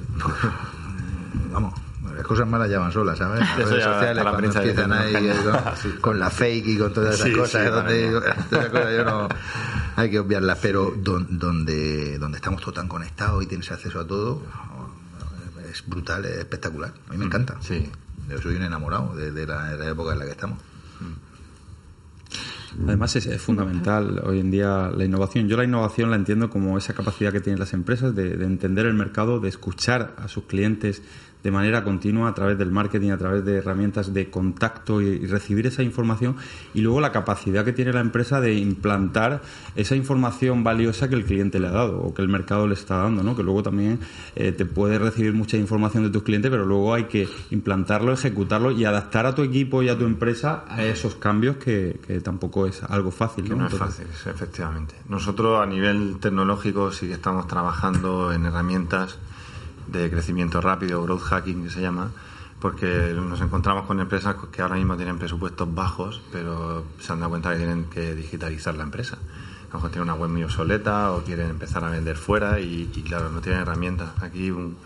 vamos, 1.52 1.74
las 2.16 2.26
cosas 2.26 2.48
malas 2.48 2.70
ya 2.70 2.80
van 2.80 2.92
solas, 2.92 3.18
¿sabes? 3.18 3.42
Las 3.42 3.58
redes 3.58 3.84
sociales 3.84 4.24
cuando 4.24 4.52
empiezan 4.52 4.94
ahí 4.94 5.32
con, 6.02 6.20
la 6.20 6.30
fake 6.30 6.68
y 6.68 6.78
con 6.78 6.94
todas 6.94 7.16
esas 7.16 7.30
cosas, 7.32 7.72
donde, 7.72 8.12
yo 8.98 9.04
no 9.04 9.28
hay 9.96 10.10
que 10.10 10.20
obviarlas, 10.20 10.58
pero 10.62 10.94
donde, 10.98 12.18
donde 12.18 12.38
estamos 12.38 12.62
todos 12.62 12.74
tan 12.74 12.88
conectados 12.88 13.44
y 13.44 13.48
tienes 13.48 13.72
acceso 13.72 14.00
a 14.00 14.08
todo, 14.08 14.42
es 15.70 15.84
brutal, 15.88 16.26
es 16.26 16.38
espectacular. 16.38 16.94
A 17.08 17.12
mí 17.12 17.18
me 17.18 17.26
mm, 17.26 17.28
encanta. 17.28 17.58
Sí. 17.62 17.90
Yo 18.30 18.42
soy 18.42 18.56
un 18.56 18.64
enamorado 18.64 19.16
de, 19.16 19.46
la, 19.46 19.74
época 19.88 20.14
en 20.14 20.20
la 20.20 20.26
que 20.26 20.32
estamos. 20.32 20.60
Además 22.84 23.16
es, 23.16 23.42
fundamental 23.42 24.22
hoy 24.26 24.40
en 24.40 24.52
día 24.52 24.92
la 24.94 25.06
innovación. 25.06 25.48
Yo 25.48 25.56
la 25.56 25.64
innovación 25.64 26.10
la 26.10 26.18
entiendo 26.18 26.50
como 26.50 26.78
esa 26.78 26.94
capacidad 26.94 27.32
que 27.32 27.40
tienen 27.40 27.60
las 27.60 27.74
empresas 27.74 28.14
de 28.16 28.34
entender 28.44 28.86
el 28.86 28.96
mercado, 28.96 29.40
de 29.40 29.48
escuchar 29.48 30.14
a 30.18 30.28
sus 30.28 30.46
clientes, 30.46 31.02
de 31.46 31.52
manera 31.52 31.84
continua 31.84 32.28
a 32.28 32.34
través 32.34 32.58
del 32.58 32.72
marketing, 32.72 33.12
a 33.12 33.20
través 33.20 33.46
de 33.46 33.58
herramientas 33.58 34.12
de 34.12 34.32
contacto 34.32 35.00
y, 35.00 35.28
recibir 35.28 35.68
esa 35.68 35.84
información 35.84 36.38
y 36.74 36.82
luego 36.82 37.00
la 37.00 37.12
capacidad 37.12 37.64
que 37.64 37.72
tiene 37.72 37.94
la 37.94 38.00
empresa 38.00 38.42
de 38.42 38.56
implantar 38.56 39.44
esa 39.76 39.96
información 39.96 40.64
valiosa 40.64 41.08
que 41.08 41.14
el 41.14 41.24
cliente 41.24 41.60
le 41.60 41.68
ha 41.68 41.72
dado 41.72 42.02
o 42.02 42.16
que 42.16 42.24
el 42.24 42.30
mercado 42.30 42.68
le 42.68 42.74
está 42.74 42.98
dando, 42.98 43.22
¿no? 43.22 43.36
que 43.36 43.44
luego 43.44 43.62
también 43.62 44.00
eh, 44.36 44.54
te 44.54 44.66
puedes 44.66 45.00
recibir 45.00 45.34
mucha 45.34 45.56
información 45.56 46.02
de 46.02 46.10
tus 46.10 46.24
clientes, 46.24 46.50
pero 46.50 46.66
luego 46.66 46.96
hay 46.96 47.04
que 47.04 47.30
implantarlo, 47.52 48.12
ejecutarlo 48.12 48.72
y 48.72 48.84
adaptar 48.86 49.28
a 49.28 49.36
tu 49.36 49.44
equipo 49.44 49.84
y 49.84 49.90
a 49.90 49.96
tu 49.96 50.06
empresa 50.06 50.66
a 50.68 50.84
esos 50.84 51.14
cambios 51.14 51.58
que, 51.58 52.00
tampoco 52.24 52.66
es 52.66 52.82
algo 52.82 53.12
fácil. 53.12 53.48
¿no? 53.50 53.56
no 53.56 53.68
es 53.68 53.74
fácil, 53.76 54.08
efectivamente. 54.08 54.96
Nosotros 55.08 55.62
a 55.62 55.68
nivel 55.68 56.18
tecnológico 56.20 56.92
sí 56.92 57.06
que 57.06 57.14
estamos 57.14 57.46
trabajando 57.46 58.34
en 58.34 58.48
herramientas 58.48 59.20
de 59.88 60.10
crecimiento 60.10 60.62
rápido, 60.62 61.04
growth 61.04 61.22
hacking 61.22 61.64
que 61.64 61.70
se 61.70 61.82
llama, 61.82 62.12
porque 62.60 63.14
nos 63.16 63.42
encontramos 63.42 63.86
con 63.86 64.00
empresas 64.00 64.36
que 64.52 64.62
ahora 64.62 64.76
mismo 64.76 64.96
tienen 64.96 65.20
presupuestos 65.20 65.74
bajos, 65.74 66.22
pero 66.32 66.84
se 67.00 67.14
han 67.14 67.20
dado 67.20 67.30
cuenta 67.30 67.52
que 67.52 67.58
tienen 67.58 67.86
que 67.86 68.16
digitalizar 68.16 68.76
la 68.76 68.84
empresa. 68.84 69.18
A 69.18 69.68
lo 69.68 69.74
mejor 69.76 69.92
tienen 69.92 70.10
una 70.10 70.20
web 70.20 70.30
muy 70.30 70.44
obsoleta 70.44 71.12
o 71.12 71.24
quieren 71.24 71.50
empezar 71.50 71.84
a 71.84 71.90
vender 71.90 72.16
fuera 72.16 72.60
y, 72.60 72.88
claro, 73.06 73.30
no 73.30 73.42
tienen 73.42 73.62
herramientas. 73.62 74.10
Aquí 74.22 74.50
un, 74.52 74.78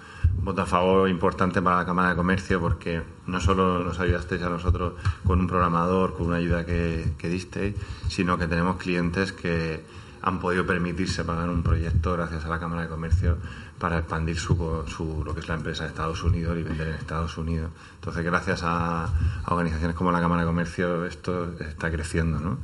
voto 0.42 0.62
a 0.62 0.66
favor 0.66 1.10
importante 1.10 1.62
para 1.62 1.78
la 1.78 1.86
Cámara 1.86 2.10
de 2.10 2.16
Comercio 2.16 2.60
porque 2.60 3.02
no 3.28 3.40
solo 3.40 3.84
nos 3.84 4.00
ayudasteis 4.00 4.42
a 4.42 4.50
nosotros 4.50 4.94
con 5.24 5.40
un 5.40 5.48
programador, 5.48 6.16
con 6.16 6.28
una 6.28 6.38
ayuda 6.38 6.66
que, 6.66 7.14
que 7.18 7.30
disteis, 7.30 7.76
sino 8.08 8.38
que 8.38 8.48
tenemos 8.48 8.78
clientes 8.78 9.32
que 9.32 9.84
han 10.22 10.40
podido 10.40 10.66
permitirse 10.66 11.24
pagar 11.24 11.50
un 11.50 11.64
proyecto 11.64 12.14
gracias 12.14 12.46
a 12.46 12.50
la 12.50 12.60
Cámara 12.60 12.84
de 12.84 12.90
Comercio 12.90 13.38
para 13.80 14.00
expandir 14.00 14.38
su, 14.38 14.56
su, 14.88 15.24
lo 15.26 15.34
que 15.34 15.40
es 15.40 15.48
la 15.48 15.56
empresa 15.56 15.84
de 15.84 15.90
Estados 15.90 16.22
Unidos 16.24 16.58
y 16.60 16.64
vender 16.64 16.90
en 16.90 16.96
Estados 16.96 17.38
Unidos. 17.38 17.72
Entonces, 17.96 18.24
gracias 18.24 18.62
a, 18.64 19.10
organizaciones 19.48 19.96
como 19.96 20.12
la 20.12 20.20
Cámara 20.20 20.42
de 20.42 20.48
Comercio, 20.48 21.06
esto 21.06 21.54
está 21.60 21.90
creciendo, 21.90 22.40
¿no? 22.40 22.58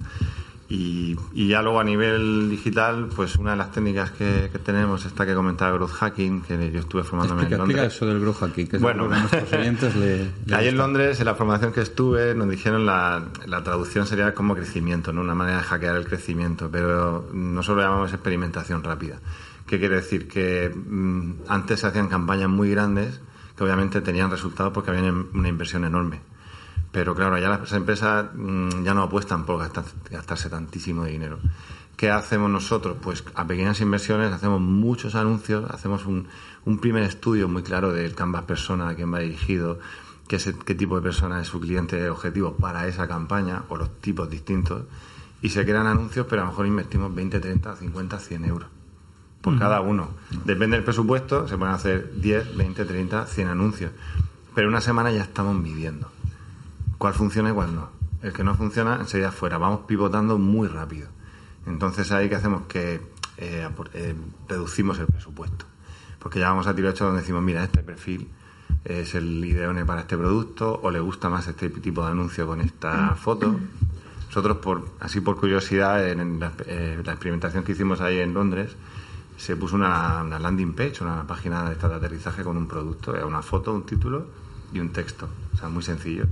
Y, 0.67 1.15
y, 1.31 1.49
ya 1.49 1.61
luego 1.61 1.79
a 1.79 1.83
nivel 1.83 2.49
digital, 2.49 3.09
pues 3.15 3.35
una 3.35 3.51
de 3.51 3.57
las 3.57 3.71
técnicas 3.71 4.09
que, 4.09 4.49
tenemos, 4.65 5.05
esta 5.05 5.23
que 5.23 5.35
comentaba 5.35 5.71
growth 5.73 5.91
hacking, 5.91 6.41
que 6.41 6.71
yo 6.71 6.79
estuve 6.79 7.03
formándome 7.03 7.43
en 7.43 7.51
Londres. 7.51 7.77
Explica 7.77 7.85
eso 7.85 8.05
del 8.07 8.19
growth 8.19 8.39
hacking, 8.39 8.67
que 8.67 8.77
bueno, 8.79 9.05
a 9.05 9.19
nuestros 9.19 9.53
oyentes 9.53 9.95
le, 9.95 10.31
Ahí 10.55 10.67
en 10.67 10.77
Londres, 10.77 11.19
en 11.19 11.27
la 11.27 11.35
formación 11.35 11.71
que 11.71 11.81
estuve, 11.81 12.33
nos 12.33 12.49
dijeron 12.49 12.87
la, 12.87 13.25
la 13.45 13.63
traducción 13.63 14.07
sería 14.07 14.33
como 14.33 14.55
crecimiento, 14.55 15.13
¿no? 15.13 15.21
Una 15.21 15.35
manera 15.35 15.59
de 15.59 15.63
hackear 15.63 15.97
el 15.97 16.05
crecimiento, 16.05 16.67
pero 16.71 17.29
nosotros 17.31 17.77
lo 17.77 17.83
llamamos 17.83 18.11
experimentación 18.11 18.83
rápida. 18.83 19.19
¿Qué 19.65 19.79
quiere 19.79 19.95
decir? 19.95 20.27
Que 20.27 20.69
mm, 20.69 21.43
antes 21.47 21.79
se 21.79 21.87
hacían 21.87 22.07
campañas 22.07 22.49
muy 22.49 22.69
grandes 22.69 23.19
que 23.57 23.63
obviamente 23.63 24.01
tenían 24.01 24.29
resultados 24.29 24.73
porque 24.73 24.91
había 24.91 25.11
una 25.11 25.49
inversión 25.49 25.85
enorme. 25.85 26.21
Pero 26.91 27.15
claro, 27.15 27.37
ya 27.39 27.49
las 27.49 27.71
empresas 27.73 28.27
mm, 28.33 28.83
ya 28.83 28.93
no 28.93 29.03
apuestan 29.03 29.45
por 29.45 29.59
gastarse 29.59 30.49
tantísimo 30.49 31.05
dinero. 31.05 31.39
¿Qué 31.97 32.11
hacemos 32.11 32.51
nosotros? 32.51 32.97
Pues 33.01 33.23
a 33.35 33.47
pequeñas 33.47 33.81
inversiones 33.81 34.33
hacemos 34.33 34.61
muchos 34.61 35.15
anuncios, 35.15 35.69
hacemos 35.71 36.05
un, 36.05 36.27
primer 36.79 37.03
estudio 37.03 37.47
muy 37.47 37.63
claro 37.63 37.91
del 37.91 38.13
canvas 38.13 38.43
persona, 38.43 38.89
a 38.89 38.95
quién 38.95 39.13
va 39.13 39.19
dirigido, 39.19 39.79
qué, 40.27 40.37
qué 40.65 40.75
tipo 40.75 40.97
de 40.97 41.01
persona 41.01 41.41
es 41.41 41.47
su 41.47 41.59
cliente 41.59 42.09
objetivo 42.09 42.55
para 42.55 42.87
esa 42.87 43.07
campaña 43.07 43.63
o 43.69 43.77
los 43.77 43.99
tipos 44.01 44.29
distintos. 44.29 44.83
Y 45.41 45.49
se 45.49 45.63
crean 45.65 45.87
anuncios, 45.87 46.27
pero 46.29 46.41
a 46.41 46.45
lo 46.45 46.51
mejor 46.51 46.67
invertimos 46.67 47.15
20, 47.15 47.39
30, 47.39 47.75
50, 47.77 48.19
100 48.19 48.45
euros 48.45 48.74
por 49.45 49.59
cada 49.59 49.79
uno. 49.79 50.09
Depende 50.43 50.75
del 50.75 50.83
presupuesto, 50.83 51.47
se 51.47 51.55
pueden 51.55 51.75
hacer 51.75 52.19
10, 52.19 52.57
20, 52.57 52.83
30, 52.83 53.27
100 53.27 53.47
anuncios. 53.47 53.91
Pero 54.55 54.67
una 54.67 54.81
semana 54.81 55.11
ya 55.11 55.21
estamos 55.21 55.55
midiendo 55.55 56.09
cuál 56.97 57.13
funciona 57.13 57.51
y 57.51 57.53
cuál 57.53 57.75
no. 57.75 57.89
El 58.23 58.33
que 58.33 58.43
no 58.43 58.55
funciona 58.55 58.95
enseguida 58.95 59.31
fuera. 59.31 59.59
Vamos 59.59 59.81
pivotando 59.85 60.39
muy 60.39 60.67
rápido. 60.67 61.09
Entonces 61.67 62.11
ahí 62.11 62.27
que 62.27 62.35
hacemos 62.35 62.63
que 62.63 62.99
eh, 63.37 63.69
eh, 63.93 64.15
reducimos 64.49 64.97
el 64.97 65.05
presupuesto. 65.05 65.65
Porque 66.17 66.39
ya 66.39 66.49
vamos 66.49 66.65
a 66.65 66.73
tiro 66.73 66.89
hecho 66.89 67.05
donde 67.05 67.21
decimos, 67.21 67.43
mira, 67.43 67.63
este 67.63 67.83
perfil 67.83 68.27
es 68.83 69.13
el 69.13 69.45
ideone 69.45 69.85
para 69.85 70.01
este 70.01 70.17
producto 70.17 70.79
o 70.81 70.89
le 70.89 70.99
gusta 70.99 71.29
más 71.29 71.47
este 71.47 71.69
tipo 71.69 72.03
de 72.03 72.09
anuncio 72.09 72.47
con 72.47 72.61
esta 72.61 73.13
foto. 73.13 73.55
Nosotros, 74.25 74.57
por, 74.57 74.89
así 75.01 75.21
por 75.21 75.39
curiosidad, 75.39 76.09
en 76.09 76.39
la, 76.39 76.51
eh, 76.65 76.99
la 77.05 77.11
experimentación 77.11 77.63
que 77.63 77.73
hicimos 77.73 78.01
ahí 78.01 78.17
en 78.17 78.33
Londres, 78.33 78.75
se 79.37 79.55
puso 79.55 79.75
una, 79.75 80.23
una 80.23 80.39
landing 80.39 80.73
page, 80.73 81.03
una 81.03 81.25
página 81.27 81.65
de, 81.65 81.73
esta 81.73 81.87
de 81.89 81.95
aterrizaje 81.95 82.43
con 82.43 82.57
un 82.57 82.67
producto, 82.67 83.13
una 83.25 83.41
foto, 83.41 83.73
un 83.73 83.85
título 83.85 84.25
y 84.73 84.79
un 84.79 84.89
texto. 84.89 85.27
O 85.53 85.57
sea, 85.57 85.69
muy 85.69 85.83
sencillo. 85.83 86.25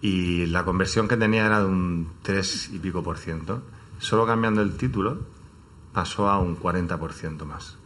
Y 0.00 0.46
la 0.46 0.64
conversión 0.64 1.08
que 1.08 1.16
tenía 1.16 1.46
era 1.46 1.60
de 1.60 1.66
un 1.66 2.08
3 2.22 2.70
y 2.74 2.78
pico 2.78 3.02
por 3.02 3.16
ciento. 3.18 3.62
Solo 3.98 4.26
cambiando 4.26 4.60
el 4.62 4.76
título 4.76 5.18
pasó 5.92 6.28
a 6.28 6.38
un 6.38 6.58
40% 6.58 7.44
más. 7.44 7.76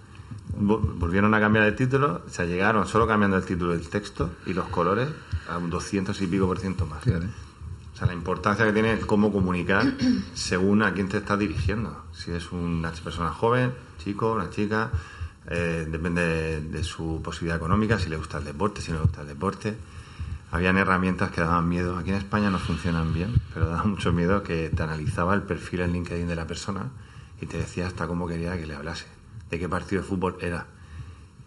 Vol- 0.58 0.98
Volvieron 0.98 1.34
a 1.34 1.40
cambiar 1.40 1.64
el 1.66 1.76
título, 1.76 2.22
se 2.28 2.46
llegaron 2.46 2.86
solo 2.86 3.06
cambiando 3.06 3.36
el 3.36 3.44
título 3.44 3.72
del 3.72 3.88
texto 3.88 4.30
y 4.46 4.52
los 4.54 4.66
colores 4.68 5.08
a 5.48 5.58
un 5.58 5.70
200 5.70 6.20
y 6.22 6.26
pico 6.26 6.46
por 6.46 6.58
ciento 6.58 6.86
más. 6.86 7.02
Fíjate. 7.04 7.26
O 7.26 7.96
sea, 7.98 8.06
la 8.06 8.14
importancia 8.14 8.64
que 8.64 8.72
tiene 8.72 8.98
cómo 9.00 9.30
comunicar 9.32 9.84
según 10.34 10.82
a 10.82 10.92
quién 10.94 11.08
te 11.08 11.18
estás 11.18 11.38
dirigiendo. 11.38 12.04
Si 12.18 12.32
es 12.32 12.50
una 12.50 12.90
persona 12.90 13.30
joven, 13.30 13.72
chico, 14.02 14.32
una 14.32 14.50
chica, 14.50 14.90
eh, 15.48 15.86
depende 15.88 16.60
de, 16.60 16.82
su 16.82 17.20
posibilidad 17.22 17.56
económica, 17.56 17.96
si 17.96 18.08
le 18.08 18.16
gusta 18.16 18.38
el 18.38 18.44
deporte, 18.44 18.80
si 18.80 18.90
no 18.90 18.96
le 18.96 19.04
gusta 19.04 19.20
el 19.20 19.28
deporte. 19.28 19.76
Habían 20.50 20.78
herramientas 20.78 21.30
que 21.30 21.42
daban 21.42 21.68
miedo. 21.68 21.96
Aquí 21.96 22.10
en 22.10 22.16
España 22.16 22.50
no 22.50 22.58
funcionan 22.58 23.14
bien, 23.14 23.36
pero 23.54 23.68
daban 23.68 23.90
mucho 23.90 24.12
miedo 24.12 24.42
que 24.42 24.68
te 24.68 24.82
analizaba 24.82 25.32
el 25.34 25.42
perfil 25.42 25.82
en 25.82 25.92
LinkedIn 25.92 26.26
de 26.26 26.34
la 26.34 26.46
persona 26.48 26.90
y 27.40 27.46
te 27.46 27.56
decía 27.56 27.86
hasta 27.86 28.08
cómo 28.08 28.26
quería 28.26 28.58
que 28.58 28.66
le 28.66 28.74
hablase, 28.74 29.06
de 29.48 29.58
qué 29.60 29.68
partido 29.68 30.02
de 30.02 30.08
fútbol 30.08 30.38
era. 30.40 30.66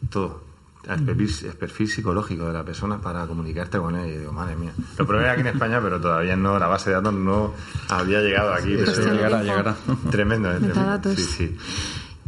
Todo. 0.10 0.51
El 0.90 1.04
perfil, 1.04 1.88
psicológico 1.88 2.48
de 2.48 2.54
la 2.54 2.64
persona 2.66 3.00
para 3.00 3.28
comunicarte 3.28 3.78
con 3.78 3.96
él. 3.96 4.14
Y 4.14 4.18
digo, 4.18 4.32
madre 4.32 4.56
mía. 4.56 4.72
Lo 4.98 5.06
probé 5.06 5.30
aquí 5.30 5.42
en 5.42 5.48
España, 5.48 5.80
pero 5.82 6.02
todavía 6.02 6.36
no, 6.36 6.58
la 6.58 6.68
base 6.68 6.90
de 6.90 6.96
datos 6.96 7.14
no 7.14 7.54
había 7.90 8.20
llegado 8.22 8.54
aquí. 8.54 8.76
Pero- 8.78 9.14
llegará, 9.14 9.44
llegará. 9.44 9.76
Tremendo, 10.10 10.52
¿eh? 10.52 10.58
Tremendo. 10.60 11.16
Sí, 11.16 11.24
sí. 11.24 11.58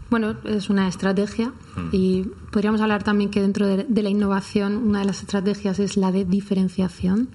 Bueno, 0.10 0.36
es 0.43 0.70
una 0.70 0.88
estrategia 0.88 1.51
y 1.91 2.24
podríamos 2.51 2.80
hablar 2.82 3.01
también 3.04 3.32
que 3.32 3.41
dentro 3.41 3.66
de, 3.66 3.86
de 3.89 4.04
la 4.04 4.10
innovación 4.10 4.78
una 4.78 4.99
de 4.99 5.06
las 5.06 5.22
estrategias 5.22 5.80
es 5.80 5.97
la 5.97 6.12
de 6.12 6.24
diferenciación 6.24 7.30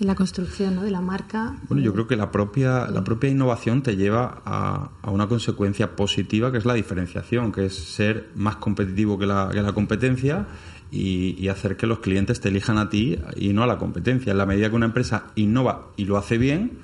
en 0.00 0.06
la 0.06 0.14
construcción 0.14 0.74
¿no? 0.74 0.82
de 0.82 0.90
la 0.90 1.00
marca. 1.00 1.56
Bueno, 1.68 1.82
yo 1.82 1.92
creo 1.92 2.06
que 2.06 2.16
la 2.16 2.30
propia, 2.30 2.86
la 2.88 3.04
propia 3.04 3.30
innovación 3.30 3.82
te 3.82 3.96
lleva 3.96 4.42
a, 4.44 4.90
a 5.02 5.10
una 5.10 5.28
consecuencia 5.28 5.94
positiva 5.94 6.50
que 6.50 6.58
es 6.58 6.64
la 6.64 6.74
diferenciación, 6.74 7.52
que 7.52 7.66
es 7.66 7.74
ser 7.74 8.30
más 8.34 8.56
competitivo 8.56 9.18
que 9.18 9.26
la, 9.26 9.50
que 9.52 9.62
la 9.62 9.72
competencia 9.72 10.46
y, 10.94 11.48
hacer 11.48 11.76
que 11.76 11.86
los 11.86 11.98
clientes 11.98 12.40
te 12.40 12.48
elijan 12.48 12.78
a 12.78 12.88
ti 12.88 13.18
y 13.36 13.52
no 13.52 13.62
a 13.62 13.66
la 13.66 13.78
competencia. 13.78 14.32
En 14.32 14.38
la 14.38 14.46
medida 14.46 14.70
que 14.70 14.76
una 14.76 14.86
empresa 14.86 15.26
innova 15.34 15.88
y 15.96 16.04
lo 16.04 16.16
hace 16.16 16.38
bien, 16.38 16.78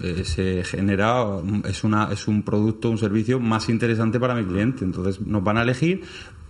eh, 0.00 0.24
se 0.24 0.64
genera, 0.64 1.24
es, 1.64 1.82
una, 1.82 2.10
es 2.12 2.28
un 2.28 2.42
producto, 2.42 2.90
un 2.90 2.98
servicio 2.98 3.40
más 3.40 3.68
interesante 3.68 4.20
para 4.20 4.34
mi 4.34 4.44
cliente. 4.44 4.84
Entonces 4.84 5.20
nos 5.20 5.42
van 5.42 5.58
a 5.58 5.62
elegir, 5.62 6.02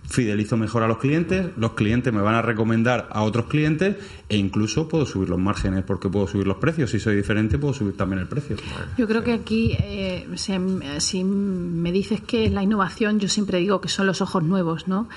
fidelizo 0.09 0.57
mejor 0.57 0.83
a 0.83 0.87
los 0.87 0.97
clientes, 0.97 1.51
los 1.55 1.73
clientes 1.73 2.11
me 2.11 2.21
van 2.21 2.35
a 2.35 2.41
recomendar 2.41 3.07
a 3.11 3.21
otros 3.21 3.45
clientes 3.45 3.95
e 4.27 4.37
incluso 4.37 4.87
puedo 4.87 5.05
subir 5.05 5.29
los 5.29 5.39
márgenes 5.39 5.83
porque 5.83 6.09
puedo 6.09 6.27
subir 6.27 6.47
los 6.47 6.57
precios. 6.57 6.89
Si 6.89 6.99
soy 6.99 7.15
diferente, 7.15 7.57
puedo 7.59 7.73
subir 7.73 7.95
también 7.95 8.19
el 8.19 8.27
precio. 8.27 8.57
Yo 8.97 9.07
creo 9.07 9.23
que 9.23 9.33
aquí, 9.33 9.77
eh, 9.79 10.27
si 10.97 11.23
me 11.23 11.91
dices 11.91 12.21
que 12.21 12.49
la 12.49 12.63
innovación, 12.63 13.19
yo 13.19 13.27
siempre 13.27 13.59
digo 13.59 13.81
que 13.81 13.89
son 13.89 14.07
los 14.07 14.21
ojos 14.21 14.43
nuevos, 14.43 14.87
¿no? 14.87 15.09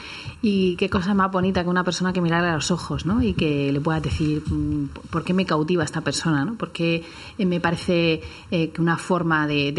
Y 0.42 0.76
qué 0.76 0.90
cosa 0.90 1.14
más 1.14 1.30
bonita 1.32 1.62
que 1.62 1.70
una 1.70 1.84
persona 1.84 2.12
que 2.12 2.20
mirara 2.20 2.52
a 2.52 2.54
los 2.54 2.70
ojos, 2.70 3.06
¿no? 3.06 3.22
Y 3.22 3.32
que 3.32 3.72
le 3.72 3.80
pueda 3.80 4.00
decir, 4.00 4.42
mm, 4.46 4.88
¿por 5.10 5.24
qué 5.24 5.32
me 5.32 5.46
cautiva 5.46 5.84
esta 5.84 6.02
persona, 6.02 6.44
¿no? 6.44 6.56
Porque 6.56 7.04
eh, 7.38 7.46
me 7.46 7.60
parece 7.60 8.20
eh, 8.50 8.70
que 8.70 8.80
una 8.80 8.98
forma 8.98 9.46
de, 9.46 9.72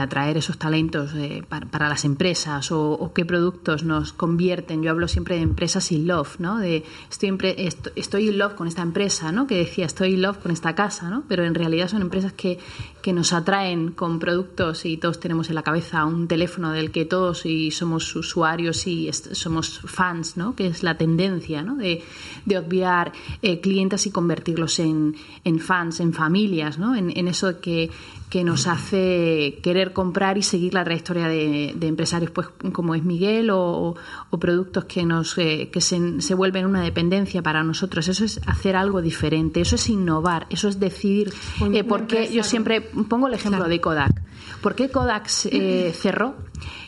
atraer 0.00 0.36
esos 0.36 0.58
talentos 0.58 1.12
eh, 1.14 1.42
para, 1.48 1.66
para 1.66 1.88
las 1.88 2.04
empresas 2.04 2.70
o, 2.72 2.92
o 2.92 3.12
qué 3.12 3.24
productos 3.24 3.84
nos 3.84 4.12
convierten. 4.12 4.55
Yo 4.82 4.90
hablo 4.90 5.08
siempre 5.08 5.36
de 5.36 5.42
empresas 5.42 5.90
in 5.92 6.06
love, 6.06 6.38
¿no? 6.38 6.58
De 6.58 6.84
estoy, 7.10 8.28
in 8.28 8.38
love 8.38 8.54
con 8.54 8.68
esta 8.68 8.82
empresa, 8.82 9.32
¿no? 9.32 9.46
Que 9.46 9.56
decía, 9.56 9.86
estoy 9.86 10.14
in 10.14 10.22
love 10.22 10.38
con 10.38 10.52
esta 10.52 10.74
casa, 10.74 11.10
¿no? 11.10 11.24
Pero 11.28 11.44
en 11.44 11.54
realidad 11.54 11.88
son 11.88 12.02
empresas 12.02 12.32
que, 12.32 12.58
que 13.02 13.12
nos 13.12 13.32
atraen 13.32 13.92
con 13.92 14.18
productos 14.18 14.84
y 14.84 14.96
todos 14.96 15.20
tenemos 15.20 15.48
en 15.48 15.54
la 15.54 15.62
cabeza 15.62 16.04
un 16.04 16.28
teléfono 16.28 16.72
del 16.72 16.90
que 16.90 17.04
todos 17.04 17.46
y 17.46 17.70
somos 17.70 18.14
usuarios 18.16 18.86
y 18.86 19.10
somos 19.12 19.80
fans, 19.84 20.36
¿no? 20.36 20.54
Que 20.54 20.68
es 20.68 20.82
la 20.82 20.96
tendencia, 20.96 21.62
¿no? 21.62 21.76
De, 21.76 22.02
de 22.44 22.58
obviar 22.58 23.12
eh, 23.42 23.60
clientes 23.60 24.06
y 24.06 24.10
convertirlos 24.10 24.78
en, 24.78 25.16
en 25.44 25.58
fans, 25.58 26.00
en 26.00 26.12
familias, 26.12 26.78
¿no? 26.78 26.94
En 26.96 27.28
eso 27.28 27.60
que, 27.60 27.90
que 28.28 28.42
nos 28.42 28.66
hace 28.66 29.60
querer 29.62 29.92
comprar 29.92 30.36
y 30.36 30.42
seguir 30.42 30.74
la 30.74 30.82
trayectoria 30.82 31.28
de, 31.28 31.74
de 31.76 31.86
empresarios 31.86 32.32
pues 32.32 32.48
como 32.72 32.94
es 32.96 33.04
Miguel 33.04 33.50
o, 33.50 33.94
o 34.30 34.38
productos 34.40 34.86
que 34.86 35.04
nos 35.06 35.38
eh, 35.38 35.70
que 35.72 35.80
se, 35.80 36.20
se 36.20 36.34
vuelven 36.34 36.66
una 36.66 36.82
dependencia 36.82 37.40
para 37.42 37.62
nosotros 37.62 38.08
eso 38.08 38.24
es 38.24 38.40
hacer 38.46 38.74
algo 38.74 39.00
diferente 39.00 39.60
eso 39.60 39.76
es 39.76 39.88
innovar 39.88 40.46
eso 40.50 40.66
es 40.68 40.80
decidir 40.80 41.32
eh, 41.72 41.84
por 41.84 42.06
qué 42.08 42.16
empresa, 42.16 42.32
yo 42.32 42.42
siempre 42.42 42.80
pongo 42.80 43.28
el 43.28 43.34
ejemplo 43.34 43.58
Claro. 43.58 43.70
de 43.70 43.80
Kodak 43.80 44.22
¿por 44.60 44.74
qué 44.74 44.90
Kodak 44.90 45.28
eh, 45.44 45.92
cerró 45.94 46.34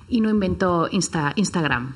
y 0.09 0.21
no 0.21 0.31
inventó 0.31 0.89
Insta- 0.91 1.33
Instagram? 1.37 1.95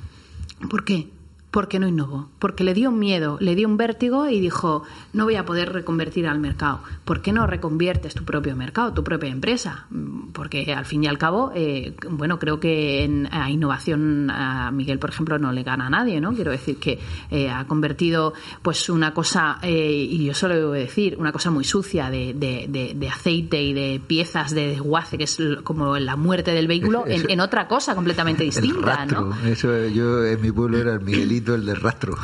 ¿por 0.69 0.85
qué? 0.85 1.09
Porque 1.53 1.77
no 1.77 1.87
innovó, 1.87 2.29
porque 2.39 2.63
le 2.63 2.73
dio 2.73 2.89
miedo, 2.91 3.37
le 3.39 3.53
dio 3.53 3.67
un 3.67 3.77
vértigo 3.77 4.27
y 4.27 4.39
dijo, 4.39 4.81
no 5.13 5.25
voy 5.25 5.35
a 5.35 5.45
poder 5.45 5.71
reconvertir 5.71 6.25
al 6.27 6.39
mercado. 6.39 6.81
¿Por 7.05 7.21
qué 7.21 7.31
no 7.31 7.45
reconviertes 7.45 8.15
tu 8.15 8.23
propio 8.25 8.55
mercado, 8.55 8.91
tu 8.93 9.03
propia 9.03 9.29
empresa? 9.29 9.85
Porque 10.33 10.73
al 10.73 10.85
fin 10.85 11.03
y 11.03 11.07
al 11.07 11.19
cabo, 11.19 11.51
eh, 11.53 11.95
bueno, 12.09 12.39
creo 12.39 12.59
que 12.59 13.03
en 13.03 13.27
a 13.31 13.51
innovación 13.51 14.31
a 14.31 14.71
Miguel, 14.71 14.97
por 14.97 15.11
ejemplo, 15.11 15.37
no 15.37 15.51
le 15.51 15.61
gana 15.61 15.85
a 15.85 15.89
nadie, 15.91 16.19
¿no? 16.19 16.33
Quiero 16.33 16.49
decir 16.49 16.77
que 16.77 16.97
eh, 17.29 17.51
ha 17.51 17.65
convertido 17.67 18.33
pues 18.63 18.89
una 18.89 19.13
cosa, 19.13 19.59
eh, 19.61 20.07
y 20.09 20.25
yo 20.25 20.33
solo 20.33 20.55
debo 20.55 20.71
decir, 20.71 21.17
una 21.19 21.31
cosa 21.31 21.51
muy 21.51 21.65
sucia 21.65 22.09
de, 22.09 22.33
de- 22.33 22.65
de- 22.67 22.93
de 22.95 23.09
aceite 23.09 23.61
y 23.61 23.73
de 23.73 24.01
piezas 24.05 24.55
de 24.55 24.69
desguace, 24.69 25.19
que 25.19 25.25
es 25.25 25.37
como 25.63 25.99
la 25.99 26.15
muerte 26.15 26.49
del 26.51 26.67
vehículo, 26.67 27.03
en, 27.05 27.29
en 27.29 27.39
otra 27.41 27.67
cosa 27.67 27.93
completamente 27.93 28.41
El 28.43 28.49
distinta, 28.49 28.95
rastro. 28.95 29.21
¿no? 29.21 29.45
Eso 29.47 29.85
yo 29.89 30.25
en 30.25 30.41
mi 30.41 30.51
pueblo 30.51 30.79
era 30.79 30.93
el 30.93 31.01
Miguelito, 31.01 31.42
el 31.55 31.65
del 31.65 31.79
rastro. 31.81 32.15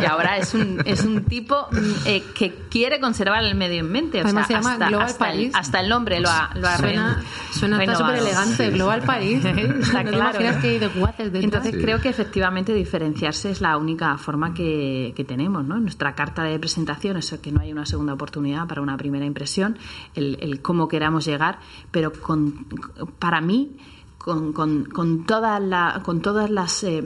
Y 0.00 0.04
ahora 0.04 0.36
es 0.36 0.54
un, 0.54 0.82
es 0.84 1.04
un 1.04 1.24
tipo 1.24 1.68
eh, 2.04 2.22
que 2.34 2.54
quiere 2.70 3.00
conservar 3.00 3.42
el 3.44 3.54
medio 3.54 3.80
ambiente. 3.82 4.20
O 4.20 4.24
Además 4.24 4.46
sea, 4.46 4.58
se 4.58 4.62
llama 4.62 4.74
hasta, 4.74 4.88
Global 4.88 5.06
hasta 5.06 5.32
el, 5.32 5.50
hasta 5.54 5.80
el 5.80 5.88
nombre 5.88 6.20
lo 6.20 6.28
ha, 6.28 6.50
lo 6.54 6.68
ha 6.68 6.76
Suena, 6.76 7.96
súper 7.96 8.16
elegante, 8.16 8.70
Global 8.70 9.02
París. 9.02 9.44
Está 9.44 10.02
no 10.02 10.10
claro. 10.10 10.30
imaginas 10.30 10.56
que 10.62 10.78
detrás. 10.78 11.16
Entonces 11.18 11.74
Sí. 11.74 11.80
creo 11.80 12.00
que 12.00 12.08
efectivamente 12.08 12.72
diferenciarse 12.74 13.50
es 13.50 13.60
la 13.60 13.76
única 13.76 14.16
forma 14.18 14.54
que, 14.54 15.12
que 15.16 15.24
tenemos, 15.24 15.64
¿no? 15.64 15.76
En 15.76 15.82
nuestra 15.82 16.14
carta 16.14 16.42
de 16.44 16.58
presentación, 16.58 17.16
eso 17.16 17.40
que 17.40 17.52
no 17.52 17.60
hay 17.60 17.72
una 17.72 17.86
segunda 17.86 18.12
oportunidad 18.14 18.66
para 18.66 18.80
una 18.82 18.96
primera 18.96 19.24
impresión, 19.24 19.78
el, 20.14 20.38
el 20.40 20.60
cómo 20.62 20.88
queramos 20.88 21.24
llegar, 21.24 21.58
pero 21.90 22.12
con, 22.12 22.66
para 23.18 23.40
mí, 23.40 23.76
con, 24.18 24.52
con, 24.52 24.84
con, 24.86 25.24
toda 25.24 25.60
la, 25.60 26.00
con 26.04 26.20
todas 26.20 26.50
las 26.50 26.82
eh, 26.84 27.04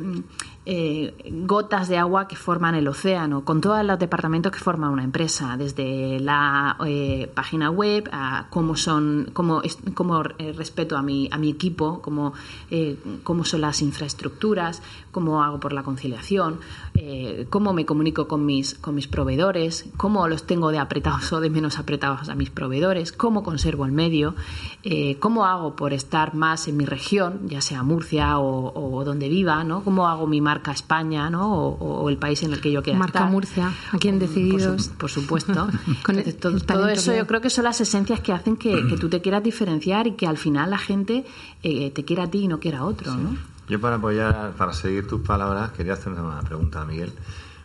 eh, 0.73 1.13
gotas 1.29 1.89
de 1.89 1.99
agua 1.99 2.29
que 2.29 2.37
forman 2.37 2.77
el 2.77 2.87
océano, 2.87 3.45
con 3.45 3.61
todos 3.61 3.85
los 3.85 3.99
departamentos 3.99 4.53
que 4.53 4.61
forman 4.61 4.91
una 4.91 5.03
empresa, 5.03 5.57
desde 5.57 6.21
la 6.21 6.77
eh, 6.87 7.29
página 7.35 7.71
web 7.71 8.09
a 8.13 8.47
cómo 8.51 8.77
son, 8.77 9.31
cómo, 9.33 9.63
cómo 9.95 10.23
eh, 10.39 10.53
respeto 10.53 10.97
a 10.97 11.03
mi, 11.03 11.29
a 11.33 11.39
mi 11.39 11.51
equipo, 11.51 12.01
cómo, 12.01 12.35
eh, 12.71 12.97
cómo 13.25 13.45
son 13.45 13.63
las 13.63 13.83
infraestructuras, 13.83 14.81
cómo 15.11 15.43
hago 15.43 15.59
por 15.59 15.73
la 15.73 15.83
conciliación, 15.83 16.61
eh, 16.95 17.49
cómo 17.51 17.73
me 17.73 17.85
comunico 17.85 18.29
con 18.29 18.47
mis, 18.47 18.75
con 18.75 18.95
mis 18.95 19.09
proveedores, 19.09 19.87
cómo 19.97 20.29
los 20.29 20.47
tengo 20.47 20.71
de 20.71 20.79
apretados 20.79 21.33
o 21.33 21.41
de 21.41 21.51
menos 21.51 21.81
apretados 21.81 22.29
a 22.29 22.37
mis 22.37 22.51
proveedores, 22.51 23.11
cómo 23.11 23.43
conservo 23.43 23.87
el 23.87 23.93
medio, 23.93 24.37
eh, 24.85 25.19
cómo 25.19 25.47
hago 25.47 25.75
por 25.75 25.93
estar 25.93 26.37
más 26.37 26.69
en 26.69 26.77
mi 26.77 26.85
región, 26.85 27.49
ya 27.49 27.61
sea 27.61 27.83
Murcia 27.83 28.39
o, 28.39 28.73
o 28.73 29.05
donde 29.05 29.29
viva, 29.29 29.65
¿no? 29.65 29.83
cómo 29.83 30.07
hago 30.07 30.29
mi 30.29 30.41
marca 30.41 30.60
España 30.73 31.31
¿no? 31.31 31.53
o, 31.53 32.03
o 32.03 32.09
el 32.09 32.17
país 32.19 32.43
en 32.43 32.53
el 32.53 32.61
que 32.61 32.71
yo 32.71 32.83
quiera 32.83 32.99
Marca 32.99 33.21
estar. 33.21 33.31
Murcia, 33.33 33.73
aquí 33.93 34.09
en 34.09 34.19
Por 34.19 34.29
su- 34.29 34.35
Decididos. 34.35 34.89
Por, 34.89 35.11
supuesto. 35.11 35.53
Con 36.05 36.19
Entonces, 36.19 36.37
todo, 36.39 36.57
el 36.57 36.63
todo 36.65 36.89
eso 36.89 37.15
yo 37.15 37.27
creo 37.27 37.41
que 37.41 37.51
son 37.51 37.65
las 37.65 37.81
esencias 37.81 38.21
que 38.21 38.33
hacen 38.33 38.57
que, 38.57 38.87
que 38.89 38.97
tú 38.97 39.09
te 39.09 39.21
quieras 39.21 39.43
diferenciar 39.43 40.07
y 40.07 40.13
que 40.13 40.27
al 40.27 40.37
final 40.39 40.71
la 40.71 40.79
gente 40.79 41.25
eh, 41.63 41.91
te 41.91 42.05
quiera 42.05 42.25
a 42.25 42.31
ti 42.31 42.39
y 42.45 42.49
no 42.49 42.61
quiera 42.61 42.81
a 42.81 42.85
otro. 42.85 43.15
¿no? 43.15 43.37
Yo 43.69 43.81
para 43.81 43.97
apoyar, 43.97 44.53
para 44.59 44.73
seguir 44.73 45.07
tus 45.07 45.21
palabras, 45.23 45.71
quería 45.73 45.93
hacer 45.95 46.13
una 46.13 46.41
pregunta 46.43 46.83
a 46.83 46.85
Miguel, 46.85 47.13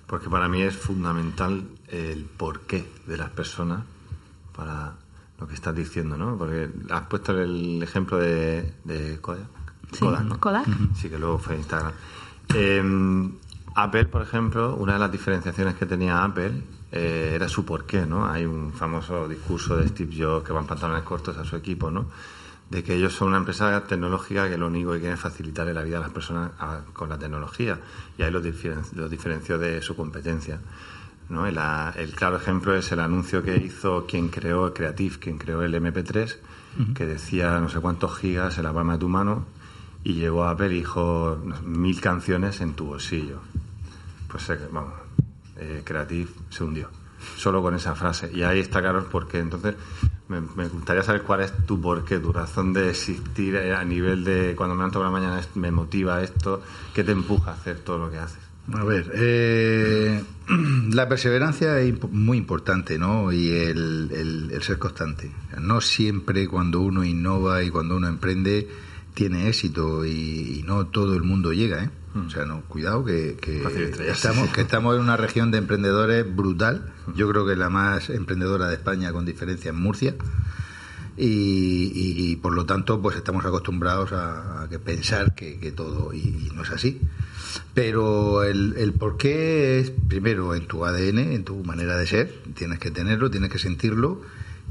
porque 0.07 0.29
para 0.29 0.47
mí 0.47 0.61
es 0.61 0.75
fundamental 0.75 1.63
el 1.87 2.25
porqué 2.25 2.85
de 3.07 3.17
las 3.17 3.29
personas 3.31 3.81
para 4.55 4.93
lo 5.39 5.47
que 5.47 5.53
estás 5.55 5.75
diciendo, 5.75 6.17
¿no? 6.17 6.37
Porque 6.37 6.69
has 6.91 7.01
puesto 7.07 7.31
el 7.41 7.81
ejemplo 7.83 8.17
de, 8.17 8.71
de 8.83 9.19
Kodak. 9.19 9.47
Sí, 9.91 9.99
Kodak, 9.99 10.23
¿no? 10.23 10.39
Kodak. 10.39 10.65
Sí, 10.95 11.09
que 11.09 11.17
luego 11.19 11.37
fue 11.39 11.55
Instagram. 11.57 11.91
Eh, 12.53 12.81
Apple, 13.75 14.05
por 14.05 14.21
ejemplo, 14.21 14.75
una 14.77 14.93
de 14.93 14.99
las 14.99 15.11
diferenciaciones 15.11 15.75
que 15.75 15.85
tenía 15.85 16.23
Apple 16.23 16.61
eh, 16.93 17.33
era 17.35 17.49
su 17.49 17.65
porqué, 17.65 18.05
¿no? 18.05 18.25
Hay 18.25 18.45
un 18.45 18.71
famoso 18.71 19.27
discurso 19.27 19.75
de 19.75 19.89
Steve 19.89 20.15
Jobs 20.17 20.47
que 20.47 20.53
va 20.53 20.61
en 20.61 20.65
pantalones 20.65 21.03
cortos 21.03 21.37
a 21.37 21.43
su 21.43 21.57
equipo, 21.57 21.91
¿no? 21.91 22.05
De 22.69 22.83
que 22.83 22.95
ellos 22.95 23.13
son 23.13 23.27
una 23.29 23.37
empresa 23.37 23.83
tecnológica 23.83 24.49
que 24.49 24.57
lo 24.57 24.67
único 24.67 24.93
que 24.93 24.99
quiere 24.99 25.15
es 25.15 25.19
facilitarle 25.19 25.73
la 25.73 25.83
vida 25.83 25.97
a 25.97 25.99
las 25.99 26.09
personas 26.11 26.51
con 26.93 27.09
la 27.09 27.19
tecnología. 27.19 27.79
Y 28.17 28.23
ahí 28.23 28.31
los, 28.31 28.41
diferenció 28.41 29.57
de 29.57 29.81
su 29.81 29.95
competencia. 29.95 30.61
¿no? 31.27 31.45
El, 31.45 31.59
el, 31.97 32.11
claro 32.15 32.37
ejemplo 32.37 32.75
es 32.75 32.89
el 32.93 33.01
anuncio 33.01 33.43
que 33.43 33.57
hizo 33.57 34.05
quien 34.07 34.29
creó 34.29 34.73
Creative, 34.73 35.19
quien 35.19 35.37
creó 35.37 35.61
el 35.63 35.73
MP3, 35.75 36.37
que 36.95 37.05
decía 37.05 37.59
no 37.59 37.69
sé 37.69 37.79
cuántos 37.81 38.17
gigas 38.17 38.57
en 38.57 38.63
la 38.63 38.73
palma 38.73 38.93
de 38.93 38.99
tu 38.99 39.09
mano 39.09 39.45
y 40.05 40.13
llegó 40.13 40.43
a 40.43 40.51
Apple 40.51 40.67
y 40.67 40.77
dijo 40.77 41.41
mil 41.65 41.99
canciones 41.99 42.61
en 42.61 42.75
tu 42.75 42.85
bolsillo. 42.85 43.39
Pues 44.29 44.47
vamos, 44.71 44.93
eh, 45.57 45.81
Creative 45.83 46.29
se 46.49 46.63
hundió. 46.63 46.89
Solo 47.37 47.63
con 47.63 47.73
esa 47.73 47.95
frase. 47.95 48.29
Y 48.31 48.43
ahí 48.43 48.59
está 48.59 48.81
claro 48.81 48.99
el 48.99 49.05
porqué. 49.05 49.39
Entonces, 49.39 49.73
me, 50.27 50.67
gustaría 50.67 51.01
saber 51.01 51.23
cuál 51.23 51.41
es 51.41 51.53
tu 51.65 51.81
porqué, 51.81 52.19
tu 52.19 52.31
razón 52.31 52.71
de 52.71 52.91
existir 52.91 53.57
a 53.57 53.83
nivel 53.83 54.23
de 54.23 54.53
cuando 54.55 54.75
me 54.75 54.81
levanto 54.81 54.99
por 54.99 55.07
la 55.07 55.11
mañana 55.11 55.41
me 55.55 55.71
motiva 55.71 56.21
esto, 56.21 56.61
qué 56.93 57.03
te 57.03 57.11
empuja 57.11 57.51
a 57.51 57.53
hacer 57.55 57.79
todo 57.79 57.97
lo 57.97 58.11
que 58.11 58.19
haces. 58.19 58.37
A 58.73 58.83
ver, 58.83 59.11
eh, 59.15 60.23
la 60.93 61.09
perseverancia 61.09 61.79
es 61.79 61.95
muy 62.11 62.37
importante, 62.37 62.99
¿no? 62.99 63.31
Y 63.31 63.49
el, 63.49 64.49
el 64.51 64.61
ser 64.61 64.77
constante. 64.77 65.31
No 65.59 65.81
siempre 65.81 66.47
cuando 66.47 66.81
uno 66.81 67.03
innova 67.03 67.63
y 67.63 67.71
cuando 67.71 67.95
uno 67.95 68.07
emprende 68.07 68.69
tiene 69.15 69.47
éxito 69.47 70.05
y, 70.05 70.63
no 70.67 70.87
todo 70.87 71.15
el 71.15 71.23
mundo 71.23 71.53
llega, 71.53 71.85
¿eh? 71.85 71.89
O 72.15 72.29
sea, 72.29 72.45
no, 72.45 72.61
cuidado 72.61 73.03
que, 73.03 73.37
estamos, 74.07 74.49
que 74.49 74.61
estamos 74.61 74.95
en 74.95 75.01
una 75.01 75.17
región 75.17 75.51
de 75.51 75.57
emprendedores 75.57 76.23
brutal. 76.33 76.93
Yo 77.13 77.27
creo 77.29 77.45
que 77.45 77.57
la 77.57 77.69
más 77.69 78.09
emprendedora 78.09 78.67
de 78.67 78.75
España 78.75 79.11
con 79.11 79.25
diferencia 79.25 79.69
en 79.69 79.75
Murcia. 79.75 80.15
Y, 81.17 82.37
por 82.37 82.53
lo 82.53 82.65
tanto, 82.65 83.01
pues 83.01 83.17
estamos 83.17 83.45
acostumbrados 83.45 84.13
a, 84.13 84.67
que 84.69 84.79
pensar 84.79 85.35
que, 85.35 85.73
todo, 85.75 86.13
y, 86.13 86.51
no 86.55 86.63
es 86.63 86.69
así. 86.69 87.01
Pero 87.73 88.43
el, 88.43 88.75
el 88.77 88.93
por 88.93 89.17
qué 89.17 89.79
es, 89.79 89.91
primero, 89.91 90.55
en 90.55 90.67
tu 90.67 90.85
ADN, 90.85 91.19
en 91.19 91.43
tu 91.43 91.63
manera 91.65 91.97
de 91.97 92.07
ser, 92.07 92.33
tienes 92.53 92.79
que 92.79 92.91
tenerlo, 92.91 93.29
tienes 93.29 93.49
que 93.49 93.59
sentirlo. 93.59 94.21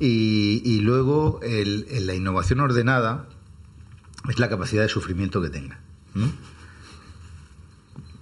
Y, 0.00 0.80
luego 0.80 1.40
el, 1.42 1.86
en 1.90 2.06
la 2.06 2.14
innovación 2.14 2.60
ordenada, 2.60 3.28
es 4.28 4.38
la 4.38 4.48
capacidad 4.48 4.82
de 4.82 4.88
sufrimiento 4.88 5.40
que 5.42 5.50
tenga. 5.50 5.78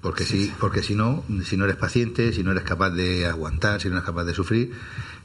Porque 0.00 0.24
si, 0.24 0.52
porque 0.58 0.82
si 0.82 0.96
no, 0.96 1.24
si 1.44 1.56
no 1.56 1.64
eres 1.64 1.76
paciente, 1.76 2.32
si 2.32 2.42
no 2.42 2.50
eres 2.50 2.64
capaz 2.64 2.90
de 2.90 3.26
aguantar, 3.26 3.80
si 3.80 3.88
no 3.88 3.94
eres 3.94 4.04
capaz 4.04 4.24
de 4.24 4.34
sufrir, 4.34 4.72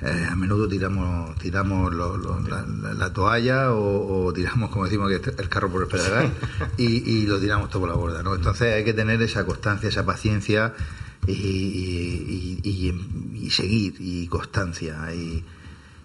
eh, 0.02 0.28
a 0.30 0.36
menudo 0.36 0.68
tiramos, 0.68 1.36
tiramos 1.40 1.92
la, 1.96 3.12
toalla 3.12 3.74
o, 3.74 4.32
tiramos, 4.34 4.70
como 4.70 4.86
decimos, 4.86 5.12
el 5.12 5.50
carro 5.50 5.72
por 5.72 5.82
el 5.82 5.88
pedal 5.88 6.32
y, 6.78 6.86
y, 6.86 7.26
lo 7.26 7.40
tiramos 7.40 7.70
todo 7.70 7.82
por 7.82 7.90
la 7.90 7.96
borda, 7.96 8.22
¿no? 8.22 8.36
Entonces 8.36 8.76
hay 8.76 8.84
que 8.84 8.94
tener 8.94 9.20
esa 9.24 9.46
constancia, 9.46 9.90
esa 9.90 10.06
paciencia 10.06 10.76
y, 11.26 12.60
y 12.64 13.50
seguir 13.50 13.96
y 14.00 14.28
constancia 14.28 15.12
y, 15.12 15.44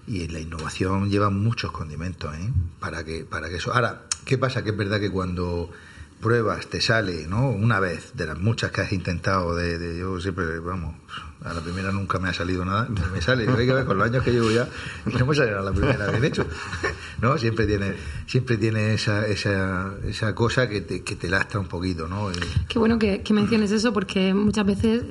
y 0.07 0.29
la 0.29 0.41
innovación 0.41 1.11
lleva 1.11 1.31
muchos 1.31 1.71
condimentos 1.73 2.35
¿eh? 2.35 2.51
para 2.81 3.05
que 3.05 3.25
para 3.25 3.49
que 3.49 3.57
eso 3.57 3.73
ahora 3.73 4.03
qué 4.25 4.39
pasa 4.39 4.63
que 4.63 4.71
es 4.71 4.77
verdad 4.77 5.01
que 5.01 5.11
cuando 5.11 5.71
pruebas 6.21 6.69
te 6.69 6.81
sale 6.81 7.27
no 7.27 7.51
una 7.51 7.81
vez 7.81 8.13
de 8.15 8.27
las 8.27 8.39
muchas 8.39 8.71
que 8.71 8.81
has 8.81 8.93
intentado 8.93 9.57
de, 9.57 9.99
yo 9.99 10.21
siempre 10.21 10.61
vamos 10.61 10.95
a 11.45 11.53
la 11.53 11.61
primera 11.61 11.91
nunca 11.91 12.21
me 12.21 12.29
ha 12.29 12.33
salido 12.33 12.65
nada 12.65 12.89
me 13.13 13.21
sale. 13.21 13.49
Hay 13.49 13.67
que 13.67 13.73
ver 13.73 13.85
con 13.85 13.99
los 13.99 14.07
años 14.07 14.23
que 14.23 14.31
llevo 14.31 14.51
ya 14.51 14.69
no 15.19 15.27
me 15.27 15.35
sale 15.35 15.53
a 15.53 15.61
la 15.61 15.73
primera 15.73 16.09
bien 16.11 16.25
hecho. 16.25 16.47
No 17.21 17.37
siempre 17.39 17.67
tiene 17.67 17.95
siempre 18.27 18.57
tiene 18.57 18.95
esa 18.95 19.27
esa, 19.27 19.95
esa 20.07 20.35
cosa 20.35 20.69
que 20.69 20.81
te, 20.83 21.03
que 21.03 21.17
te 21.17 21.29
lastra 21.29 21.59
un 21.59 21.67
poquito 21.67 22.07
no 22.07 22.31
qué 22.69 22.79
bueno 22.79 22.99
que 22.99 23.23
menciones 23.31 23.73
eso 23.73 23.93
porque 23.93 24.33
muchas 24.33 24.65
veces 24.65 25.03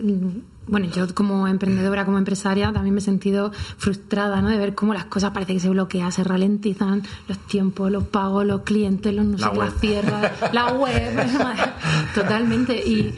bueno, 0.67 0.87
yo 0.87 1.13
como 1.15 1.47
emprendedora, 1.47 2.05
como 2.05 2.17
empresaria, 2.17 2.71
también 2.71 2.93
me 2.93 2.99
he 2.99 3.03
sentido 3.03 3.51
frustrada, 3.77 4.41
¿no? 4.41 4.49
De 4.49 4.57
ver 4.57 4.75
cómo 4.75 4.93
las 4.93 5.05
cosas 5.05 5.31
parece 5.31 5.53
que 5.53 5.59
se 5.59 5.69
bloquean, 5.69 6.11
se 6.11 6.23
ralentizan 6.23 7.01
los 7.27 7.39
tiempos, 7.39 7.91
los 7.91 8.03
pagos, 8.03 8.45
los 8.45 8.61
clientes, 8.61 9.13
los 9.13 9.25
no 9.25 9.37
sé 9.37 9.55
las 9.55 9.73
cierras, 9.79 10.31
la 10.53 10.73
web, 10.73 11.19
totalmente. 12.15 12.75
Y, 12.77 13.13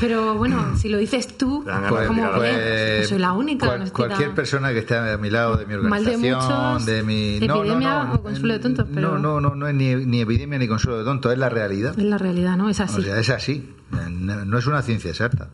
pero 0.00 0.36
bueno, 0.36 0.76
si 0.76 0.88
lo 0.88 0.98
dices 0.98 1.36
tú, 1.36 1.64
pues, 1.88 2.06
como 2.06 2.30
pues, 2.32 3.08
soy 3.08 3.18
la 3.18 3.32
única. 3.32 3.78
cualquier 3.92 4.32
persona 4.34 4.72
que 4.72 4.78
esté 4.78 4.96
a 4.96 5.18
mi 5.18 5.30
lado 5.30 5.56
de 5.56 5.66
mi 5.66 5.74
organización, 5.74 6.86
de, 6.86 7.02
mi 7.02 7.36
epidemia 7.36 8.12
o 8.14 8.22
consuelo 8.22 8.54
de 8.54 8.60
tontos, 8.60 8.86
pero 8.94 9.18
no, 9.18 9.40
no, 9.40 9.40
no, 9.40 9.54
no 9.56 9.68
es 9.68 9.74
ni, 9.74 9.94
ni 10.06 10.20
epidemia 10.20 10.58
ni 10.58 10.68
consuelo 10.68 10.98
de 10.98 11.04
tontos, 11.04 11.32
es 11.32 11.38
la 11.38 11.48
realidad. 11.48 11.98
Es 11.98 12.04
la 12.04 12.18
realidad, 12.18 12.56
¿no? 12.56 12.70
Es 12.70 12.80
así. 12.80 13.00
O 13.00 13.02
sea, 13.02 13.18
es 13.18 13.28
así. 13.30 13.70
No 13.90 14.58
es 14.58 14.66
una 14.66 14.82
ciencia 14.82 15.10
exacta. 15.10 15.50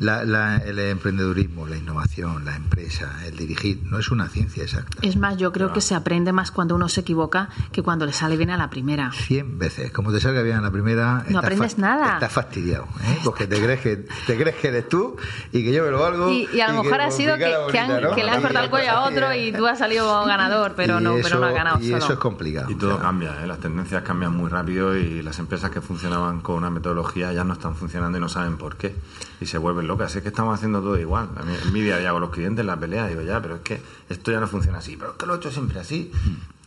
La, 0.00 0.56
el 0.56 0.78
emprendedurismo, 0.78 1.66
la 1.66 1.76
innovación, 1.76 2.44
la 2.44 2.56
empresa, 2.56 3.10
el 3.26 3.36
dirigir, 3.36 3.82
no 3.84 3.98
es 3.98 4.10
una 4.10 4.28
ciencia 4.28 4.62
exacta. 4.62 4.98
Es 5.02 5.16
más, 5.16 5.36
yo 5.36 5.52
creo 5.52 5.72
que 5.72 5.80
se 5.80 5.94
aprende 5.94 6.32
más 6.32 6.50
cuando 6.50 6.74
uno 6.74 6.88
se 6.88 7.00
equivoca 7.02 7.48
que 7.72 7.82
cuando 7.82 8.06
le 8.06 8.12
sale 8.12 8.36
bien 8.36 8.50
a 8.50 8.56
la 8.56 8.70
primera. 8.70 9.12
Cien 9.12 9.58
veces. 9.58 9.92
Como 9.92 10.12
te 10.12 10.20
salga 10.20 10.42
bien 10.42 10.56
a 10.56 10.60
la 10.60 10.70
primera... 10.70 11.24
No 11.28 11.38
aprendes 11.38 11.78
nada. 11.78 12.14
Estás 12.14 12.32
fastidiado, 12.32 12.88
¿eh? 13.04 13.18
Porque 13.24 13.46
te 13.46 13.60
crees, 13.62 13.80
que, 13.80 13.96
te 14.26 14.36
crees 14.36 14.56
que 14.56 14.68
eres 14.68 14.88
tú 14.88 15.16
y 15.52 15.64
que 15.64 15.72
yo 15.72 15.84
me 15.84 15.90
lo 15.90 16.00
valgo... 16.00 16.30
Y, 16.30 16.60
a 16.60 16.72
lo 16.72 16.82
mejor 16.82 17.00
ha 17.00 17.10
sido 17.10 17.36
que, 17.36 17.52
que, 17.70 18.24
le 18.24 18.30
has 18.30 18.40
cortado 18.40 18.64
el 18.64 18.70
cuello 18.70 18.90
a 18.90 19.04
otro 19.04 19.34
y 19.34 19.52
tú 19.52 19.66
has 19.66 19.78
salido 19.78 20.24
ganador, 20.24 20.74
pero 20.76 21.00
no, 21.00 21.16
pero 21.22 21.38
no 21.38 21.46
has 21.46 21.54
ganado 21.54 21.80
Y 21.80 21.92
eso 21.92 22.12
es 22.12 22.18
complicado. 22.18 22.70
Y 22.70 22.74
todo 22.74 22.98
cambia, 22.98 23.42
¿eh? 23.42 23.46
Las 23.46 23.60
tendencias 23.60 24.02
cambian 24.02 24.36
muy 24.36 24.50
rápido 24.50 24.96
y 24.96 25.22
las 25.22 25.38
empresas 25.38 25.70
que 25.70 25.80
funcionaban 25.80 26.40
con 26.40 26.56
una 26.56 26.70
metodología 26.70 27.32
ya 27.32 27.44
no 27.44 27.52
están 27.52 27.74
funcionando 27.74 28.18
y 28.18 28.20
no 28.20 28.28
saben 28.28 28.56
por 28.56 28.76
qué. 28.76 28.94
Y 29.40 29.46
se 29.46 29.58
vuelven 29.58 29.86
locas. 29.86 30.14
Es 30.16 30.22
que 30.22 30.28
estamos 30.28 30.54
haciendo 30.54 30.80
todo 30.80 30.98
igual. 30.98 31.30
A 31.36 31.42
mí, 31.42 31.52
en 31.62 31.72
mi 31.72 31.82
día 31.82 32.00
ya 32.00 32.12
con 32.12 32.20
los 32.20 32.30
clientes 32.30 32.60
en 32.60 32.66
la 32.66 32.78
pelea 32.78 33.06
digo, 33.06 33.22
ya, 33.22 33.40
pero 33.40 33.56
es 33.56 33.60
que 33.62 33.80
esto 34.08 34.32
ya 34.32 34.40
no 34.40 34.46
funciona 34.46 34.78
así. 34.78 34.96
Pero 34.96 35.12
es 35.12 35.16
que 35.16 35.26
lo 35.26 35.34
he 35.34 35.36
hecho 35.36 35.50
siempre 35.50 35.80
así. 35.80 36.10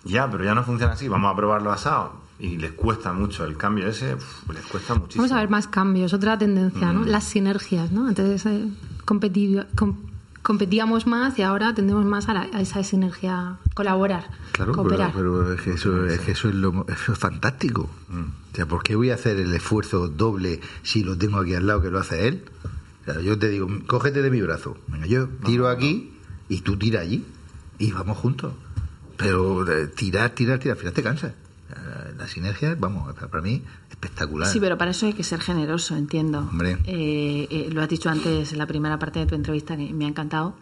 Ya, 0.03 0.30
pero 0.30 0.43
ya 0.43 0.53
no 0.53 0.63
funciona 0.63 0.93
así. 0.93 1.07
Vamos 1.07 1.32
a 1.34 1.36
probarlo 1.36 1.72
asado. 1.72 2.13
Y 2.39 2.57
les 2.57 2.72
cuesta 2.72 3.11
mucho 3.11 3.43
el 3.43 3.57
cambio 3.57 3.88
ese, 3.88 4.15
les 4.53 4.65
cuesta 4.65 4.95
muchísimo. 4.95 5.24
Vamos 5.24 5.38
a 5.38 5.41
ver 5.41 5.49
más 5.49 5.67
cambios, 5.67 6.13
otra 6.13 6.38
tendencia, 6.38 6.93
¿no? 6.93 7.01
Mm. 7.01 7.07
Las 7.07 7.26
sinergias, 7.26 7.91
¿no? 7.91 8.07
Entonces, 8.07 8.45
eh, 8.45 8.65
competíamos 10.49 11.05
más 11.05 11.37
y 11.37 11.43
ahora 11.43 11.75
tendemos 11.75 12.03
más 12.05 12.27
a, 12.27 12.45
esa 12.59 12.83
sinergia, 12.83 13.59
colaborar, 13.75 14.31
claro, 14.51 14.73
cooperar. 14.73 15.11
Pero, 15.13 15.53
es, 15.53 15.61
que 15.61 15.73
eso, 15.73 16.07
es, 16.07 16.19
que 16.21 16.31
eso, 16.31 16.49
es 16.49 16.55
lo, 16.55 16.87
eso 16.87 17.13
es 17.13 17.19
fantástico. 17.19 17.87
Mm. 18.07 18.21
O 18.51 18.55
sea, 18.55 18.65
¿por 18.65 18.81
qué 18.81 18.95
voy 18.95 19.11
a 19.11 19.13
hacer 19.13 19.37
el 19.37 19.53
esfuerzo 19.53 20.07
doble 20.07 20.59
si 20.81 21.03
lo 21.03 21.15
tengo 21.15 21.37
aquí 21.37 21.53
al 21.53 21.67
lado 21.67 21.83
que 21.83 21.91
lo 21.91 21.99
hace 21.99 22.27
él? 22.27 22.45
yo 23.23 23.37
te 23.37 23.47
digo, 23.49 23.67
cógete 23.85 24.23
de 24.23 24.31
mi 24.31 24.41
brazo. 24.41 24.75
Venga, 24.87 25.05
yo 25.05 25.27
tiro 25.45 25.67
aquí 25.67 26.13
y 26.47 26.61
tú 26.61 26.77
tira 26.77 27.01
allí 27.01 27.23
y 27.77 27.91
vamos 27.91 28.17
juntos. 28.17 28.53
Pero 29.17 29.71
eh, 29.71 29.85
tirar, 29.85 30.31
tirar, 30.31 30.57
tirar, 30.57 30.77
al 30.77 30.79
final 30.79 30.93
te 30.93 31.03
cansas. 31.03 31.33
La 32.17 32.28
sinergia, 32.28 32.76
vamos, 32.78 33.13
para 33.15 33.41
mí 33.41 33.61
espectacular. 33.89 34.49
Sí, 34.49 34.59
pero 34.59 34.78
para 34.78 34.91
eso 34.91 35.05
hay 35.05 35.13
que 35.13 35.24
ser 35.24 35.39
generoso, 35.39 35.95
entiendo. 35.95 36.39
Hombre. 36.39 36.78
Eh, 36.86 37.47
eh, 37.49 37.70
lo 37.72 37.82
has 37.82 37.89
dicho 37.89 38.09
antes 38.09 38.51
en 38.51 38.57
la 38.57 38.65
primera 38.65 38.97
parte 38.97 39.20
de 39.20 39.26
tu 39.26 39.36
entrevista 39.36 39.78
que 39.78 39.93
me 39.93 40.05
ha 40.05 40.07
encantado. 40.07 40.55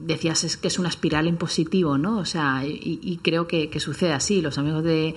decías 0.00 0.44
es 0.44 0.56
que 0.56 0.68
es 0.68 0.78
una 0.78 0.88
espiral 0.88 1.26
en 1.26 1.36
positivo, 1.36 1.98
¿no? 1.98 2.18
O 2.18 2.24
sea, 2.24 2.62
y, 2.64 3.18
creo 3.22 3.48
que, 3.48 3.70
que, 3.70 3.80
sucede 3.80 4.12
así. 4.12 4.42
Los 4.42 4.58
amigos 4.58 4.84
de, 4.84 5.14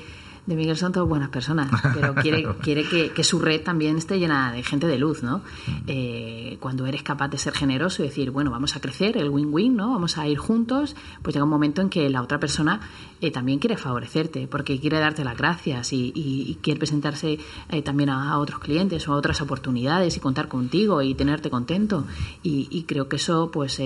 de 0.47 0.55
Miguel 0.55 0.77
son 0.77 0.93
todas 0.93 1.07
buenas 1.07 1.29
personas, 1.29 1.69
pero 1.93 2.15
quiere, 2.15 2.47
quiere 2.61 2.83
que, 2.87 3.23
su 3.23 3.37
red 3.39 3.61
también 3.61 3.97
esté 3.97 4.17
llena 4.17 4.53
de 4.53 4.63
gente 4.63 4.87
de 4.87 4.97
luz, 4.97 5.21
¿no? 5.21 5.41
Eh, 5.87 6.57
cuando 6.61 6.85
eres 6.85 7.03
capaz 7.03 7.27
de 7.27 7.37
ser 7.37 7.53
generoso 7.53 8.01
y 8.01 8.07
decir, 8.07 8.31
bueno, 8.31 8.49
vamos 8.49 8.75
a 8.77 8.79
crecer, 8.79 9.17
el 9.17 9.29
win-win, 9.29 9.75
¿no? 9.75 9.91
Vamos 9.91 10.17
a 10.17 10.25
ir 10.25 10.37
juntos, 10.37 10.95
pues 11.21 11.35
llega 11.35 11.43
un 11.43 11.49
momento 11.49 11.81
en 11.81 11.89
que 11.89 12.09
la 12.09 12.21
otra 12.21 12.39
persona 12.39 12.79
eh, 13.19 13.29
también 13.29 13.59
quiere 13.59 13.75
favorecerte, 13.75 14.47
porque 14.47 14.79
quiere 14.79 14.99
darte 14.99 15.25
las 15.25 15.37
gracias 15.37 15.91
y, 15.91 16.57
quiere 16.61 16.79
presentarse 16.79 17.39
eh, 17.69 17.81
también 17.81 18.09
a, 18.09 18.39
otros 18.39 18.59
clientes 18.59 19.07
o 19.07 19.13
a 19.13 19.17
otras 19.17 19.41
oportunidades 19.41 20.15
y 20.15 20.19
contar 20.21 20.47
contigo 20.47 21.01
y 21.01 21.13
tenerte 21.13 21.49
contento. 21.49 22.05
Y, 22.41 22.85
creo 22.87 23.09
que 23.09 23.17
eso, 23.17 23.51
pues, 23.51 23.81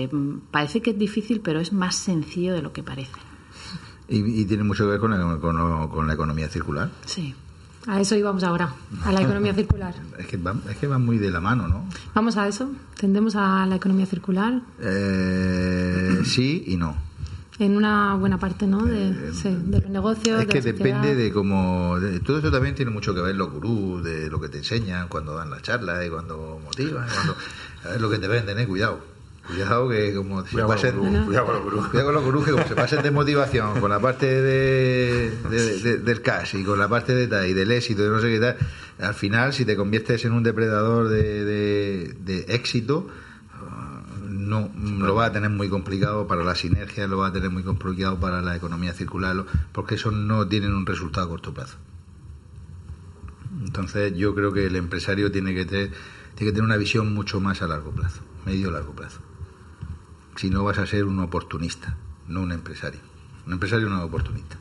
parece 0.52 0.80
que 0.80 0.90
es 0.90 0.98
difícil, 0.98 1.40
pero 1.40 1.58
es 1.58 1.72
más 1.72 1.96
sencillo 1.96 2.54
de 2.54 2.62
lo 2.62 2.72
que 2.72 2.84
parece. 2.84 3.31
Y, 4.14 4.44
tiene 4.44 4.62
mucho 4.62 4.84
que 4.84 4.90
ver 4.90 5.00
con 5.00 5.10
la, 5.10 5.88
con, 5.88 6.06
la 6.06 6.12
economía 6.14 6.48
circular. 6.48 6.90
Sí. 7.06 7.34
A 7.86 8.00
eso 8.00 8.14
íbamos 8.14 8.44
ahora, 8.44 8.72
a 9.04 9.10
la 9.10 9.22
economía 9.22 9.54
circular. 9.54 9.94
Es 10.18 10.26
que, 10.26 10.36
va, 10.36 10.54
es 10.70 10.76
que 10.76 10.86
va 10.86 10.98
muy 10.98 11.18
de 11.18 11.30
la 11.30 11.40
mano, 11.40 11.66
¿no? 11.66 11.88
¿Vamos 12.14 12.36
a 12.36 12.46
eso? 12.46 12.70
¿Tendemos 13.00 13.34
a 13.34 13.66
la 13.66 13.74
economía 13.76 14.06
circular? 14.06 14.60
Eh, 14.80 16.20
sí 16.24 16.62
y 16.66 16.76
no. 16.76 16.94
en 17.58 17.76
una 17.76 18.14
buena 18.14 18.38
parte 18.38 18.66
¿no? 18.66 18.84
de, 18.84 19.08
Eh, 19.10 19.32
sí, 19.32 19.48
de 19.66 19.80
los 19.80 19.90
negocios. 19.90 20.40
Es 20.42 20.46
de 20.46 20.52
que 20.52 20.60
la 20.60 20.64
depende 20.72 21.14
de 21.16 21.32
cómo. 21.32 21.98
de- 21.98 22.20
todo 22.20 22.36
esto 22.36 22.50
también 22.52 22.74
tiene 22.74 22.90
mucho 22.90 23.14
que 23.14 23.20
ver 23.20 23.34
los 23.34 23.50
gurús, 23.50 24.04
de 24.04 24.28
lo 24.30 24.40
que 24.40 24.48
te 24.48 24.58
enseñan 24.58 25.08
cuando 25.08 25.34
dan 25.34 25.50
las 25.50 25.62
charlas 25.62 26.04
y 26.06 26.10
cuando 26.10 26.60
motivan. 26.62 27.06
y 27.08 27.12
Cuando, 27.14 27.36
a 27.84 27.88
ver 27.88 28.00
lo 28.00 28.10
que 28.10 28.18
te 28.18 28.28
venden, 28.28 28.58
eh, 28.58 28.66
cuidado. 28.66 29.00
Cuidado 29.46 29.88
que 29.88 30.14
como 30.14 30.44
se 30.44 30.52
Cuidado 30.52 30.70
pasen- 30.72 30.94
con 30.96 31.12
los 31.12 31.62
gurús. 31.64 31.88
Cuidado 31.88 32.06
con 32.06 32.14
los 32.14 32.24
gurús 32.24 32.44
que 32.44 32.50
como 32.52 32.66
se 32.68 32.74
pasen 32.76 33.02
de 33.02 33.10
motivación 33.10 33.80
con 33.80 33.90
la 33.90 33.98
parte 33.98 34.26
de, 34.26 35.30
de- 35.50 35.78
de- 35.80 35.98
del 35.98 36.22
cash 36.22 36.54
y 36.56 36.64
con 36.64 36.78
la 36.78 36.88
parte 36.88 37.12
de 37.14 37.26
tal 37.26 37.46
y 37.48 37.52
del 37.52 37.72
éxito 37.72 38.04
y 38.06 38.08
no 38.08 38.20
sé 38.20 38.28
qué 38.30 38.38
tal, 38.40 38.56
al 39.00 39.14
final 39.14 39.52
si 39.52 39.64
te 39.64 39.76
conviertes 39.76 40.24
en 40.24 40.32
un 40.32 40.42
depredador 40.44 41.08
de, 41.08 41.44
de- 41.44 42.14
de 42.24 42.54
éxito, 42.54 43.08
no 44.28 44.70
lo 45.06 45.14
va 45.14 45.26
a 45.26 45.32
tener 45.32 45.50
muy 45.50 45.68
complicado 45.68 46.26
para 46.26 46.44
la 46.44 46.54
sinergia, 46.54 47.06
lo 47.06 47.18
va 47.18 47.28
a 47.28 47.32
tener 47.32 47.50
muy 47.50 47.62
complicado 47.64 48.18
para 48.20 48.42
la 48.42 48.56
economía 48.56 48.92
circular, 48.92 49.44
porque 49.72 49.96
eso 49.96 50.10
no 50.10 50.46
tienen 50.48 50.72
un 50.72 50.86
resultado 50.86 51.26
a 51.26 51.30
corto 51.30 51.52
plazo. 51.52 51.76
Entonces 53.64 54.14
yo 54.16 54.34
creo 54.34 54.52
que 54.52 54.66
el 54.66 54.76
empresario 54.76 55.30
tiene 55.30 55.54
que 55.54 55.64
tener, 55.64 55.90
tiene 56.34 56.50
que 56.50 56.52
tener 56.52 56.62
una 56.64 56.76
visión 56.76 57.12
mucho 57.12 57.40
más 57.40 57.60
a 57.62 57.66
largo 57.68 57.90
plazo, 57.90 58.20
medio 58.46 58.70
largo 58.70 58.92
plazo. 58.94 59.18
Si 60.36 60.50
no 60.50 60.64
vas 60.64 60.78
a 60.78 60.86
ser 60.86 61.04
un 61.04 61.18
oportunista, 61.20 61.96
no 62.28 62.42
un 62.42 62.52
empresario. 62.52 63.00
Un 63.46 63.52
empresario 63.54 63.88
no 63.88 63.98
es 63.98 64.04
oportunista. 64.04 64.56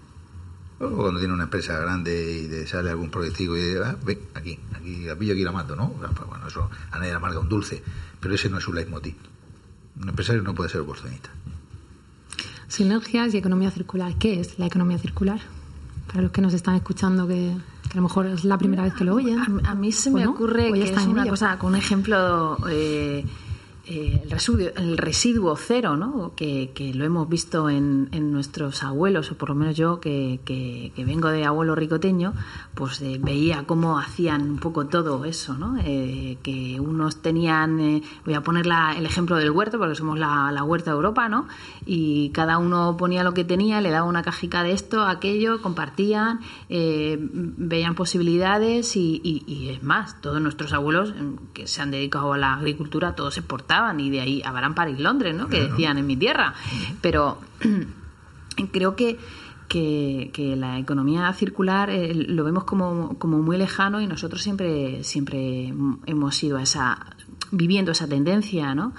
O 0.80 0.90
cuando 0.90 1.20
tiene 1.20 1.34
una 1.34 1.44
empresa 1.44 1.78
grande 1.80 2.42
y 2.44 2.48
te 2.48 2.66
sale 2.68 2.90
algún 2.90 3.10
proyectivo 3.12 3.56
y 3.56 3.62
dice, 3.62 3.80
ah, 3.86 3.96
ven, 4.04 4.20
aquí, 4.34 4.58
aquí, 4.76 5.06
la 5.06 5.16
pillo, 5.16 5.34
aquí 5.34 5.44
la 5.44 5.52
mato, 5.52 5.76
¿no? 5.76 5.90
Pues 5.92 6.28
bueno, 6.28 6.48
eso 6.48 6.70
a 6.92 6.98
nadie 6.98 7.12
le 7.12 7.18
amarga 7.18 7.40
un 7.40 7.48
dulce, 7.50 7.84
pero 8.20 8.34
ese 8.34 8.50
no 8.50 8.58
es 8.58 8.64
su 8.64 8.74
leitmotiv. 8.74 9.16
Un 10.02 10.10
empresario 10.10 10.42
no 10.42 10.56
puede 10.56 10.70
ser 10.70 10.82
oportunista. 10.82 11.30
Sinergias 12.68 13.34
y 13.34 13.38
economía 13.38 13.70
circular. 13.72 14.16
¿Qué 14.18 14.40
es 14.40 14.58
la 14.58 14.66
economía 14.66 14.98
circular? 14.98 15.40
Para 16.08 16.22
los 16.24 16.32
que 16.32 16.42
nos 16.42 16.54
están 16.54 16.76
escuchando, 16.76 17.28
que, 17.28 17.56
que 17.84 17.92
a 17.94 17.96
lo 17.98 18.02
mejor 18.04 18.26
es 18.28 18.44
la 18.46 18.58
primera 18.58 18.84
vez 18.84 18.94
que 18.94 19.04
lo 19.04 19.16
oyen. 19.16 19.40
A, 19.40 19.72
a 19.72 19.76
mí 19.76 19.92
se 19.92 20.10
¿O 20.10 20.14
me 20.14 20.24
no? 20.24 20.32
ocurre 20.32 20.72
¿O 20.72 20.76
ya 20.76 20.84
que 20.84 20.90
está 20.90 21.02
es 21.02 21.06
en 21.06 21.12
una 21.12 21.28
cosa 21.28 21.58
con 21.60 21.74
un 21.74 21.76
ejemplo. 21.80 22.58
eh, 22.70 23.26
eh, 23.88 24.22
el, 24.24 24.30
residuo, 24.32 24.68
el 24.76 24.98
residuo 24.98 25.56
cero, 25.56 25.98
¿no? 25.98 26.34
Que, 26.36 26.72
que 26.76 26.94
lo 26.94 27.04
hemos 27.06 27.28
visto 27.28 27.70
en, 27.70 28.10
en 28.12 28.32
nuestros 28.32 28.84
abuelos, 28.84 29.32
o 29.32 29.36
por 29.38 29.50
lo 29.50 29.56
menos 29.56 29.76
yo, 29.76 30.00
que, 30.00 30.40
que- 30.46 30.92
vengo 31.04 31.30
de 31.30 31.46
abuelo 31.46 31.74
ricoteño, 31.76 32.34
pues 32.76 33.02
eh, 33.02 33.20
veía 33.22 33.64
cómo 33.66 33.98
hacían 34.00 34.44
un 34.52 34.58
poco 34.60 34.86
todo 34.88 35.26
eso, 35.26 35.56
¿no? 35.56 35.78
Eh, 35.84 36.38
que 36.44 36.80
unos 36.80 37.22
tenían, 37.22 38.02
voy 38.24 38.34
a 38.36 38.42
poner 38.42 38.68
el 38.96 39.06
ejemplo 39.06 39.36
del 39.38 39.52
huerto, 39.52 39.78
porque 39.80 39.96
somos 39.96 40.18
la, 40.20 40.52
la 40.52 40.64
huerta 40.64 40.92
de 40.92 40.96
Europa, 40.98 41.28
¿no? 41.28 41.48
Y 41.86 42.30
cada 42.30 42.58
uno 42.60 42.96
ponía 42.98 43.24
lo 43.24 43.34
que 43.34 43.44
tenía, 43.44 43.82
le 43.82 43.90
daba 43.90 44.08
una 44.08 44.22
cajica 44.22 44.62
de 44.64 44.72
esto, 44.74 45.04
aquello, 45.04 45.62
compartían, 45.62 46.40
veían 46.70 47.96
posibilidades 47.96 48.96
y, 48.96 49.22
y- 49.24 49.70
es 49.72 49.84
más, 49.84 50.20
todos 50.22 50.42
nuestros 50.42 50.74
abuelos 50.74 51.14
em, 51.18 51.38
que 51.54 51.66
se 51.68 51.82
han 51.82 51.92
dedicado 51.92 52.34
a 52.34 52.38
la 52.38 52.54
agricultura, 52.54 53.16
todos 53.16 53.38
y 54.00 54.10
de 54.10 54.22
ahí 54.22 54.42
a 54.44 54.52
Barán, 54.52 54.76
París, 54.76 55.00
Londres, 55.00 55.36
¿no? 55.36 55.48
Que 55.48 55.62
decían 55.70 55.98
en 55.98 56.08
mi 56.08 56.18
tierra. 56.18 56.54
Pero 57.02 57.38
creo 58.72 58.96
que, 58.96 59.18
que, 59.68 60.30
que 60.34 60.56
la 60.56 60.78
economía 60.80 61.32
circular 61.34 61.90
eh, 61.90 62.14
lo 62.14 62.44
vemos 62.44 62.64
como, 62.66 63.18
como 63.18 63.40
muy 63.40 63.58
lejano 63.58 64.02
y 64.02 64.08
nosotros 64.08 64.42
siempre, 64.42 65.04
siempre 65.04 65.74
hemos 66.06 66.44
ido 66.44 66.58
a 66.58 66.64
esa, 66.64 67.06
viviendo 67.52 67.92
esa 67.92 68.08
tendencia, 68.08 68.76
¿no? 68.76 68.94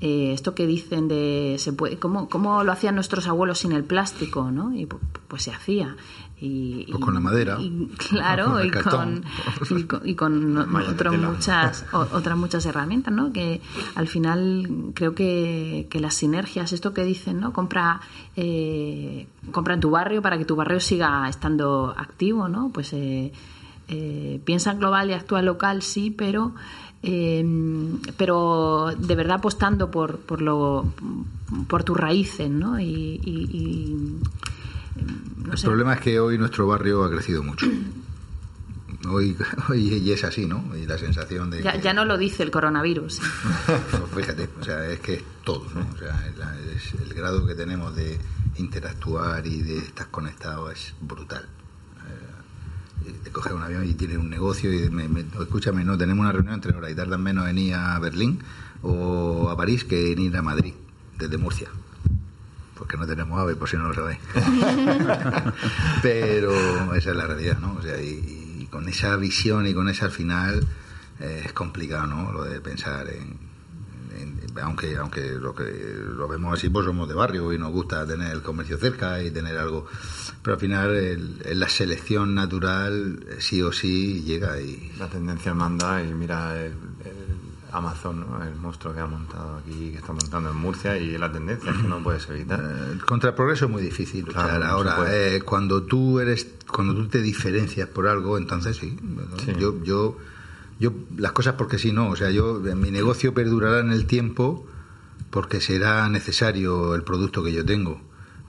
Eh, 0.00 0.32
esto 0.32 0.54
que 0.54 0.66
dicen 0.66 1.06
de 1.08 1.54
se 1.58 1.72
puede, 1.72 1.98
¿cómo, 1.98 2.28
cómo 2.28 2.64
lo 2.64 2.72
hacían 2.72 2.94
nuestros 2.96 3.26
abuelos 3.28 3.58
sin 3.58 3.72
el 3.72 3.84
plástico, 3.84 4.50
¿no? 4.50 4.74
Y 4.74 4.86
pu- 4.86 4.98
pues 5.28 5.44
se 5.44 5.52
hacía. 5.52 5.96
Y, 6.40 6.84
Pues 6.88 6.98
y- 6.98 7.02
con 7.02 7.14
la 7.14 7.20
madera. 7.20 7.56
y- 7.60 7.86
claro, 7.96 8.62
y 8.64 8.70
con, 8.70 9.24
y 9.70 9.74
con, 9.74 10.04
y 10.04 10.14
con 10.14 11.20
muchas 11.32 11.86
o- 11.92 12.08
otras 12.12 12.36
muchas 12.36 12.66
herramientas, 12.66 13.14
¿no? 13.14 13.32
Que 13.32 13.60
al 13.94 14.08
final 14.08 14.90
creo 14.94 15.14
que, 15.14 15.86
que 15.90 16.00
las 16.00 16.14
sinergias, 16.14 16.72
esto 16.72 16.92
que 16.92 17.04
dicen, 17.04 17.40
¿no? 17.40 17.52
Compra 17.52 18.00
eh, 18.36 19.26
compra 19.52 19.74
en 19.74 19.80
tu 19.80 19.90
barrio 19.90 20.22
para 20.22 20.36
que 20.36 20.44
tu 20.44 20.56
barrio 20.56 20.80
siga 20.80 21.28
estando 21.28 21.94
activo, 21.96 22.48
¿no? 22.48 22.70
Pues 22.70 22.92
eh, 22.92 23.32
eh, 23.88 24.40
piensa 24.44 24.72
en 24.72 24.78
global 24.80 25.10
y 25.10 25.12
actúa 25.12 25.40
local, 25.40 25.82
sí, 25.82 26.10
pero 26.10 26.54
eh, 27.02 27.44
pero 28.16 28.88
de 28.98 29.14
verdad 29.14 29.36
apostando 29.36 29.90
por 29.90 30.18
por 30.18 30.42
lo 30.42 30.86
por 31.68 31.84
tus 31.84 31.96
raíces, 31.96 32.50
¿no? 32.50 32.80
Y, 32.80 33.20
y- 33.22 33.48
y, 33.52 34.16
no 35.44 35.52
El 35.52 35.58
sé. 35.58 35.66
problema 35.66 35.94
es 35.94 36.00
que 36.00 36.18
hoy 36.20 36.38
nuestro 36.38 36.66
barrio 36.66 37.04
ha 37.04 37.10
crecido 37.10 37.42
mucho. 37.42 37.66
Hoy, 39.06 39.36
hoy 39.68 39.92
y 39.96 40.12
es 40.12 40.24
así, 40.24 40.46
¿no? 40.46 40.64
Y 40.74 40.86
la 40.86 40.96
sensación 40.96 41.50
de 41.50 41.62
ya, 41.62 41.72
que- 41.72 41.82
ya 41.82 41.92
no 41.92 42.06
lo 42.06 42.16
dice 42.16 42.42
el 42.42 42.50
coronavirus. 42.50 43.20
Fíjate, 44.16 44.48
o 44.58 44.64
sea, 44.64 44.86
es 44.88 44.98
que 45.00 45.14
es 45.16 45.22
todo, 45.44 45.66
¿no? 45.74 45.86
O 45.94 45.98
sea, 45.98 46.26
es 46.74 46.94
el 47.02 47.12
grado 47.12 47.46
que 47.46 47.54
tenemos 47.54 47.94
de 47.94 48.18
interactuar 48.56 49.46
y 49.46 49.60
de 49.62 49.76
estar 49.78 50.08
conectados 50.10 50.72
es 50.72 50.94
brutal. 51.02 51.46
Eh, 53.06 53.14
te 53.24 53.30
coges 53.30 53.52
un 53.52 53.62
avión 53.62 53.86
y 53.86 53.92
tienes 53.92 54.16
un 54.16 54.30
negocio 54.30 54.72
y 54.72 54.88
me, 54.88 55.06
me- 55.06 55.20
escúchame, 55.38 55.84
no, 55.84 55.98
tenemos 55.98 56.22
una 56.22 56.32
reunión 56.32 56.54
entre 56.54 56.74
horas 56.74 56.90
y 56.90 56.94
tardan 56.94 57.22
menos 57.22 57.46
en 57.46 57.58
ir 57.58 57.74
a 57.74 57.98
Berlín 57.98 58.38
o 58.80 59.50
a 59.50 59.56
París 59.56 59.84
que 59.84 60.12
en 60.12 60.18
ir 60.20 60.36
a 60.36 60.40
Madrid, 60.40 60.72
desde 61.18 61.36
Murcia. 61.36 61.68
Porque 62.84 62.98
no 62.98 63.06
tenemos 63.06 63.40
ave, 63.40 63.56
por 63.56 63.66
si 63.66 63.78
no 63.78 63.88
lo 63.88 63.94
sabéis. 63.94 64.18
Pero 66.02 66.94
esa 66.94 67.10
es 67.12 67.16
la 67.16 67.26
realidad, 67.26 67.58
¿no? 67.58 67.76
O 67.78 67.82
sea, 67.82 67.98
y, 67.98 68.58
y 68.60 68.66
con 68.70 68.86
esa 68.90 69.16
visión 69.16 69.66
y 69.66 69.72
con 69.72 69.88
esa 69.88 70.04
al 70.04 70.10
final 70.10 70.66
eh, 71.18 71.44
es 71.46 71.52
complicado, 71.54 72.06
¿no? 72.06 72.30
Lo 72.30 72.44
de 72.44 72.60
pensar 72.60 73.08
en, 73.08 73.38
aunque 74.62 74.96
aunque 74.98 75.30
lo 75.32 75.54
que 75.54 75.64
lo 75.64 76.28
vemos 76.28 76.52
así, 76.58 76.68
pues 76.68 76.84
somos 76.84 77.08
de 77.08 77.14
barrio 77.14 77.52
y 77.54 77.58
nos 77.58 77.72
gusta 77.72 78.06
tener 78.06 78.30
el 78.32 78.42
comercio 78.42 78.76
cerca 78.76 79.22
y 79.22 79.30
tener 79.30 79.56
algo, 79.58 79.86
pero 80.42 80.54
al 80.54 80.60
final 80.60 80.90
el- 80.94 81.42
en 81.44 81.58
la 81.60 81.68
selección 81.70 82.34
natural 82.34 83.18
eh, 83.28 83.36
sí 83.40 83.62
o 83.62 83.72
sí 83.72 84.22
llega 84.24 84.60
y 84.60 84.92
La 84.98 85.08
tendencia 85.08 85.54
manda 85.54 86.02
y 86.02 86.12
mira 86.14 86.54
el, 86.62 86.72
el 87.04 87.23
Amazon, 87.74 88.20
¿no? 88.20 88.42
el 88.44 88.54
monstruo 88.54 88.94
que 88.94 89.00
ha 89.00 89.06
montado 89.06 89.56
aquí, 89.56 89.90
que 89.90 89.98
está 89.98 90.12
montando 90.12 90.50
en 90.50 90.56
Murcia 90.56 90.96
y 90.96 91.18
la 91.18 91.32
tendencia 91.32 91.72
es 91.72 91.76
que 91.78 91.88
no 91.88 92.02
puedes 92.02 92.28
evitar. 92.30 92.60
Eh, 92.60 92.98
contra 93.04 93.30
el 93.30 93.34
progreso 93.34 93.64
es 93.64 93.70
muy 93.70 93.82
difícil. 93.82 94.24
Claro, 94.26 94.64
Ahora, 94.64 95.06
eh, 95.08 95.42
cuando 95.44 95.82
tú 95.82 96.20
eres, 96.20 96.46
cuando 96.70 96.94
tú 96.94 97.08
te 97.08 97.20
diferencias 97.20 97.88
por 97.88 98.06
algo, 98.06 98.38
entonces. 98.38 98.76
Sí. 98.76 98.96
Yo, 99.58 99.82
yo, 99.82 100.16
yo, 100.78 100.92
las 101.16 101.32
cosas 101.32 101.54
porque 101.54 101.78
sí 101.78 101.90
no. 101.90 102.10
O 102.10 102.16
sea, 102.16 102.30
yo, 102.30 102.60
mi 102.60 102.92
negocio 102.92 103.34
perdurará 103.34 103.80
en 103.80 103.90
el 103.90 104.06
tiempo 104.06 104.66
porque 105.30 105.60
será 105.60 106.08
necesario 106.08 106.94
el 106.94 107.02
producto 107.02 107.42
que 107.42 107.52
yo 107.52 107.64
tengo. 107.64 108.00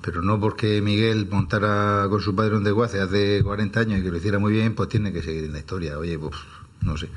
Pero 0.03 0.21
no 0.21 0.39
porque 0.39 0.83
Miguel 0.83 1.27
montara 1.31 2.05
con 2.11 2.21
su 2.21 2.35
padre 2.35 2.57
un 2.57 2.63
desguace 2.63 3.01
hace 3.01 3.41
40 3.43 3.79
años 3.79 3.99
y 3.99 4.03
que 4.03 4.11
lo 4.11 4.17
hiciera 4.17 4.37
muy 4.37 4.53
bien, 4.53 4.75
pues 4.75 4.87
tiene 4.87 5.11
que 5.11 5.23
seguir 5.23 5.45
en 5.45 5.53
la 5.53 5.59
historia. 5.59 5.97
Oye, 5.97 6.19
pues 6.19 6.35
no 6.81 6.95
sé. 6.95 7.09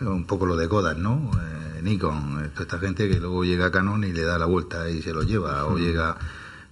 Un 0.00 0.24
poco 0.24 0.46
lo 0.46 0.56
de 0.56 0.68
Kodak, 0.68 0.96
¿no? 0.98 1.30
Eh, 1.34 1.80
Nikon, 1.82 2.50
toda 2.54 2.62
esta 2.62 2.78
gente 2.78 3.08
que 3.08 3.20
luego 3.20 3.44
llega 3.44 3.66
a 3.66 3.70
Canon 3.70 4.02
y 4.04 4.12
le 4.12 4.22
da 4.22 4.38
la 4.38 4.46
vuelta 4.46 4.88
y 4.88 5.02
se 5.02 5.12
lo 5.12 5.22
lleva. 5.22 5.64
O 5.66 5.76
llega 5.78 6.16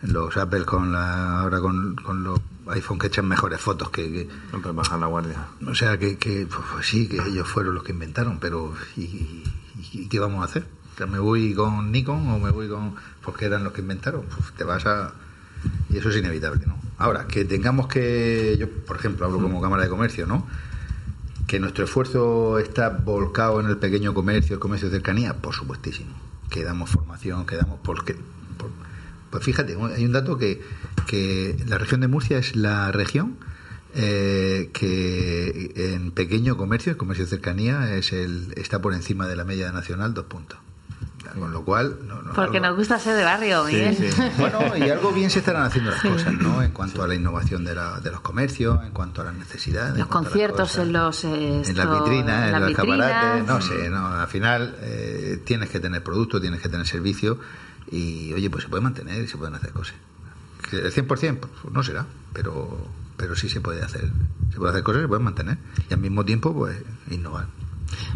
los 0.02 0.36
Apple 0.36 0.64
con 0.64 0.92
la, 0.92 1.40
ahora 1.40 1.60
con, 1.60 1.96
con 1.96 2.22
los 2.24 2.40
iPhone 2.68 2.98
que 2.98 3.08
echan 3.08 3.26
mejores 3.26 3.60
fotos 3.60 3.90
que- 3.90 4.10
que, 4.10 4.28
No 4.52 4.60
puedes 4.60 4.76
bajar 4.76 4.98
la 5.00 5.06
guardia. 5.06 5.46
o 5.66 5.74
sea, 5.74 5.98
que, 5.98 6.16
que 6.18 6.46
pues, 6.46 6.60
pues 6.72 6.86
sí, 6.86 7.08
que 7.08 7.16
ellos 7.16 7.48
fueron 7.48 7.74
los 7.74 7.82
que 7.82 7.92
inventaron, 7.92 8.38
pero 8.38 8.72
¿y, 8.96 9.02
y- 9.02 9.44
y 9.92 10.08
qué 10.08 10.18
vamos 10.20 10.42
a 10.42 10.44
hacer? 10.44 10.66
¿Que 10.96 11.06
¿Me 11.06 11.18
voy 11.18 11.54
con 11.54 11.90
Nikon 11.92 12.28
o 12.28 12.38
me 12.38 12.50
voy 12.50 12.68
con...? 12.68 12.94
Porque 13.22 13.44
eran 13.46 13.62
los 13.64 13.72
que 13.72 13.80
inventaron. 13.82 14.22
Pues 14.22 14.52
te 14.56 14.64
vas 14.64 14.84
a... 14.86 15.12
Y 15.90 15.96
eso 15.98 16.08
es 16.10 16.16
inevitable, 16.16 16.64
¿no? 16.66 16.76
Ahora, 16.98 17.26
que 17.26 17.44
tengamos 17.44 17.86
que... 17.88 18.56
Yo, 18.58 18.68
por 18.84 18.96
ejemplo, 18.96 19.26
hablo 19.26 19.40
como 19.40 19.60
Cámara 19.62 19.84
de 19.84 19.88
Comercio, 19.90 20.26
¿no? 20.26 20.46
Que 21.48 21.58
nuestro 21.58 21.84
esfuerzo 21.84 22.58
está 22.60 22.90
volcado 22.90 23.58
en 23.58 23.66
el 23.66 23.78
pequeño 23.78 24.14
comercio, 24.14 24.54
el 24.54 24.60
comercio 24.60 24.88
de 24.90 24.96
cercanía, 24.96 25.34
por 25.34 25.54
supuestísimo. 25.54 26.14
Que 26.50 26.62
damos 26.62 26.90
formación, 26.90 27.44
que 27.46 27.56
damos... 27.56 27.80
Porque, 27.82 28.14
por- 28.56 28.70
pues 29.30 29.42
fíjate, 29.44 29.76
hay 29.96 30.04
un 30.04 30.12
dato 30.12 30.38
que, 30.38 30.62
que 31.06 31.56
la 31.66 31.78
región 31.78 32.00
de 32.00 32.08
Murcia 32.08 32.38
es 32.38 32.54
la 32.54 32.92
región 32.92 33.36
eh, 33.94 34.70
que 34.72 35.72
en 35.94 36.12
pequeño 36.12 36.56
comercio, 36.56 36.92
el 36.92 36.98
comercio 36.98 37.24
de 37.24 37.30
cercanía, 37.30 37.94
es 37.94 38.12
el, 38.12 38.52
está 38.56 38.80
por 38.80 38.94
encima 38.94 39.26
de 39.26 39.34
la 39.36 39.44
media 39.44 39.72
nacional, 39.72 40.14
dos 40.14 40.26
puntos. 40.26 40.58
Con 41.38 41.52
lo 41.52 41.64
cual... 41.64 41.98
no- 42.06 42.22
no- 42.22 42.32
Porque 42.32 42.58
algo- 42.58 42.68
nos 42.70 42.76
gusta 42.78 42.98
ser 42.98 43.16
de 43.16 43.24
barrio, 43.24 43.64
Miguel. 43.64 43.96
Sí, 43.96 44.10
sí. 44.12 44.22
bueno, 44.38 44.76
y 44.76 44.88
algo 44.90 45.12
bien 45.12 45.30
se 45.30 45.38
estarán 45.40 45.64
haciendo 45.64 45.90
las 45.90 46.02
cosas, 46.02 46.34
¿no? 46.34 46.62
En 46.62 46.72
cuanto 46.72 47.02
a 47.02 47.08
la 47.08 47.14
innovación 47.14 47.64
de, 47.64 47.74
la- 47.74 48.00
de 48.00 48.10
los 48.10 48.20
comercios, 48.20 48.78
en 48.84 48.90
cuanto 48.92 49.22
a 49.22 49.24
las 49.24 49.34
necesidades. 49.34 49.92
en 49.92 49.98
Los 50.00 50.08
conciertos 50.08 50.70
cosas. 50.70 50.86
en 50.86 50.92
los 50.92 51.24
eh, 51.24 51.62
en 51.66 51.76
las 51.76 51.90
vitrinas, 51.90 52.46
en, 52.46 52.52
las 52.52 52.60
los 52.62 52.70
escaparates, 52.70 53.46
no 53.46 53.60
sé, 53.60 53.90
no, 53.90 54.06
al 54.08 54.28
final 54.28 54.76
eh, 54.80 55.42
tienes 55.44 55.68
que 55.70 55.80
tener 55.80 56.02
producto, 56.02 56.40
tienes 56.40 56.60
que 56.60 56.68
tener 56.68 56.86
servicio 56.86 57.38
y 57.90 58.32
oye, 58.34 58.50
pues 58.50 58.64
se 58.64 58.70
puede 58.70 58.82
mantener 58.82 59.22
y 59.24 59.28
se 59.28 59.36
pueden 59.38 59.54
hacer 59.54 59.72
cosas. 59.72 59.94
El 60.72 60.92
100% 60.92 61.06
pues, 61.08 61.52
no 61.72 61.82
será, 61.82 62.04
pero, 62.34 62.76
pero 63.16 63.34
sí 63.34 63.48
se 63.48 63.60
puede 63.60 63.82
hacer. 63.82 64.10
Se 64.52 64.58
puede 64.58 64.70
hacer 64.72 64.82
cosas 64.82 65.00
y 65.00 65.04
se 65.04 65.08
pueden 65.08 65.24
mantener. 65.24 65.56
Y 65.88 65.94
al 65.94 66.00
mismo 66.00 66.24
tiempo, 66.24 66.52
pues, 66.52 66.76
innovar. 67.10 67.46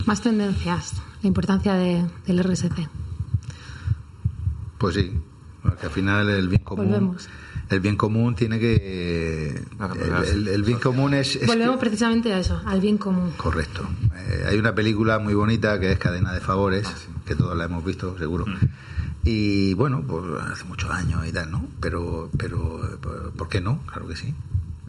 Más 0.04 0.20
tendencias, 0.20 0.92
la 1.22 1.28
importancia 1.28 1.74
de, 1.74 2.04
del 2.26 2.42
RSC. 2.44 2.88
Pues 4.82 4.94
sí, 4.96 5.12
porque 5.62 5.86
al 5.86 5.92
final 5.92 6.28
el 6.28 6.48
bien 6.48 6.62
común... 6.62 6.86
Volvemos. 6.90 7.28
El 7.70 7.80
bien 7.80 7.96
común 7.96 8.34
tiene 8.34 8.58
que... 8.58 9.48
El, 9.94 10.24
el- 10.28 10.48
el 10.48 10.62
bien 10.62 10.78
común 10.78 11.14
es... 11.14 11.36
es 11.36 11.46
Volvemos 11.46 11.78
precisamente 11.78 12.30
a 12.34 12.38
eso, 12.40 12.60
al 12.66 12.80
bien 12.82 12.98
común. 12.98 13.32
Correcto. 13.38 13.88
Eh, 14.14 14.44
hay 14.48 14.58
una 14.58 14.74
película 14.74 15.18
muy 15.18 15.32
bonita 15.32 15.80
que 15.80 15.92
es 15.92 15.98
Cadena 15.98 16.34
de 16.34 16.40
Favores, 16.40 16.86
que 17.24 17.34
todos 17.34 17.56
la 17.56 17.64
hemos 17.64 17.82
visto, 17.82 18.18
seguro. 18.18 18.44
Y 19.24 19.72
bueno, 19.74 20.02
pues 20.06 20.24
hace 20.50 20.64
muchos 20.64 20.90
años 20.90 21.24
y 21.26 21.32
tal, 21.32 21.50
¿no? 21.50 21.66
Pero, 21.80 22.28
pero, 22.36 22.84
eh, 22.84 22.96
¿por 23.36 23.48
qué 23.48 23.60
no? 23.60 23.80
Claro 23.86 24.06
que 24.08 24.16
sí. 24.16 24.34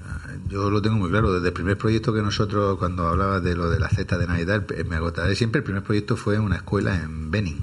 Ah, 0.04 0.32
Yo 0.50 0.70
lo 0.72 0.82
tengo 0.82 0.98
muy 0.98 1.10
claro. 1.10 1.32
Desde 1.34 1.48
el 1.50 1.54
primer 1.54 1.78
proyecto 1.78 2.14
que 2.14 2.22
nosotros, 2.24 2.78
cuando 2.80 3.08
hablabas 3.08 3.44
de 3.44 3.56
lo 3.56 3.70
de 3.70 3.80
la 3.80 3.90
cesta 3.90 4.18
de 4.18 4.26
Navidad, 4.28 4.66
me 4.90 4.96
agotaré 4.96 5.36
siempre. 5.36 5.60
El 5.60 5.64
primer 5.64 5.84
proyecto 5.84 6.18
fue 6.18 6.40
una 6.40 6.56
escuela 6.58 6.96
en 7.02 7.30
Benin. 7.32 7.60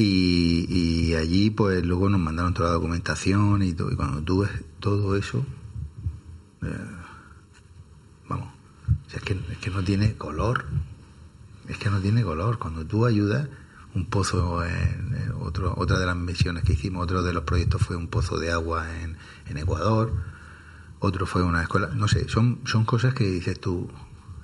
Y, 0.00 0.66
y 0.68 1.16
allí, 1.16 1.50
pues 1.50 1.84
luego 1.84 2.08
nos 2.08 2.20
mandaron 2.20 2.54
toda 2.54 2.68
la 2.68 2.74
documentación 2.74 3.64
y 3.64 3.72
todo. 3.72 3.90
Y 3.90 3.96
cuando 3.96 4.22
tú 4.22 4.42
ves 4.42 4.50
todo 4.78 5.16
eso, 5.16 5.44
eh, 6.62 6.90
vamos, 8.28 8.48
es, 9.12 9.20
que, 9.22 9.36
es 9.50 9.58
que 9.58 9.70
no 9.70 9.82
tiene 9.82 10.14
color. 10.14 10.66
Es 11.66 11.78
que 11.78 11.90
no 11.90 11.98
tiene 11.98 12.22
color. 12.22 12.60
Cuando 12.60 12.86
tú 12.86 13.06
ayudas, 13.06 13.48
un 13.96 14.04
pozo, 14.06 14.64
en 14.64 15.32
otro, 15.40 15.74
otra 15.76 15.98
de 15.98 16.06
las 16.06 16.16
misiones 16.16 16.62
que 16.62 16.74
hicimos, 16.74 17.02
otro 17.02 17.24
de 17.24 17.32
los 17.32 17.42
proyectos 17.42 17.82
fue 17.82 17.96
un 17.96 18.06
pozo 18.06 18.38
de 18.38 18.52
agua 18.52 19.00
en, 19.00 19.16
en 19.48 19.56
Ecuador, 19.56 20.12
otro 21.00 21.26
fue 21.26 21.42
una 21.42 21.62
escuela, 21.62 21.88
no 21.88 22.06
sé, 22.06 22.28
son, 22.28 22.60
son 22.66 22.84
cosas 22.84 23.14
que 23.14 23.24
dices 23.24 23.58
tú, 23.58 23.90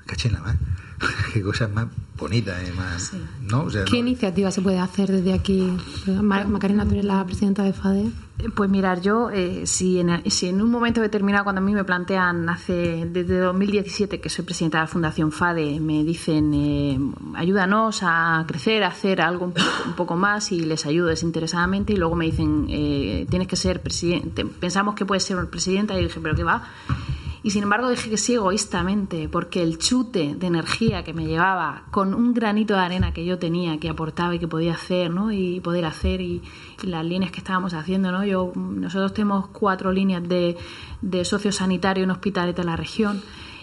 cachina 0.06 0.40
más, 0.40 0.56
qué 1.32 1.42
cosas 1.42 1.70
más 1.72 1.86
bonitas, 2.16 2.62
eh, 2.62 2.72
más, 2.76 3.12
¿no? 3.42 3.64
O 3.64 3.70
sea, 3.70 3.84
¿Qué 3.84 3.92
no- 3.92 3.98
iniciativa 4.08 4.50
se 4.50 4.62
puede 4.62 4.78
hacer 4.78 5.10
desde 5.10 5.32
aquí? 5.32 5.76
Ma- 6.06 6.44
Macarena, 6.44 6.84
tú 6.84 6.92
eres 6.92 7.04
la 7.04 7.24
presidenta 7.26 7.62
de 7.64 7.72
FADE. 7.72 8.10
Eh, 8.38 8.48
Pues 8.54 8.68
mirar, 8.70 9.00
yo, 9.00 9.30
eh, 9.30 9.62
si, 9.66 9.98
en, 10.00 10.28
si 10.30 10.48
en 10.48 10.60
un 10.62 10.70
momento 10.70 11.00
determinado, 11.00 11.44
cuando 11.44 11.60
a 11.60 11.64
mí 11.64 11.72
me 11.72 11.84
plantean 11.84 12.48
hace 12.48 13.06
desde 13.10 13.38
2017 13.38 14.20
que 14.20 14.28
soy 14.28 14.44
presidenta 14.44 14.78
de 14.78 14.82
la 14.84 14.86
Fundación 14.88 15.32
FADE, 15.32 15.80
me 15.80 16.02
dicen 16.04 16.52
eh, 16.54 16.98
ayúdanos 17.34 18.00
a 18.02 18.44
crecer, 18.46 18.82
a 18.84 18.88
hacer 18.88 19.20
algo 19.20 19.46
un 19.46 19.52
poco, 19.52 19.66
un 19.86 19.92
poco 19.94 20.16
más 20.16 20.50
y 20.52 20.60
les 20.60 20.84
ayudo 20.86 21.08
desinteresadamente 21.08 21.92
y 21.92 21.96
luego 21.96 22.14
me 22.16 22.26
dicen 22.26 22.66
eh, 22.68 23.26
tienes 23.30 23.48
que 23.48 23.56
ser 23.56 23.82
presidente, 23.82 24.44
pensamos 24.44 24.94
que 24.94 25.04
puedes 25.06 25.24
ser 25.24 25.44
presidenta 25.48 25.94
y 25.94 25.98
yo 26.02 26.08
dije, 26.08 26.20
pero 26.22 26.34
qué 26.36 26.44
va. 26.44 26.62
Y 27.44 27.50
sin 27.50 27.64
embargo 27.64 27.90
dije 27.90 28.08
que 28.08 28.16
sí 28.16 28.32
egoístamente, 28.32 29.28
porque 29.28 29.62
el 29.62 29.76
chute 29.76 30.34
de 30.34 30.46
energía 30.46 31.04
que 31.04 31.12
me 31.12 31.26
llevaba 31.26 31.82
con 31.90 32.14
un 32.14 32.32
granito 32.32 32.72
de 32.72 32.80
arena 32.80 33.12
que 33.12 33.26
yo 33.26 33.38
tenía, 33.38 33.78
que 33.78 33.90
aportaba 33.90 34.34
y 34.34 34.38
que 34.38 34.48
podía 34.48 34.72
hacer, 34.72 35.10
¿no? 35.10 35.30
Y 35.30 35.60
poder 35.60 35.84
hacer 35.84 36.22
y, 36.22 36.40
las 36.84 37.04
líneas 37.04 37.30
que 37.30 37.40
estábamos 37.40 37.74
haciendo, 37.74 38.10
¿no? 38.10 38.24
Yo, 38.24 38.50
nosotros 38.56 39.12
tenemos 39.12 39.48
cuatro 39.48 39.92
líneas 39.92 40.26
de, 40.26 40.56
de 41.02 41.24
sociosanitario 41.26 42.04
en 42.04 42.12
hospitales 42.12 42.56
de 42.56 42.64
la 42.64 42.76
región 42.76 43.20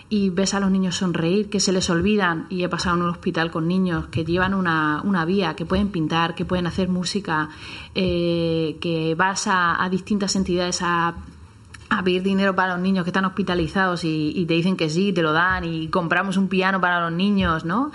y 0.09 0.29
ves 0.29 0.53
a 0.53 0.59
los 0.59 0.69
niños 0.69 0.97
sonreír, 0.97 1.49
que 1.49 1.59
se 1.59 1.71
les 1.71 1.89
olvidan, 1.89 2.45
y 2.51 2.63
he 2.63 2.69
pasado 2.69 2.97
en 2.97 3.01
un 3.01 3.09
hospital 3.09 3.49
con 3.49 3.67
niños 3.67 4.09
que 4.09 4.23
llevan 4.23 4.53
una, 4.53 5.01
una 5.03 5.25
vía, 5.25 5.55
que 5.55 5.65
pueden 5.65 5.88
pintar, 5.88 6.36
que 6.36 6.45
pueden 6.45 6.67
hacer 6.67 6.88
música, 6.88 7.49
eh, 7.95 8.77
que 8.79 9.15
vas 9.15 9.45
a 9.47 9.88
distintas 9.89 10.36
entidades 10.36 10.82
a 10.84 11.15
a 11.91 12.01
pedir 12.03 12.23
dinero 12.23 12.55
para 12.55 12.73
los 12.73 12.81
niños 12.81 13.03
que 13.03 13.09
están 13.09 13.25
hospitalizados 13.25 14.05
y, 14.05 14.31
y 14.33 14.45
te 14.45 14.53
dicen 14.53 14.77
que 14.77 14.89
sí, 14.89 15.11
te 15.11 15.21
lo 15.21 15.33
dan 15.33 15.65
y 15.65 15.89
compramos 15.89 16.37
un 16.37 16.47
piano 16.47 16.79
para 16.79 17.01
los 17.01 17.11
niños, 17.11 17.65
¿no? 17.65 17.91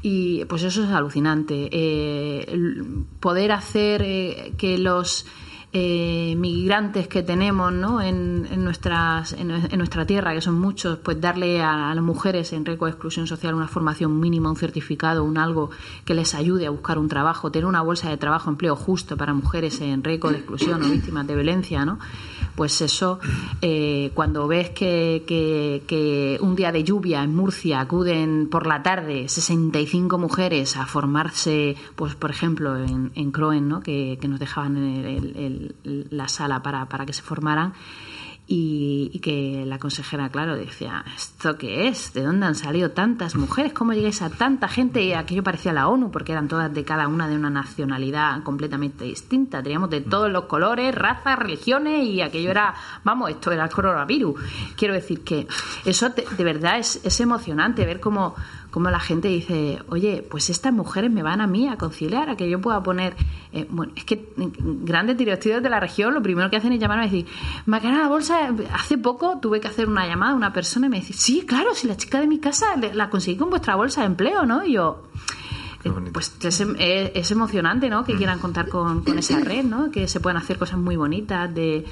Y 0.00 0.46
pues 0.46 0.62
eso 0.62 0.82
es 0.82 0.90
alucinante. 0.90 1.68
Eh, 1.70 2.58
poder 3.20 3.52
hacer 3.52 4.02
eh, 4.02 4.54
que 4.56 4.78
los 4.78 5.26
eh, 5.74 6.34
migrantes 6.38 7.06
que 7.08 7.22
tenemos 7.22 7.72
¿no? 7.72 8.00
en, 8.00 8.46
en 8.50 8.64
nuestras, 8.64 9.32
en, 9.32 9.50
en 9.50 9.76
nuestra 9.76 10.06
tierra, 10.06 10.32
que 10.32 10.40
son 10.40 10.54
muchos, 10.54 10.98
pues 10.98 11.20
darle 11.20 11.60
a, 11.60 11.90
a 11.90 11.94
las 11.94 12.04
mujeres 12.04 12.52
en 12.52 12.64
riesgo 12.64 12.86
de 12.86 12.92
exclusión 12.92 13.26
social 13.26 13.54
una 13.54 13.66
formación 13.66 14.20
mínima, 14.20 14.48
un 14.48 14.56
certificado, 14.56 15.24
un 15.24 15.36
algo 15.36 15.70
que 16.04 16.14
les 16.14 16.34
ayude 16.34 16.66
a 16.66 16.70
buscar 16.70 16.96
un 16.96 17.08
trabajo, 17.08 17.50
tener 17.50 17.66
una 17.66 17.82
bolsa 17.82 18.08
de 18.08 18.16
trabajo, 18.16 18.48
empleo 18.50 18.76
justo 18.76 19.16
para 19.16 19.34
mujeres 19.34 19.80
en 19.80 20.04
riesgo 20.04 20.30
de 20.30 20.36
exclusión 20.36 20.82
o 20.82 20.88
víctimas 20.88 21.26
de 21.26 21.34
violencia, 21.34 21.84
¿no? 21.84 21.98
Pues 22.54 22.80
eso, 22.82 23.18
eh, 23.62 24.12
cuando 24.14 24.46
ves 24.46 24.70
que, 24.70 25.24
que, 25.26 26.38
un 26.40 26.54
día 26.54 26.70
de 26.70 26.84
lluvia 26.84 27.22
en 27.24 27.34
Murcia 27.34 27.80
acuden 27.80 28.48
por 28.48 28.66
la 28.66 28.82
tarde 28.82 29.28
65 29.28 30.18
mujeres 30.18 30.76
a 30.76 30.86
formarse, 30.86 31.74
pues 31.96 32.14
por 32.14 32.30
ejemplo 32.30 32.76
en, 32.76 33.10
en 33.16 33.32
Croen, 33.32 33.68
¿no? 33.68 33.80
que, 33.80 34.18
que 34.20 34.28
nos 34.28 34.38
dejaban 34.38 34.76
el- 34.76 35.74
el- 35.84 36.06
la 36.10 36.28
sala 36.28 36.62
para, 36.62 36.88
para 36.88 37.04
que 37.06 37.12
se 37.12 37.22
formaran, 37.22 37.72
y, 38.46 39.10
y 39.12 39.20
que 39.20 39.64
la 39.66 39.78
consejera, 39.78 40.28
claro, 40.28 40.54
decía, 40.56 41.04
¿esto 41.16 41.56
qué 41.56 41.88
es? 41.88 42.12
¿De 42.12 42.22
dónde 42.22 42.46
han 42.46 42.54
salido 42.54 42.90
tantas 42.90 43.36
mujeres? 43.36 43.72
¿Cómo 43.72 43.94
llegáis 43.94 44.20
a 44.20 44.28
tanta 44.28 44.68
gente? 44.68 45.02
Y 45.02 45.14
aquello 45.14 45.42
parecía 45.42 45.72
la 45.72 45.88
ONU, 45.88 46.10
porque 46.10 46.32
eran 46.32 46.48
todas 46.48 46.72
de 46.72 46.84
cada 46.84 47.08
una 47.08 47.26
de 47.26 47.36
una 47.36 47.48
nacionalidad 47.48 48.42
completamente 48.42 49.04
distinta. 49.04 49.62
Teníamos 49.62 49.88
de 49.88 50.02
todos 50.02 50.30
los 50.30 50.44
colores, 50.44 50.94
razas, 50.94 51.38
religiones, 51.38 52.04
y 52.04 52.20
aquello 52.20 52.50
era, 52.50 52.74
vamos, 53.02 53.30
esto 53.30 53.50
era 53.50 53.64
el 53.64 53.70
coronavirus. 53.70 54.38
Quiero 54.76 54.92
decir 54.92 55.24
que 55.24 55.48
eso 55.86 56.10
de, 56.10 56.26
de 56.36 56.44
verdad 56.44 56.78
es, 56.78 57.00
es 57.02 57.20
emocionante 57.20 57.86
ver 57.86 57.98
cómo, 57.98 58.34
cómo 58.74 58.90
la 58.90 58.98
gente 58.98 59.28
dice, 59.28 59.78
oye, 59.88 60.26
pues 60.28 60.50
estas 60.50 60.72
mujeres 60.72 61.08
me 61.08 61.22
van 61.22 61.40
a 61.40 61.46
mí 61.46 61.68
a 61.68 61.76
conciliar, 61.76 62.28
a 62.28 62.34
que 62.36 62.50
yo 62.50 62.60
pueda 62.60 62.82
poner... 62.82 63.14
eh, 63.52 63.68
bueno, 63.70 63.92
es 63.94 64.04
que 64.04 64.32
en 64.36 64.84
grandes 64.84 65.16
directivos 65.16 65.62
de 65.62 65.70
la 65.70 65.78
región 65.78 66.12
lo 66.12 66.20
primero 66.20 66.50
que 66.50 66.56
hacen 66.56 66.72
es 66.72 66.80
llamarme 66.80 67.06
y 67.06 67.10
decir, 67.10 67.26
Macarena, 67.66 68.00
la 68.02 68.08
bolsa, 68.08 68.52
hace 68.72 68.98
poco 68.98 69.38
tuve 69.40 69.60
que 69.60 69.68
hacer 69.68 69.88
una 69.88 70.08
llamada 70.08 70.32
a 70.32 70.34
una 70.34 70.52
persona 70.52 70.88
y 70.88 70.90
me 70.90 70.96
dice, 70.98 71.12
sí, 71.12 71.44
claro, 71.46 71.72
si 71.72 71.86
la 71.86 71.96
chica 71.96 72.18
de 72.18 72.26
mi 72.26 72.40
casa 72.40 72.66
la 72.92 73.10
conseguí 73.10 73.36
con 73.36 73.48
vuestra 73.48 73.76
bolsa 73.76 74.00
de 74.00 74.08
empleo, 74.08 74.44
¿no? 74.44 74.64
Y 74.66 74.72
yo... 74.72 75.04
Eh. 75.84 75.92
Pues 76.12 76.34
es, 76.42 76.60
es- 76.60 77.10
es 77.14 77.30
emocionante, 77.30 77.88
¿no? 77.90 78.04
Que 78.04 78.16
quieran 78.16 78.38
contar 78.40 78.68
con, 78.68 79.04
con 79.04 79.18
esa 79.18 79.38
red, 79.38 79.64
¿no? 79.64 79.90
Que 79.92 80.08
se 80.08 80.18
puedan 80.18 80.38
hacer 80.38 80.58
cosas 80.58 80.78
muy 80.78 80.96
bonitas, 80.96 81.54
de, 81.54 81.84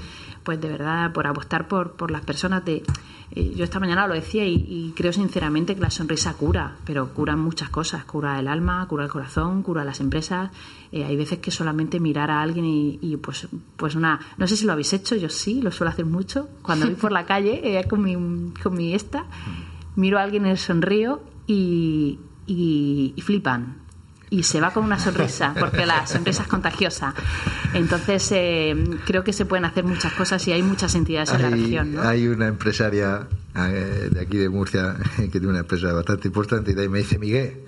pues 0.42 0.60
de 0.60 0.68
verdad, 0.68 1.12
por 1.12 1.26
apostar 1.26 1.68
por, 1.68 1.92
por 1.92 2.10
las 2.10 2.22
personas 2.22 2.64
de... 2.64 2.82
eh, 3.30 3.52
yo 3.56 3.64
esta 3.64 3.78
mañana 3.80 4.06
lo 4.06 4.14
decía 4.14 4.44
y, 4.44 4.92
creo 4.96 5.12
sinceramente 5.12 5.74
que 5.74 5.80
la 5.80 5.90
sonrisa 5.90 6.34
cura, 6.34 6.76
pero 6.84 7.08
cura 7.14 7.36
muchas 7.36 7.68
cosas, 7.70 8.04
cura 8.04 8.38
el 8.40 8.48
alma, 8.48 8.86
cura 8.88 9.04
el 9.04 9.10
corazón, 9.10 9.62
cura 9.62 9.84
las 9.84 10.00
empresas. 10.00 10.50
Eh, 10.90 11.04
hay 11.04 11.16
veces 11.16 11.38
que 11.38 11.50
solamente 11.50 12.00
mirar 12.00 12.30
a 12.30 12.42
alguien 12.42 12.64
y, 12.64 12.98
y, 13.00 13.16
pues, 13.16 13.48
pues 13.76 13.94
una... 13.94 14.18
No 14.36 14.46
sé 14.46 14.56
si 14.56 14.64
lo 14.66 14.72
habéis 14.72 14.92
hecho, 14.92 15.14
yo 15.16 15.28
sí, 15.28 15.62
lo 15.62 15.70
suelo 15.70 15.90
hacer 15.90 16.06
mucho. 16.06 16.48
Cuando 16.62 16.86
voy 16.86 16.94
por 16.96 17.12
la 17.12 17.24
calle 17.24 17.78
eh, 17.78 17.86
con, 17.88 18.02
mi, 18.02 18.16
con 18.62 18.74
mi 18.76 18.94
esta, 18.94 19.24
miro 19.96 20.18
a 20.18 20.22
alguien 20.22 20.46
y 20.46 20.56
sonrío 20.56 21.22
y- 21.46 22.18
y 22.46 23.14
flipan 23.22 23.81
y 24.32 24.44
se 24.44 24.62
va 24.62 24.72
con 24.72 24.84
una 24.84 24.98
sonrisa, 24.98 25.54
porque 25.60 25.84
la 25.84 26.06
sonrisa 26.06 26.42
es 26.42 26.48
contagiosa. 26.48 27.14
Entonces, 27.74 28.26
eh, 28.32 28.74
creo 29.04 29.22
que 29.22 29.34
se 29.34 29.44
pueden 29.44 29.66
hacer 29.66 29.84
muchas 29.84 30.14
cosas 30.14 30.48
y 30.48 30.52
hay 30.52 30.62
muchas 30.62 30.94
entidades 30.94 31.30
en 31.32 31.42
la 31.42 31.50
región. 31.50 31.94
¿no? 31.94 32.02
hay 32.02 32.26
una 32.26 32.46
empresaria 32.46 33.26
eh, 33.54 34.08
de 34.10 34.20
aquí 34.20 34.38
de 34.38 34.48
Murcia 34.48 34.96
que 35.16 35.28
tiene 35.28 35.48
una 35.48 35.58
empresa 35.58 35.92
bastante 35.92 36.28
importante 36.28 36.70
y 36.70 36.74
de 36.74 36.80
ahí 36.80 36.88
me 36.88 37.00
dice, 37.00 37.18
Miguel, 37.18 37.60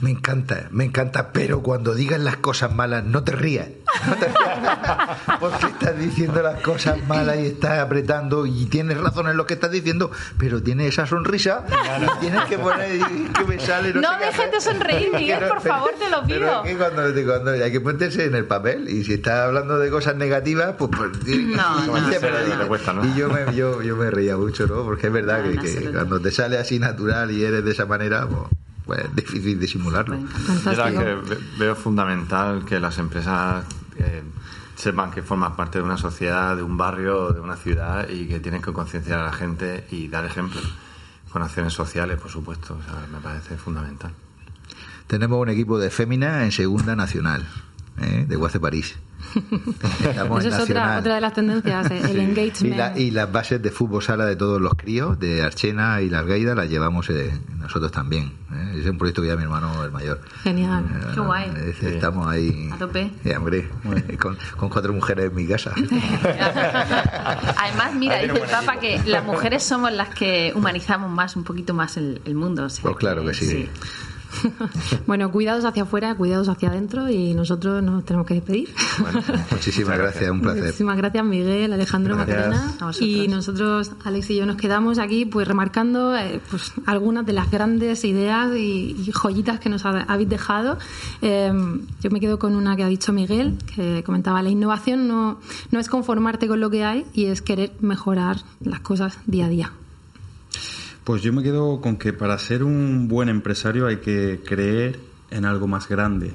me 0.00 0.10
encanta, 0.10 0.68
me 0.70 0.84
encanta, 0.84 1.32
pero 1.32 1.62
cuando 1.62 1.94
digan 1.94 2.24
las 2.24 2.36
cosas 2.36 2.72
malas 2.74 3.04
no 3.04 3.22
te 3.24 3.32
rías. 3.32 3.68
No 4.08 4.14
te 4.16 4.26
rías. 4.28 5.18
Porque 5.40 5.66
estás 5.66 5.98
diciendo 5.98 6.42
las 6.42 6.60
cosas 6.62 6.96
malas 7.06 7.36
y 7.38 7.46
estás 7.46 7.78
apretando 7.80 8.46
y 8.46 8.66
tienes 8.66 8.98
razón 8.98 9.28
en 9.28 9.36
lo 9.36 9.46
que 9.46 9.54
estás 9.54 9.70
diciendo, 9.70 10.10
pero 10.38 10.62
tienes 10.62 10.88
esa 10.88 11.06
sonrisa 11.06 11.64
y 11.68 12.20
tienes 12.20 12.44
que 12.44 12.58
poner 12.58 12.98
que 13.32 13.44
me 13.44 13.58
sale. 13.60 13.92
No, 13.94 14.00
No 14.00 14.18
sé 14.18 14.24
dejes 14.26 14.52
de 14.52 14.60
sonreír, 14.60 15.10
Miguel, 15.14 15.40
no- 15.40 15.48
por 15.48 15.60
favor, 15.60 15.90
te 15.98 16.08
lo 16.08 16.22
pero 16.26 16.40
pido. 16.40 16.64
es 16.64 16.70
que 16.70 16.76
cuando, 16.76 17.02
cuando 17.26 17.50
hay 17.52 17.72
que 17.72 17.80
ponerse 17.80 18.24
en 18.24 18.34
el 18.34 18.44
papel 18.46 18.88
y 18.88 19.04
si 19.04 19.14
estás 19.14 19.40
hablando 19.46 19.78
de 19.78 19.90
cosas 19.90 20.16
negativas, 20.16 20.74
pues, 20.78 20.90
pues 20.96 21.10
No, 21.26 21.80
no. 21.86 22.00
dice, 22.06 22.18
pero 22.20 22.68
cuesta, 22.68 22.92
¿no? 22.92 23.04
y 23.04 23.14
yo 23.14 23.28
me, 23.28 23.54
yo, 23.54 23.82
yo 23.82 23.96
me 23.96 24.10
reía 24.10 24.36
mucho, 24.36 24.66
¿no? 24.66 24.82
Porque 24.84 25.08
es 25.08 25.12
verdad 25.12 25.42
No, 25.44 25.50
que, 25.50 25.56
no, 25.56 25.62
que 25.62 25.90
cuando 25.92 26.20
te 26.20 26.30
sale 26.30 26.58
así 26.58 26.78
natural 26.78 27.30
y 27.30 27.44
eres 27.44 27.64
de 27.64 27.70
esa 27.72 27.86
manera, 27.86 28.26
pues, 28.26 28.42
pues 28.90 29.04
es 29.04 29.14
difícil 29.14 29.60
disimularlo. 29.60 30.16
Yo 30.64 30.72
la 30.72 30.90
que 30.90 31.14
ve- 31.14 31.38
veo 31.60 31.76
fundamental 31.76 32.64
que 32.64 32.80
las 32.80 32.98
empresas 32.98 33.64
eh, 33.96 34.22
sepan 34.74 35.12
que 35.12 35.22
forman 35.22 35.54
parte 35.54 35.78
de 35.78 35.84
una 35.84 35.96
sociedad, 35.96 36.56
de 36.56 36.64
un 36.64 36.76
barrio, 36.76 37.30
de 37.30 37.38
una 37.38 37.54
ciudad 37.54 38.08
y 38.08 38.26
que 38.26 38.40
tienen 38.40 38.60
que 38.62 38.72
concienciar 38.72 39.20
a 39.20 39.26
la 39.26 39.32
gente 39.32 39.86
y 39.92 40.08
dar 40.08 40.24
ejemplo 40.24 40.60
con 41.32 41.40
acciones 41.42 41.72
sociales, 41.72 42.18
por 42.18 42.32
supuesto. 42.32 42.76
O 42.80 42.82
sea, 42.82 43.06
me 43.12 43.20
parece 43.20 43.56
fundamental. 43.56 44.10
Tenemos 45.06 45.38
un 45.40 45.50
equipo 45.50 45.78
de 45.78 45.90
féminas 45.90 46.42
en 46.42 46.50
segunda 46.50 46.96
nacional, 46.96 47.46
¿eh? 48.00 48.24
de 48.28 48.34
Guace 48.36 48.58
París. 48.58 48.96
Eso 50.38 50.48
es 50.48 50.58
otra, 50.58 50.98
otra, 50.98 51.14
de 51.14 51.20
las 51.20 51.32
tendencias, 51.32 51.90
el 51.90 52.18
engagement. 52.18 52.96
Y, 52.98 53.10
las 53.10 53.30
bases 53.30 53.62
de 53.62 53.70
fútbol 53.70 54.02
sala 54.02 54.24
de 54.26 54.36
todos 54.36 54.60
los 54.60 54.74
críos, 54.74 55.18
de 55.18 55.42
Archena 55.42 56.00
y 56.00 56.08
Las 56.08 56.26
Gaidas, 56.26 56.56
las 56.56 56.68
llevamos 56.68 57.10
eh, 57.10 57.32
nosotros 57.58 57.92
también. 57.92 58.32
¿eh? 58.52 58.80
Es 58.80 58.86
un 58.86 58.98
proyecto 58.98 59.22
que 59.22 59.28
ya 59.28 59.36
mi 59.36 59.42
hermano 59.42 59.84
el 59.84 59.90
mayor. 59.90 60.20
Genial. 60.42 60.84
Eh, 60.84 61.06
Qué 61.14 61.20
guay. 61.20 61.50
Estamos 61.82 62.26
ahí. 62.28 62.70
A 62.72 62.78
tope. 62.78 63.10
hombre, 63.36 63.68
con, 64.18 64.36
con, 64.56 64.68
cuatro 64.68 64.92
mujeres 64.92 65.26
en 65.26 65.34
mi 65.34 65.46
casa. 65.46 65.72
Además, 67.56 67.94
mira, 67.94 68.18
dice 68.18 68.42
el 68.42 68.50
Papa 68.50 68.78
que 68.80 69.00
las 69.06 69.24
mujeres 69.24 69.62
somos 69.62 69.92
las 69.92 70.08
que 70.10 70.52
humanizamos 70.54 71.10
más, 71.10 71.36
un 71.36 71.44
poquito 71.44 71.74
más 71.74 71.96
el, 71.96 72.20
mundo. 72.34 72.66
pues 72.82 72.96
claro 72.96 73.24
que, 73.24 73.34
sí. 73.34 73.68
bueno, 75.06 75.30
cuidados 75.30 75.64
hacia 75.64 75.84
afuera, 75.84 76.14
cuidados 76.14 76.48
hacia 76.48 76.70
adentro 76.70 77.08
y 77.08 77.34
nosotros 77.34 77.82
nos 77.82 78.04
tenemos 78.04 78.26
que 78.26 78.34
despedir. 78.34 78.68
muchísimas 79.50 79.98
gracias, 79.98 80.30
un 80.30 80.40
placer. 80.40 80.64
Muchísimas 80.64 80.96
gracias, 80.96 81.24
Miguel, 81.24 81.72
Alejandro, 81.72 82.16
Macarena. 82.16 82.74
Y 83.00 83.28
nosotros, 83.28 83.92
Alex 84.04 84.30
y 84.30 84.36
yo, 84.36 84.46
nos 84.46 84.56
quedamos 84.56 84.98
aquí 84.98 85.24
pues 85.24 85.46
remarcando 85.46 86.16
eh, 86.16 86.40
pues, 86.50 86.72
algunas 86.86 87.26
de 87.26 87.32
las 87.32 87.50
grandes 87.50 88.04
ideas 88.04 88.54
y, 88.56 88.96
joyitas 89.12 89.58
que 89.58 89.68
nos 89.68 89.84
habéis 89.84 90.28
dejado. 90.28 90.78
Em, 91.20 91.86
yo 92.00 92.10
me 92.10 92.20
quedo 92.20 92.38
con 92.38 92.54
una 92.54 92.76
que 92.76 92.84
ha 92.84 92.88
dicho 92.88 93.12
Miguel, 93.12 93.56
que 93.74 94.02
comentaba, 94.04 94.42
la 94.42 94.50
innovación 94.50 95.08
no, 95.08 95.40
no 95.70 95.80
es 95.80 95.88
conformarte 95.88 96.46
con 96.46 96.60
lo 96.60 96.70
que 96.70 96.84
hay 96.84 97.06
y 97.12 97.26
es 97.26 97.42
querer 97.42 97.72
mejorar 97.80 98.36
las 98.60 98.80
cosas 98.80 99.18
día 99.26 99.46
a 99.46 99.48
día. 99.48 99.72
Pues 101.04 101.22
yo 101.22 101.32
me 101.32 101.42
quedo 101.42 101.80
con 101.80 101.96
que 101.96 102.12
para 102.12 102.38
ser 102.38 102.62
un 102.62 103.08
buen 103.08 103.28
empresario 103.28 103.86
hay 103.86 103.98
que 103.98 104.42
creer 104.44 105.00
en 105.30 105.44
algo 105.44 105.66
más 105.66 105.88
grande. 105.88 106.34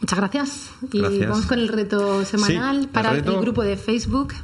Muchas 0.00 0.18
gracias. 0.18 0.70
Y 0.92 1.00
vamos 1.24 1.46
con 1.46 1.58
el 1.58 1.68
reto 1.68 2.24
semanal 2.24 2.88
para 2.92 3.12
el, 3.12 3.22
grupo 3.22 3.62
de 3.62 3.76
Facebook. 3.76 4.34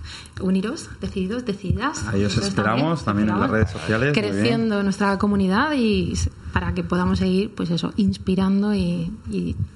Uniros, 0.40 0.88
decididos, 1.00 1.44
decididas. 1.44 2.06
Ahí 2.08 2.24
os 2.24 2.36
esperamos 2.36 3.04
también, 3.04 3.28
en 3.28 3.40
las 3.40 3.50
redes 3.50 3.70
sociales. 3.70 4.12
Creciendo 4.12 4.82
nuestra 4.82 5.18
comunidad 5.18 5.72
y 5.74 6.14
para 6.52 6.74
que 6.74 6.82
podamos 6.82 7.18
seguir, 7.18 7.54
pues 7.54 7.70
eso, 7.70 7.92
inspirando 7.96 8.74
y, 8.74 9.12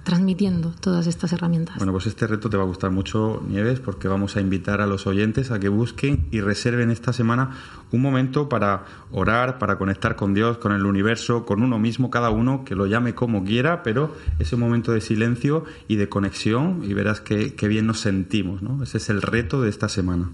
transmitiendo 0.02 0.72
todas 0.80 1.06
estas 1.06 1.32
herramientas. 1.32 1.76
Bueno, 1.76 1.92
pues 1.92 2.06
este 2.06 2.26
reto 2.26 2.50
te 2.50 2.56
va 2.56 2.64
a 2.64 2.66
gustar 2.66 2.90
mucho, 2.90 3.42
Nieves, 3.48 3.80
porque 3.80 4.08
vamos 4.08 4.36
a 4.36 4.40
invitar 4.40 4.80
a 4.80 4.86
los 4.86 5.06
oyentes 5.06 5.50
a 5.50 5.58
que 5.58 5.68
busquen 5.68 6.26
y 6.30 6.40
reserven 6.40 6.90
esta 6.90 7.12
semana 7.12 7.50
un 7.90 8.02
momento 8.02 8.48
para 8.48 8.84
orar, 9.12 9.58
para 9.58 9.78
conectar 9.78 10.16
con 10.16 10.34
Dios, 10.34 10.58
con 10.58 10.72
el 10.72 10.84
universo, 10.84 11.46
con 11.46 11.62
uno 11.62 11.78
mismo, 11.78 12.10
cada 12.10 12.30
uno 12.30 12.64
que 12.64 12.74
lo 12.74 12.86
llame 12.86 13.14
como 13.14 13.44
quiera, 13.44 13.82
pero 13.82 14.14
ese 14.38 14.56
momento 14.56 14.92
de 14.92 15.00
silencio 15.00 15.64
y 15.88 15.96
de 15.96 16.08
conexión 16.08 16.82
y 16.84 16.92
verás 16.92 17.20
qué, 17.20 17.54
qué 17.54 17.68
bien 17.68 17.86
nos 17.86 18.00
sentimos, 18.00 18.62
¿no? 18.62 18.82
Ese 18.82 18.98
es 18.98 19.10
el 19.10 19.22
reto 19.22 19.62
de 19.62 19.70
esta 19.70 19.88
semana. 19.88 20.30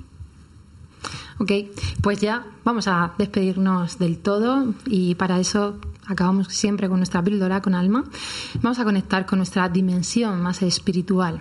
Ok, 1.40 1.52
pues 2.02 2.20
ya 2.20 2.44
vamos 2.64 2.86
a 2.86 3.14
despedirnos 3.16 3.98
del 3.98 4.18
todo 4.18 4.74
y 4.84 5.14
para 5.14 5.40
eso 5.40 5.78
acabamos 6.06 6.48
siempre 6.48 6.86
con 6.86 6.98
nuestra 6.98 7.24
píldora 7.24 7.62
con 7.62 7.74
alma. 7.74 8.04
Vamos 8.60 8.78
a 8.78 8.84
conectar 8.84 9.24
con 9.24 9.38
nuestra 9.38 9.66
dimensión 9.70 10.42
más 10.42 10.60
espiritual. 10.60 11.40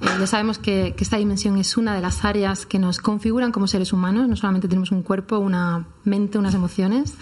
Eh, 0.00 0.06
ya 0.18 0.26
sabemos 0.26 0.56
que, 0.56 0.96
esta 0.98 1.18
dimensión 1.18 1.58
es 1.58 1.76
una 1.76 1.94
de 1.94 2.00
las 2.00 2.24
áreas 2.24 2.64
que 2.64 2.78
nos 2.78 3.00
configuran 3.00 3.52
como 3.52 3.66
seres 3.66 3.92
humanos. 3.92 4.28
No 4.28 4.36
solamente 4.36 4.66
tenemos 4.66 4.92
un 4.92 5.02
cuerpo, 5.02 5.36
una 5.36 5.88
mente, 6.04 6.38
unas 6.38 6.54
emociones. 6.54 7.12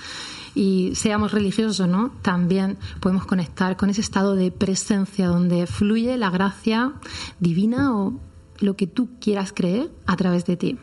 Y 0.54 0.92
seamos 0.94 1.32
religiosos 1.32 1.80
o 1.80 1.88
no, 1.88 2.12
también 2.22 2.78
podemos 3.00 3.26
conectar 3.26 3.76
con 3.76 3.90
ese 3.90 4.00
estado 4.00 4.36
de 4.36 4.52
presencia 4.52 5.26
donde 5.26 5.66
fluye 5.66 6.16
la 6.16 6.30
gracia 6.30 6.92
divina 7.40 7.96
o 7.96 8.20
lo 8.60 8.76
que 8.76 8.86
tú 8.86 9.08
quieras 9.18 9.52
creer 9.52 9.90
a 10.06 10.14
través 10.16 10.44
de 10.44 10.56
ti. 10.56 10.78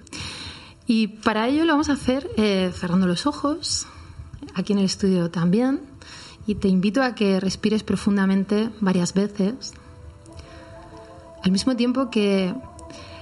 Y 0.90 1.06
para 1.06 1.48
ello 1.48 1.66
lo 1.66 1.74
vamos 1.74 1.90
a 1.90 1.94
hacer 1.94 2.32
eh, 2.36 2.72
cerrando 2.74 3.06
los 3.06 3.28
ojos, 3.28 3.86
aquí 4.56 4.74
en 4.74 4.80
el 4.80 4.86
estudio 4.86 5.30
también, 5.30 5.82
y 6.48 6.56
te 6.56 6.68
invito 6.68 7.04
a 7.04 7.14
que 7.14 7.40
respires 7.40 7.84
profundamente 7.84 8.72
varias 8.82 9.14
veces, 9.14 9.74
al 11.44 11.52
mismo 11.52 11.76
tiempo 11.76 12.10
que 12.10 12.56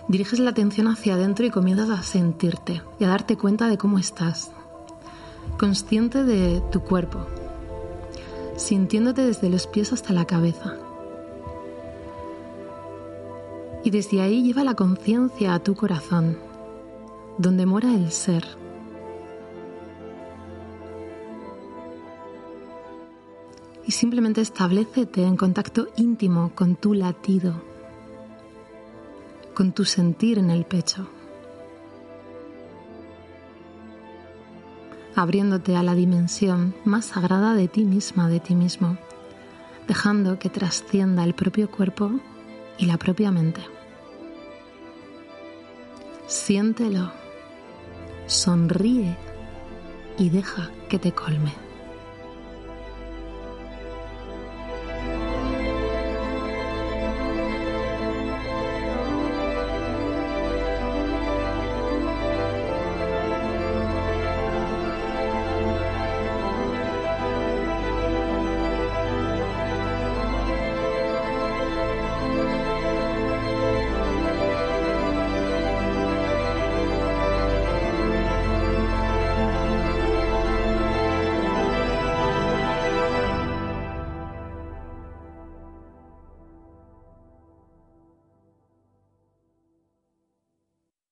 diriges 0.07 0.39
la 0.39 0.51
atención 0.51 0.87
hacia 0.87 1.15
adentro 1.15 1.45
y 1.45 1.49
comienzas 1.49 1.89
a 1.89 2.01
sentirte 2.03 2.83
y 3.01 3.03
a 3.03 3.09
darte 3.09 3.35
cuenta 3.35 3.67
de 3.67 3.77
cómo 3.77 3.99
estás, 3.99 4.53
consciente 5.59 6.23
de 6.23 6.63
tu 6.71 6.79
cuerpo, 6.83 7.27
sintiéndote 8.55 9.25
desde 9.25 9.49
los 9.49 9.67
pies 9.67 9.91
hasta 9.91 10.13
la 10.13 10.23
cabeza. 10.23 10.77
Y 13.83 13.89
desde 13.89 14.21
ahí 14.21 14.43
lleva 14.43 14.63
la 14.63 14.75
conciencia 14.75 15.53
a 15.53 15.59
tu 15.59 15.75
corazón 15.75 16.46
donde 17.37 17.65
mora 17.65 17.93
el 17.93 18.11
ser. 18.11 18.45
Y 23.85 23.91
simplemente 23.91 24.41
establecete 24.41 25.23
en 25.23 25.37
contacto 25.37 25.87
íntimo 25.95 26.51
con 26.53 26.75
tu 26.75 26.93
latido, 26.93 27.61
con 29.53 29.71
tu 29.71 29.85
sentir 29.85 30.39
en 30.39 30.49
el 30.49 30.65
pecho, 30.65 31.07
abriéndote 35.15 35.75
a 35.75 35.83
la 35.83 35.95
dimensión 35.95 36.75
más 36.83 37.05
sagrada 37.05 37.53
de 37.53 37.67
ti 37.69 37.85
misma, 37.85 38.27
de 38.27 38.41
ti 38.41 38.55
mismo, 38.55 38.97
dejando 39.87 40.37
que 40.37 40.49
trascienda 40.49 41.23
el 41.23 41.33
propio 41.33 41.71
cuerpo 41.71 42.11
y 42.77 42.87
la 42.87 42.97
propia 42.97 43.31
mente. 43.31 43.61
Siéntelo 46.27 47.26
sonríe 48.27 49.15
y 50.17 50.29
deja 50.29 50.69
que 50.89 50.99
te 50.99 51.11
colme. 51.11 51.66